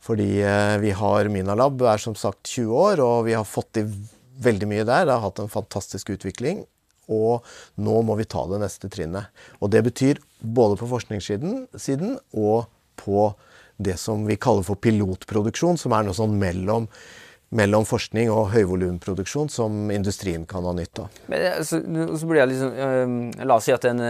Fordi 0.00 0.40
eh, 0.40 0.76
vi 0.80 0.94
har 0.96 1.28
Minalab 1.32 1.82
er 1.84 2.00
som 2.00 2.16
sagt 2.16 2.48
20 2.48 2.72
år, 2.72 3.04
og 3.04 3.24
vi 3.28 3.36
har 3.36 3.46
fått 3.48 3.74
til 3.76 3.92
veldig 4.40 4.68
mye 4.70 4.86
der. 4.88 5.06
Det 5.06 5.16
har 5.16 5.24
hatt 5.26 5.42
en 5.42 5.52
fantastisk 5.52 6.12
utvikling. 6.16 6.64
Og 7.10 7.46
nå 7.82 8.00
må 8.06 8.16
vi 8.20 8.28
ta 8.30 8.46
det 8.48 8.62
neste 8.62 8.88
trinnet. 8.92 9.32
Og 9.60 9.72
det 9.74 9.82
betyr 9.88 10.20
både 10.40 10.78
på 10.80 10.88
forskningssiden 10.88 12.14
og 12.38 12.70
på 13.00 13.30
det 13.80 13.96
som 14.00 14.26
vi 14.28 14.36
kaller 14.40 14.64
for 14.64 14.78
pilotproduksjon, 14.80 15.80
som 15.80 15.96
er 15.96 16.04
noe 16.06 16.16
sånn 16.16 16.36
mellom, 16.38 16.86
mellom 17.56 17.86
forskning 17.88 18.30
og 18.32 18.52
høyvolumproduksjon 18.52 19.48
som 19.52 19.88
industrien 19.92 20.44
kan 20.48 20.68
ha 20.68 20.74
nytte 20.76 21.06
av. 21.06 21.22
Men, 21.32 21.64
så, 21.66 21.80
så 21.80 22.28
blir 22.28 22.42
jeg 22.42 22.52
liksom, 22.52 22.76
øh, 22.86 23.46
La 23.48 23.56
oss 23.56 23.66
si 23.68 23.74
at 23.74 23.88
en 23.90 24.04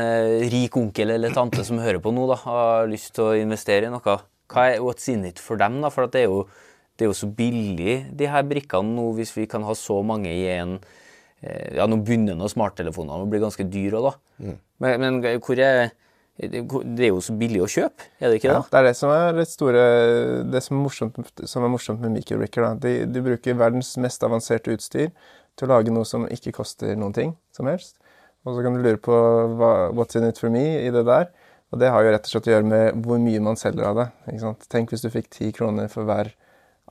rik 0.53 0.76
onkel 0.76 1.14
eller 1.16 1.35
tante 1.35 1.64
som 1.66 1.81
hører 1.83 2.03
på 2.03 2.12
nå, 2.14 2.26
da, 2.31 2.38
har 2.44 2.90
lyst 2.90 3.14
til 3.16 3.31
å 3.31 3.38
investere 3.38 3.88
i 3.88 3.94
noe. 3.94 4.18
Hva 4.50 4.66
er 4.72 4.82
what's 4.84 5.08
in 5.12 5.24
it 5.28 5.40
for 5.42 5.60
dem? 5.60 5.80
da? 5.84 5.92
For 5.94 6.10
det 6.10 6.24
er, 6.24 6.32
jo, 6.32 6.44
det 6.98 7.06
er 7.06 7.12
jo 7.12 7.18
så 7.20 7.30
billig, 7.30 8.00
de 8.16 8.30
her 8.30 8.46
brikkene 8.48 8.96
nå, 8.96 9.10
hvis 9.18 9.34
vi 9.36 9.46
kan 9.50 9.64
ha 9.66 9.76
så 9.78 10.00
mange 10.06 10.32
i 10.32 10.48
en 10.56 10.78
eh, 11.40 11.76
Ja, 11.78 11.86
nå 11.86 12.00
begynner 12.02 12.38
nå 12.38 12.50
smarttelefonene 12.50 13.26
å 13.26 13.30
bli 13.30 13.42
ganske 13.42 13.66
dyre 13.70 14.00
òg, 14.00 14.10
da. 14.10 14.44
Mm. 14.44 14.60
Men, 14.80 15.04
men, 15.04 15.20
hvor 15.44 15.60
er 15.60 15.90
det 16.40 17.04
er 17.04 17.10
jo 17.10 17.20
så 17.20 17.34
billig 17.36 17.60
å 17.60 17.68
kjøpe, 17.68 18.06
er 18.16 18.30
det 18.30 18.38
ikke 18.38 18.48
det? 18.48 18.54
Ja, 18.54 18.62
det 18.72 18.78
er 18.78 18.86
det 18.86 18.94
som 18.96 19.10
er 19.12 19.34
det 19.36 19.44
store 19.50 19.82
Det 20.48 20.62
som 20.64 20.78
er 20.78 20.84
morsomt, 20.86 21.18
som 21.44 21.66
er 21.66 21.72
morsomt 21.72 22.00
med 22.00 22.14
microbricker. 22.14 22.64
De, 22.80 22.94
de, 23.04 23.22
bruker 23.24 23.58
verdens 23.60 23.92
mest 24.00 24.24
avanserte 24.24 24.72
utstyr 24.72 25.10
til 25.58 25.68
å 25.68 25.70
lage 25.74 25.92
noe 25.92 26.08
som 26.08 26.24
ikke 26.32 26.54
koster 26.56 26.96
noen 26.96 27.12
ting 27.16 27.34
som 27.56 27.68
helst. 27.68 27.98
Og 28.46 28.56
så 28.56 28.64
kan 28.64 28.76
du 28.76 28.80
lure 28.80 29.00
på 29.04 29.12
hva, 29.58 29.90
what's 29.92 30.16
in 30.16 30.24
it 30.24 30.40
for 30.40 30.52
me 30.52 30.64
i 30.80 30.88
det 30.94 31.04
der. 31.04 31.28
Og 31.70 31.78
det 31.78 31.90
har 31.94 32.02
jo 32.02 32.12
rett 32.12 32.26
og 32.26 32.33
slett 32.33 32.48
å 32.50 32.54
gjøre 32.56 32.66
med 32.66 33.02
hvor 33.06 33.20
mye 33.22 33.42
man 33.46 33.59
selger 33.59 33.87
av 33.87 33.98
det. 34.00 34.06
ikke 34.26 34.42
sant? 34.42 34.68
Tenk 34.72 34.94
hvis 34.94 35.04
du 35.04 35.11
fikk 35.12 35.28
ti 35.30 35.50
kroner 35.54 35.90
for 35.92 36.09
hver 36.09 36.33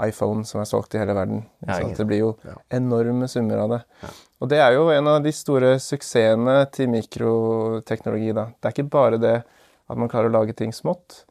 iPhone 0.05 0.45
som 0.47 0.61
er 0.61 0.67
solgt 0.69 0.95
i 0.95 1.01
hele 1.01 1.15
verden. 1.17 1.43
Ja, 1.67 1.79
det 1.83 2.05
blir 2.07 2.21
jo 2.21 2.29
enorme 2.71 3.27
summer 3.27 3.59
av 3.65 3.73
det. 3.73 3.79
Ja. 4.03 4.11
Og 4.39 4.51
det 4.51 4.61
er 4.63 4.75
jo 4.77 4.85
en 4.93 5.09
av 5.11 5.19
de 5.25 5.33
store 5.35 5.73
suksessene 5.83 6.61
til 6.71 6.87
mikroteknologi. 6.93 8.31
da. 8.35 8.47
Det 8.55 8.69
er 8.69 8.77
ikke 8.77 8.91
bare 8.93 9.19
det 9.19 9.35
at 9.43 9.99
man 9.99 10.11
klarer 10.11 10.31
å 10.31 10.37
lage 10.37 10.55
ting 10.55 10.71
smått, 10.75 11.25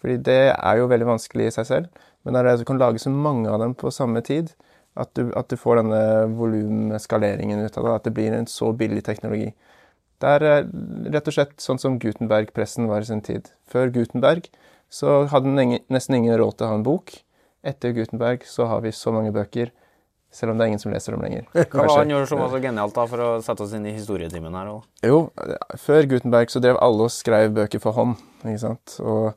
fordi 0.00 0.16
det 0.24 0.54
er 0.54 0.80
jo 0.80 0.88
veldig 0.88 1.10
vanskelig 1.12 1.50
i 1.50 1.54
seg 1.58 1.68
selv. 1.68 2.04
Men 2.24 2.32
det 2.32 2.40
er 2.40 2.50
at 2.54 2.62
du 2.62 2.68
kan 2.68 2.80
lage 2.80 3.02
så 3.02 3.12
mange 3.12 3.50
av 3.52 3.60
dem 3.60 3.74
på 3.76 3.92
samme 3.92 4.22
tid, 4.24 4.54
at 4.96 5.10
du, 5.18 5.28
at 5.36 5.50
du 5.50 5.58
får 5.58 5.82
denne 5.82 6.02
volumskaleringen 6.38 7.60
ut 7.66 7.76
av 7.76 7.84
det. 7.84 7.94
At 7.98 8.08
det 8.08 8.14
blir 8.16 8.32
en 8.32 8.48
så 8.48 8.70
billig 8.72 9.04
teknologi. 9.04 9.50
Det 10.22 10.34
er 10.38 10.46
eh, 10.48 10.66
rett 11.14 11.30
og 11.30 11.36
slett 11.36 11.54
sånn 11.62 11.80
som 11.80 11.98
Gutenberg-pressen 12.02 12.88
var 12.90 13.04
i 13.04 13.08
sin 13.08 13.22
tid. 13.24 13.50
Før 13.70 13.90
Gutenberg 13.94 14.48
så 14.92 15.24
hadde 15.30 15.54
nesten 15.90 16.18
ingen 16.18 16.36
råd 16.38 16.58
til 16.58 16.66
å 16.66 16.72
ha 16.72 16.78
en 16.78 16.86
bok. 16.86 17.16
Etter 17.66 17.94
Gutenberg 17.96 18.44
så 18.46 18.68
har 18.70 18.84
vi 18.84 18.92
så 18.94 19.12
mange 19.14 19.32
bøker, 19.34 19.72
selv 20.34 20.52
om 20.52 20.58
det 20.58 20.66
er 20.66 20.72
ingen 20.72 20.82
som 20.82 20.92
leser 20.92 21.14
dem 21.14 21.24
lenger. 21.24 21.46
Hva 21.72 21.86
var 21.86 22.02
han 22.02 22.12
gjorde 22.12 22.28
som 22.30 22.42
var 22.42 22.52
så 22.52 22.60
genialt 22.62 22.96
da, 22.96 23.06
for 23.10 23.24
å 23.24 23.30
sette 23.44 23.64
oss 23.64 23.74
inn 23.76 23.88
i 23.88 23.94
historietimen 23.96 24.54
her? 24.58 24.70
òg? 24.74 24.86
Jo, 25.06 25.18
før 25.80 26.10
Gutenberg 26.10 26.52
så 26.52 26.62
drev 26.62 26.78
alle 26.84 27.08
og 27.08 27.14
skrev 27.14 27.54
bøker 27.56 27.82
for 27.82 27.96
hånd. 27.96 28.18
ikke 28.44 28.62
sant? 28.66 28.96
Og, 29.02 29.32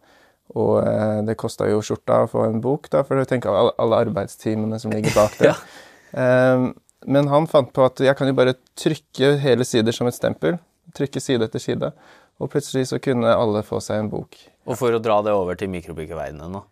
og 0.58 0.74
eh, 0.84 1.22
det 1.28 1.38
kosta 1.40 1.70
jo 1.72 1.84
skjorta 1.86 2.26
å 2.26 2.32
få 2.32 2.50
en 2.50 2.60
bok, 2.64 2.92
da, 2.94 3.06
for 3.08 3.18
du 3.18 3.30
tenker 3.30 3.54
alle, 3.54 3.74
alle 3.82 4.04
arbeidstimene 4.08 4.82
som 4.84 4.94
ligger 4.94 5.16
bak 5.18 5.40
det. 5.40 5.50
ja. 5.54 5.56
um, 6.58 6.70
Men 7.06 7.30
han 7.32 7.48
fant 7.50 7.70
på 7.74 7.84
at 7.86 8.02
jeg 8.02 8.18
kan 8.18 8.30
jo 8.30 8.38
bare 8.38 8.56
trykke 8.80 9.36
hele 9.44 9.68
sider 9.68 9.96
som 9.96 10.10
et 10.10 10.18
stempel. 10.18 10.58
Trykke 10.98 11.22
side 11.22 11.46
etter 11.46 11.62
side. 11.62 11.92
Og 12.42 12.50
plutselig 12.54 12.88
så 12.90 13.00
kunne 13.02 13.34
alle 13.34 13.64
få 13.66 13.82
seg 13.84 14.02
en 14.02 14.10
bok. 14.12 14.38
Og 14.68 14.78
for 14.80 14.94
å 14.94 15.02
dra 15.04 15.20
det 15.26 15.36
over 15.36 15.58
til 15.58 15.72
mikrobrikkeverdenen 15.74 16.58
nå. 16.58 16.64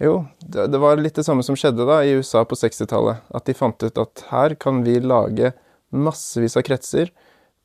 Jo, 0.00 0.22
det, 0.40 0.70
det 0.72 0.80
var 0.80 1.00
litt 1.00 1.18
det 1.18 1.26
samme 1.26 1.44
som 1.44 1.56
skjedde 1.60 1.84
da 1.88 1.98
i 2.04 2.14
USA 2.16 2.44
på 2.48 2.56
60-tallet. 2.56 3.20
At 3.36 3.48
de 3.48 3.56
fant 3.56 3.84
ut 3.84 4.00
at 4.00 4.24
her 4.30 4.56
kan 4.60 4.80
vi 4.86 4.96
lage 5.00 5.52
massevis 5.92 6.56
av 6.56 6.64
kretser 6.64 7.10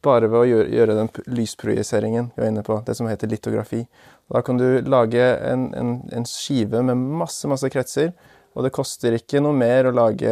bare 0.05 0.27
ved 0.29 0.37
å 0.37 0.47
gjøre, 0.49 0.69
gjøre 0.75 0.97
den 0.99 1.09
lysprojiseringen 1.37 2.29
vi 2.35 2.43
var 2.43 2.51
inne 2.51 2.63
på, 2.65 2.77
det 2.85 2.93
som 2.97 3.07
heter 3.09 3.31
litografi. 3.31 3.85
Da 4.33 4.41
kan 4.45 4.59
du 4.59 4.67
lage 4.85 5.23
en, 5.47 5.69
en, 5.77 5.95
en 6.13 6.27
skive 6.29 6.81
med 6.85 6.99
masse, 7.21 7.47
masse 7.49 7.69
kretser, 7.73 8.11
og 8.55 8.63
det 8.63 8.71
koster 8.75 9.17
ikke 9.17 9.41
noe 9.43 9.55
mer 9.55 9.89
å 9.89 9.95
lage 9.95 10.31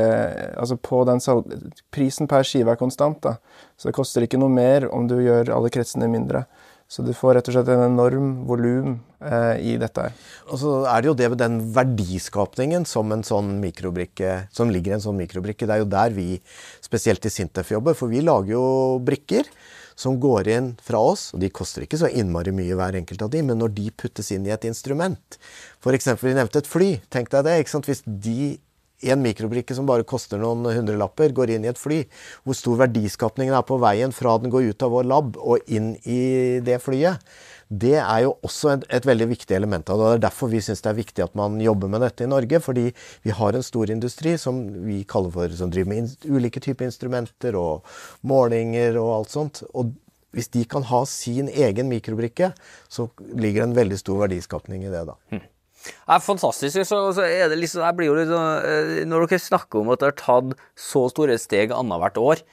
Altså 0.55 0.78
på 0.80 1.03
den 1.07 1.19
salg... 1.24 1.49
Prisen 1.93 2.30
per 2.32 2.47
skive 2.47 2.71
er 2.71 2.80
konstant, 2.80 3.19
da. 3.24 3.36
Så 3.76 3.89
det 3.89 3.97
koster 3.97 4.24
ikke 4.24 4.39
noe 4.39 4.51
mer 4.51 4.88
om 4.95 5.09
du 5.09 5.17
gjør 5.19 5.51
alle 5.57 5.71
kretsene 5.74 6.07
mindre. 6.11 6.45
Så 6.88 7.01
du 7.01 7.11
får 7.15 7.38
rett 7.38 7.47
og 7.49 7.55
slett 7.55 7.69
en 7.74 7.88
enorm 7.88 8.32
volum 8.47 8.95
eh, 9.26 9.55
i 9.65 9.76
dette 9.82 10.05
her. 10.05 10.17
Og 10.51 10.59
så 10.61 10.74
er 10.91 11.01
det 11.01 11.09
jo 11.09 11.15
det 11.17 11.30
med 11.34 11.41
den 11.41 11.55
verdiskapningen 11.74 12.86
som 12.88 13.11
en 13.15 13.24
sånn 13.26 13.55
som 14.53 14.71
ligger 14.71 14.91
i 14.91 14.95
en 14.99 15.03
sånn 15.03 15.17
mikrobrikke. 15.17 15.65
Det 15.65 15.74
er 15.74 15.82
jo 15.82 15.89
der 15.89 16.13
vi 16.13 16.28
spesielt 16.84 17.26
i 17.26 17.34
Sintef 17.34 17.71
jobber, 17.74 17.97
for 17.97 18.11
vi 18.13 18.21
lager 18.21 18.53
jo 18.55 18.65
brikker 19.03 19.49
som 20.00 20.20
går 20.22 20.50
inn 20.54 20.74
fra 20.84 21.02
oss, 21.14 21.30
og 21.34 21.41
de 21.44 21.52
koster 21.54 21.86
ikke 21.86 22.00
så 22.02 22.10
innmari 22.10 22.54
mye 22.56 22.78
hver 22.78 22.98
enkelt 23.00 23.26
av 23.26 23.32
de, 23.34 23.44
men 23.46 23.60
når 23.62 23.74
de 23.78 23.88
puttes 24.04 24.32
inn 24.36 24.46
i 24.48 24.54
et 24.54 24.68
instrument, 24.70 25.39
f.eks. 25.84 26.14
vi 26.22 26.36
nevnte 26.38 26.64
et 26.64 26.70
fly, 26.70 26.91
tenk 27.14 27.32
deg 27.34 27.48
det, 27.48 27.58
ikke 27.62 27.76
sant? 27.76 27.89
hvis 27.89 28.06
de 28.06 28.56
en 29.12 29.24
mikrobrikke 29.24 29.76
som 29.76 29.88
bare 29.88 30.06
koster 30.08 30.39
noen 30.39 30.64
hundrelapper, 30.64 31.34
går 31.36 31.56
inn 31.56 31.66
i 31.68 31.72
et 31.72 31.80
fly. 31.80 32.04
Hvor 32.44 32.58
stor 32.58 32.78
verdiskapningen 32.86 33.56
er 33.56 33.66
på 33.68 33.80
veien 33.82 34.14
fra 34.16 34.38
den 34.39 34.54
går 34.54 34.70
ut 34.72 34.86
av 34.86 34.94
vår 34.96 35.10
lab 35.10 35.39
og 35.39 35.66
inn 35.68 35.94
i 36.08 36.62
det 36.64 36.80
flyet. 36.84 37.20
Det 37.70 37.95
er 37.99 38.26
jo 38.26 38.36
også 38.45 38.74
et, 38.74 38.86
et 38.99 39.07
veldig 39.07 39.30
viktig 39.32 39.55
element 39.55 39.89
av 39.89 39.97
det. 39.99 40.05
og 40.05 40.11
Det 40.11 40.20
er 40.20 40.26
derfor 40.28 40.51
vi 40.51 40.61
syns 40.64 40.84
det 40.84 40.91
er 40.91 40.99
viktig 40.99 41.26
at 41.26 41.36
man 41.39 41.59
jobber 41.64 41.91
med 41.91 42.03
dette 42.05 42.26
i 42.26 42.30
Norge. 42.30 42.59
Fordi 42.64 42.86
vi 43.24 43.36
har 43.39 43.55
en 43.55 43.66
stor 43.66 43.93
industri 43.93 44.36
som 44.41 44.61
vi 44.86 45.01
kaller 45.09 45.34
for, 45.34 45.57
som 45.57 45.72
driver 45.74 45.93
med 45.93 46.28
ulike 46.28 46.64
typer 46.64 46.89
instrumenter 46.89 47.57
og 47.59 47.88
målinger 48.28 48.99
og 49.01 49.16
alt 49.20 49.34
sånt. 49.34 49.64
Og 49.74 49.95
hvis 50.34 50.49
de 50.53 50.66
kan 50.66 50.86
ha 50.89 51.03
sin 51.09 51.49
egen 51.49 51.89
mikrobrikke, 51.91 52.53
så 52.89 53.09
ligger 53.20 53.64
det 53.64 53.68
en 53.70 53.80
veldig 53.82 53.99
stor 54.01 54.24
verdiskapning 54.26 54.86
i 54.88 54.93
det. 54.93 55.05
da. 55.09 55.18
Det 55.84 56.16
er 56.16 56.24
fantastisk. 56.24 56.80
Så, 56.88 56.99
så 57.16 57.26
er 57.28 57.51
det 57.51 57.59
liksom, 57.59 57.84
jeg 57.84 57.97
blir 57.97 58.09
jo 58.09 58.18
litt 58.18 58.32
sånn, 58.32 58.51
eh, 58.66 59.05
Når 59.09 59.28
dere 59.28 59.43
snakker 59.43 59.82
om 59.82 59.91
at 59.93 60.01
dere 60.01 60.14
har 60.14 60.20
tatt 60.22 60.68
så 60.80 61.05
store 61.11 61.38
steg 61.41 61.76
annethvert 61.76 62.20
år 62.22 62.43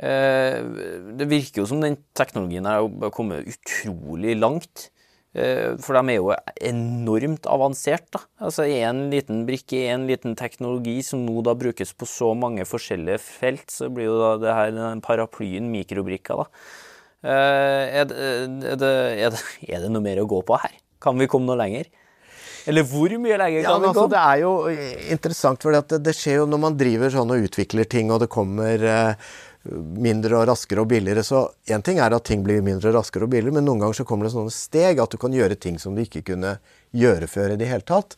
Det 0.00 1.26
virker 1.28 1.60
jo 1.62 1.66
som 1.68 1.82
den 1.84 1.98
teknologien 2.16 2.64
har 2.68 2.86
kommet 3.12 3.48
utrolig 3.52 4.36
langt. 4.40 4.88
Eh, 5.36 5.76
For 5.78 5.94
de 5.94 6.14
er 6.14 6.18
jo 6.18 6.32
enormt 6.66 7.46
avansert. 7.46 8.08
da. 8.10 8.20
Altså 8.42 8.64
Én 8.66 9.10
liten 9.12 9.44
brikke, 9.46 9.78
én 9.92 10.06
liten 10.08 10.34
teknologi 10.34 11.02
som 11.06 11.22
nå 11.26 11.42
da 11.46 11.54
brukes 11.54 11.92
på 11.94 12.08
så 12.08 12.32
mange 12.34 12.64
forskjellige 12.66 13.20
felt, 13.22 13.68
så 13.70 13.90
blir 13.92 14.08
jo 14.08 14.18
da 14.18 14.32
det 14.42 14.56
her 14.56 14.72
den 14.74 15.00
paraplyen 15.04 15.70
mikrobrikka, 15.70 16.40
da. 16.42 16.48
Eh, 17.22 18.00
Er 18.00 18.04
det, 18.08 18.16
er, 18.16 18.76
det, 18.80 18.90
er, 19.20 19.30
det, 19.30 19.40
er 19.68 19.80
det 19.84 19.90
noe 19.92 20.02
mer 20.02 20.22
å 20.22 20.26
gå 20.26 20.40
på 20.48 20.56
her? 20.64 20.72
Kan 21.00 21.18
vi 21.20 21.28
komme 21.30 21.46
noe 21.46 21.60
lenger? 21.60 21.86
Eller 22.68 22.82
hvor 22.84 23.08
mye 23.22 23.38
lenger 23.40 23.62
Ja, 23.62 23.70
kan 23.70 23.80
men 23.80 23.86
vi 23.86 23.88
altså, 23.88 24.02
komme? 24.02 24.10
det 24.16 24.24
er 24.24 24.40
jo 24.42 25.12
interessant, 25.14 25.62
for 25.62 25.72
det, 25.72 26.00
det 26.04 26.12
skjer 26.16 26.42
jo 26.42 26.48
når 26.50 26.60
man 26.66 26.76
driver 26.80 27.08
sånn 27.14 27.30
og 27.32 27.46
utvikler 27.46 27.86
ting, 27.88 28.10
og 28.12 28.20
det 28.20 28.28
kommer 28.32 28.82
eh, 28.84 29.30
mindre 29.68 30.38
og 30.38 30.46
raskere 30.48 30.82
og 30.82 30.88
billigere. 30.88 31.22
Så 31.26 31.42
én 31.68 31.82
ting 31.84 32.00
er 32.00 32.14
at 32.16 32.24
ting 32.24 32.44
blir 32.44 32.62
mindre, 32.64 32.92
raskere 32.94 33.26
og 33.26 33.32
billigere, 33.34 33.58
men 33.58 33.66
noen 33.68 33.82
ganger 33.82 34.00
så 34.00 34.06
kommer 34.08 34.26
det 34.26 34.32
sånne 34.34 34.54
steg 34.54 35.02
at 35.02 35.12
du 35.12 35.18
kan 35.20 35.34
gjøre 35.36 35.58
ting 35.60 35.76
som 35.80 35.96
du 35.96 36.02
ikke 36.04 36.24
kunne 36.32 36.56
gjøre 36.96 37.28
før 37.30 37.54
i 37.54 37.58
det 37.60 37.68
hele 37.68 37.84
tatt. 37.86 38.16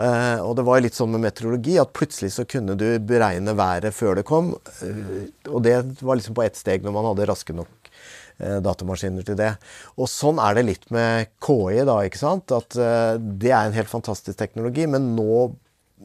Eh, 0.00 0.40
og 0.40 0.56
det 0.58 0.64
var 0.66 0.82
litt 0.82 0.96
sånn 0.96 1.12
med 1.12 1.26
meteorologi 1.26 1.76
at 1.80 1.92
plutselig 1.96 2.32
så 2.38 2.46
kunne 2.48 2.78
du 2.78 2.86
beregne 3.04 3.54
været 3.58 3.94
før 3.94 4.18
det 4.18 4.26
kom. 4.28 4.54
eh, 4.82 5.28
og 5.52 5.62
det 5.66 5.76
var 6.00 6.18
liksom 6.18 6.38
på 6.38 6.46
ett 6.46 6.56
steg 6.56 6.86
når 6.86 6.96
man 6.96 7.10
hadde 7.12 7.28
raske 7.28 7.56
nok 7.56 7.92
eh, 8.40 8.58
datamaskiner 8.64 9.28
til 9.28 9.38
det. 9.38 9.52
Og 10.00 10.08
sånn 10.08 10.40
er 10.40 10.56
det 10.56 10.68
litt 10.70 10.90
med 10.94 11.34
KI, 11.44 11.84
da, 11.84 12.00
ikke 12.08 12.24
sant. 12.24 12.48
At 12.54 12.72
det 13.20 13.52
er 13.52 13.68
en 13.68 13.76
helt 13.76 13.92
fantastisk 13.92 14.40
teknologi, 14.40 14.88
men 14.88 15.12
nå, 15.18 15.50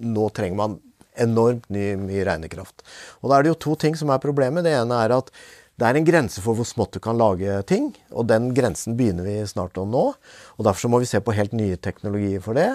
nå 0.04 0.30
trenger 0.36 0.60
man 0.60 0.82
enormt 1.22 1.68
mye 1.70 2.24
regnekraft. 2.28 2.86
Og 3.22 3.30
da 3.30 3.38
er 3.38 3.46
det 3.46 3.54
jo 3.54 3.60
to 3.68 3.76
ting 3.84 3.98
som 4.00 4.14
er 4.14 4.24
problemet. 4.24 4.66
Det 4.66 4.74
ene 4.78 5.02
er 5.06 5.16
at 5.18 5.30
det 5.82 5.88
er 5.90 5.98
en 5.98 6.06
grense 6.06 6.42
for 6.44 6.58
hvor 6.58 6.68
smått 6.70 6.94
du 6.94 7.02
kan 7.02 7.18
lage 7.18 7.58
ting, 7.70 7.92
og 8.14 8.28
den 8.30 8.52
grensen 8.54 8.98
begynner 8.98 9.26
vi 9.26 9.40
snart 9.50 9.80
å 9.82 9.88
nå. 9.90 10.04
og 10.58 10.66
Derfor 10.68 10.94
må 10.94 11.02
vi 11.02 11.10
se 11.10 11.22
på 11.24 11.34
helt 11.34 11.56
nye 11.58 11.80
teknologier 11.82 12.44
for 12.46 12.58
det. 12.58 12.70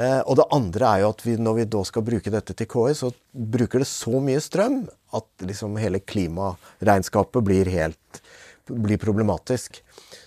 Eh, 0.00 0.20
og 0.20 0.36
det 0.38 0.48
andre 0.54 0.90
er 0.90 1.02
jo 1.02 1.12
at 1.14 1.24
vi, 1.24 1.36
når 1.40 1.56
vi 1.58 1.68
da 1.72 1.82
skal 1.88 2.04
bruke 2.06 2.32
dette 2.32 2.56
til 2.56 2.68
KI, 2.70 2.92
så 2.96 3.10
bruker 3.32 3.82
det 3.82 3.88
så 3.88 4.20
mye 4.22 4.42
strøm 4.44 4.82
at 5.16 5.48
liksom 5.48 5.80
hele 5.80 6.02
klimaregnskapet 6.04 7.46
blir 7.46 7.72
helt 7.72 8.20
blir 8.66 8.98
problematisk. 8.98 9.80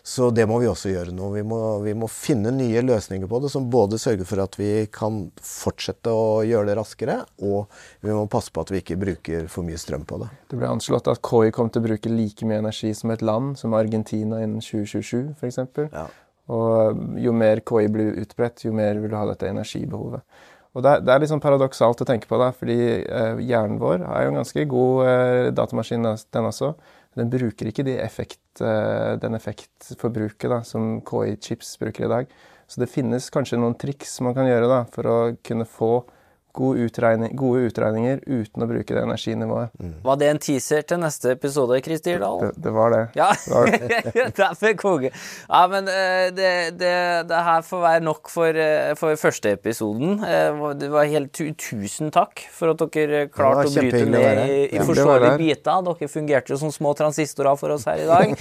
Så 0.03 0.29
det 0.35 0.45
må 0.49 0.57
vi 0.59 0.67
også 0.67 0.91
gjøre 0.91 1.13
nå. 1.15 1.29
Vi 1.35 1.43
må, 1.47 1.59
vi 1.83 1.93
må 1.95 2.09
finne 2.11 2.51
nye 2.55 2.81
løsninger 2.83 3.29
på 3.29 3.39
det 3.43 3.51
som 3.53 3.69
både 3.71 3.99
sørger 4.01 4.27
for 4.27 4.43
at 4.43 4.57
vi 4.59 4.71
kan 4.91 5.21
fortsette 5.39 6.11
å 6.11 6.41
gjøre 6.47 6.69
det 6.71 6.77
raskere, 6.79 7.19
og 7.45 7.71
vi 8.03 8.15
må 8.15 8.25
passe 8.31 8.51
på 8.53 8.65
at 8.65 8.73
vi 8.73 8.81
ikke 8.83 8.99
bruker 8.99 9.47
for 9.51 9.67
mye 9.67 9.79
strøm 9.79 10.03
på 10.09 10.19
det. 10.23 10.31
Det 10.51 10.59
ble 10.59 10.71
anslått 10.75 11.07
at 11.11 11.23
KI 11.23 11.53
kom 11.55 11.71
til 11.71 11.83
å 11.83 11.87
bruke 11.87 12.11
like 12.11 12.47
mye 12.49 12.63
energi 12.65 12.91
som 12.97 13.13
et 13.15 13.23
land, 13.23 13.55
som 13.59 13.75
Argentina 13.77 14.41
innen 14.43 14.63
2027 14.63 15.35
f.eks. 15.37 15.61
Ja. 15.93 16.07
Og 16.51 17.19
jo 17.23 17.31
mer 17.35 17.63
KI 17.63 17.87
blir 17.91 18.17
utbredt, 18.19 18.65
jo 18.67 18.73
mer 18.75 18.99
vil 18.99 19.13
du 19.13 19.15
ha 19.15 19.27
dette 19.29 19.47
energibehovet. 19.47 20.25
Og 20.73 20.81
det 20.81 20.89
er, 20.89 21.03
det 21.05 21.13
er 21.13 21.21
litt 21.21 21.29
sånn 21.29 21.43
paradoksalt 21.43 22.01
å 22.01 22.07
tenke 22.09 22.27
på, 22.29 22.37
da, 22.41 22.49
fordi 22.57 22.77
eh, 23.05 23.41
hjernen 23.45 23.77
vår 23.81 24.01
er 24.07 24.25
jo 24.25 24.31
en 24.31 24.39
ganske 24.39 24.65
god 24.71 25.03
eh, 25.05 25.49
datamaskin, 25.53 26.07
den 26.33 26.49
også. 26.49 26.71
Den 27.19 27.29
bruker 27.29 27.69
ikke 27.69 27.85
de 27.85 27.97
effekt, 28.01 28.61
eh, 28.61 29.13
den 29.21 29.37
effektforbruket 29.37 30.49
da, 30.49 30.61
som 30.65 30.97
KI-chips 31.05 31.75
bruker 31.81 32.07
i 32.07 32.11
dag. 32.11 32.33
Så 32.67 32.81
det 32.81 32.89
finnes 32.89 33.29
kanskje 33.29 33.59
noen 33.59 33.77
triks 33.77 34.15
man 34.25 34.33
kan 34.33 34.47
gjøre 34.49 34.69
da, 34.71 34.79
for 34.89 35.09
å 35.09 35.17
kunne 35.45 35.67
få 35.69 35.93
gode, 36.53 36.85
utregning, 36.87 37.31
gode 37.37 37.67
utregninger 37.67 38.19
uten 38.29 38.63
å 38.63 38.67
bruke 38.69 38.93
det 38.93 39.01
energinivået. 39.01 39.71
Var 40.05 40.17
det 40.21 40.27
en 40.29 40.39
teaser 40.43 40.83
til 40.85 40.99
neste 41.01 41.31
episode, 41.33 41.79
Kristi 41.85 42.13
Dahl? 42.21 42.43
Det, 42.45 42.51
det 42.67 42.73
var 42.75 42.93
det. 42.93 43.01
Ja, 43.17 43.31
Det 43.33 43.53
var 43.53 43.71
det. 43.71 44.25
derfor 44.43 44.75
konge. 44.77 45.11
Ja, 45.49 45.61
men 45.71 45.89
eh, 45.89 46.27
det, 46.35 46.51
det, 46.77 46.93
det 47.31 47.41
her 47.47 47.65
får 47.65 47.81
være 47.87 48.03
nok 48.05 48.29
for, 48.33 48.59
eh, 48.65 48.93
for 48.99 49.17
første 49.19 49.55
episoden. 49.57 50.19
Eh, 50.23 50.61
Det 50.83 50.91
var 50.93 51.09
helt 51.09 51.33
tu 51.33 51.47
tusen 51.57 52.11
takk 52.13 52.45
for 52.53 52.73
at 52.73 52.85
dere 52.93 53.25
klarte 53.33 53.67
å 53.69 53.73
bryte 53.73 54.03
ned 54.09 54.43
i, 54.45 54.59
i 54.69 54.77
Ja, 54.77 54.85
forsvarlige 54.87 55.37
biter. 55.41 55.81
Dere 55.89 56.09
fungerte 56.11 56.53
jo 56.53 56.59
som 56.61 56.71
små 56.73 56.93
transistorer 56.97 57.57
for 57.59 57.73
oss 57.75 57.87
her 57.89 58.03
i 58.03 58.09
dag. 58.09 58.35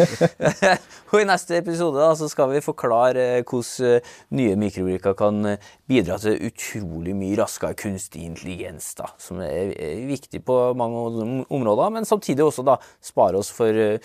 Og 1.13 1.19
i 1.21 1.27
neste 1.29 1.59
episode 1.61 2.01
da, 2.01 2.13
så 2.17 2.29
skal 2.33 2.53
vi 2.53 2.63
forklare 2.65 3.27
hvordan 3.43 4.01
nye 4.37 4.57
mikrobrikker 4.61 5.17
kan 5.19 5.57
bidra 5.89 6.17
til 6.23 6.39
utrolig 6.49 7.15
mye 7.17 7.37
raskere 7.41 7.77
kunstig 8.03 8.25
intelligens, 8.27 8.95
da, 8.95 9.07
som 9.19 9.41
er 9.41 9.73
viktig 10.09 10.43
på 10.45 10.75
mange 10.75 11.45
områder, 11.51 11.91
men 11.93 12.05
samtidig 12.05 12.45
også 12.45 12.65
da 12.67 12.79
spare 13.03 13.39
oss 13.39 13.51
for 13.53 13.69
eh, 13.69 14.01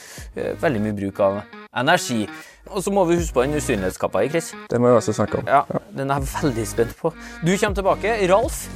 veldig 0.62 0.82
mye 0.82 0.98
bruk 0.98 1.20
av 1.20 1.42
energi. 1.74 2.28
Og 2.70 2.84
så 2.84 2.92
må 2.92 3.06
vi 3.08 3.18
huske 3.18 3.34
på 3.34 3.46
den 3.46 3.58
usynlighetskappa 3.58 4.24
i, 4.26 4.30
Chris. 4.30 4.54
Det 4.70 4.80
må 4.80 4.92
vi 4.92 5.00
også 5.00 5.16
snakke 5.16 5.40
om. 5.40 5.48
Ja, 5.48 5.64
Den 5.90 6.12
er 6.12 6.20
jeg 6.20 6.30
veldig 6.44 6.68
spent 6.68 6.98
på. 7.00 7.14
Du 7.42 7.56
kommer 7.58 7.76
tilbake. 7.76 8.18
Ralf, 8.30 8.68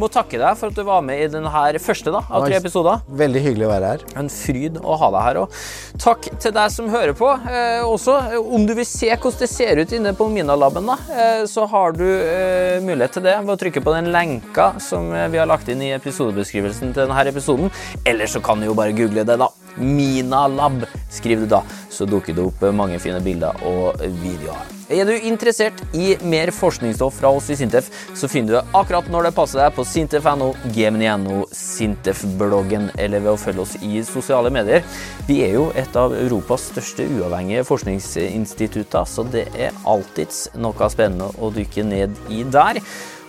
må 0.00 0.08
takke 0.12 0.38
deg 0.40 0.58
for 0.58 0.72
at 0.72 0.78
du 0.78 0.84
var 0.86 1.02
med 1.06 1.22
i 1.22 1.28
denne 1.30 1.50
første 1.82 2.12
da, 2.12 2.22
av 2.28 2.46
tre 2.46 2.58
episoder. 2.58 3.02
Veldig 3.08 3.42
hyggelig 3.44 3.66
å 3.66 3.72
være 3.72 3.92
her. 3.92 4.04
En 4.20 4.30
fryd 4.32 4.78
å 4.82 4.96
ha 5.00 5.10
deg 5.14 5.26
her 5.28 5.40
òg. 5.44 5.58
Takk 6.02 6.28
til 6.42 6.54
deg 6.56 6.72
som 6.74 6.90
hører 6.92 7.14
på. 7.18 7.30
Eh, 7.50 7.82
også, 7.86 8.16
eh, 8.34 8.54
om 8.58 8.66
du 8.66 8.74
vil 8.74 8.88
se 8.88 9.10
hvordan 9.12 9.40
det 9.44 9.50
ser 9.50 9.80
ut 9.82 9.94
inne 9.96 10.14
på 10.16 10.28
Minalaben, 10.32 10.86
da, 10.86 10.98
eh, 11.14 11.42
så 11.50 11.66
har 11.70 11.96
du 11.96 12.04
eh, 12.04 12.80
mulighet 12.84 13.18
til 13.18 13.26
det 13.26 13.36
ved 13.40 13.54
å 13.54 13.60
trykke 13.60 13.84
på 13.84 13.94
den 13.96 14.12
lenka 14.14 14.72
som 14.82 15.12
eh, 15.14 15.28
vi 15.32 15.40
har 15.40 15.50
lagt 15.50 15.68
inn 15.72 15.82
i 15.82 15.92
episodebeskrivelsen 15.96 16.94
til 16.94 17.06
denne 17.06 17.26
episoden. 17.30 17.70
Eller 18.04 18.30
så 18.30 18.42
kan 18.44 18.60
du 18.60 18.68
jo 18.68 18.78
bare 18.78 18.96
google 18.96 19.24
det, 19.24 19.38
da. 19.40 19.50
Minalab, 19.76 20.84
skriv 21.10 21.40
du 21.44 21.48
da, 21.50 21.62
så 21.94 22.06
dukker 22.08 22.34
det 22.36 22.42
opp 22.44 22.62
eh, 22.64 22.74
mange 22.74 22.98
fine 23.02 23.20
bilder 23.24 23.64
og 23.66 24.00
videoer. 24.20 24.74
Er 24.92 25.08
du 25.08 25.14
interessert 25.16 25.78
i 25.96 26.10
mer 26.28 26.50
forskningsstoff 26.52 27.16
fra 27.16 27.30
oss 27.32 27.48
i 27.50 27.56
Sintef, 27.56 27.86
så 28.12 28.28
finner 28.28 28.50
du 28.50 28.56
det 28.58 28.76
akkurat 28.76 29.08
når 29.12 29.28
det 29.28 29.34
passer 29.38 29.62
deg 29.62 29.72
på 29.76 29.86
sintef.no, 29.88 30.50
gemini.no, 30.76 31.46
Sintef-bloggen 31.54 32.90
eller 33.00 33.24
ved 33.24 33.32
å 33.32 33.40
følge 33.40 33.64
oss 33.64 33.74
i 33.80 34.02
sosiale 34.04 34.52
medier. 34.52 34.84
Vi 35.28 35.40
er 35.46 35.56
jo 35.56 35.70
et 35.78 35.96
av 35.96 36.12
Europas 36.18 36.68
største 36.74 37.08
uavhengige 37.16 37.64
forskningsinstitutter, 37.64 39.08
så 39.08 39.24
det 39.24 39.48
er 39.56 39.74
alltids 39.88 40.50
noe 40.60 40.92
spennende 40.92 41.32
å 41.40 41.52
dykke 41.54 41.88
ned 41.88 42.24
i 42.28 42.44
der. 42.44 42.82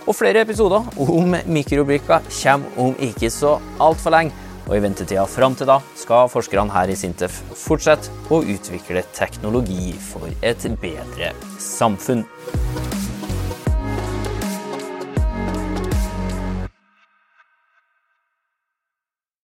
Og 0.06 0.14
flere 0.14 0.44
episoder 0.44 0.84
om 1.02 1.34
mikrobrikker 1.50 2.28
kommer 2.36 2.82
om 2.82 2.92
ikke 3.02 3.32
så 3.32 3.56
altfor 3.82 4.14
lenge. 4.14 4.45
Og 4.66 4.76
i 4.76 4.82
ventetida 4.82 5.24
fram 5.30 5.54
til 5.54 5.68
da 5.70 5.78
skal 5.98 6.30
forskerne 6.30 6.74
her 6.74 6.90
i 6.90 6.98
Sintef 6.98 7.38
fortsette 7.54 8.10
å 8.34 8.42
utvikle 8.42 9.04
teknologi 9.14 9.92
for 10.10 10.26
et 10.42 10.66
bedre 10.82 11.30
samfunn. 11.62 12.26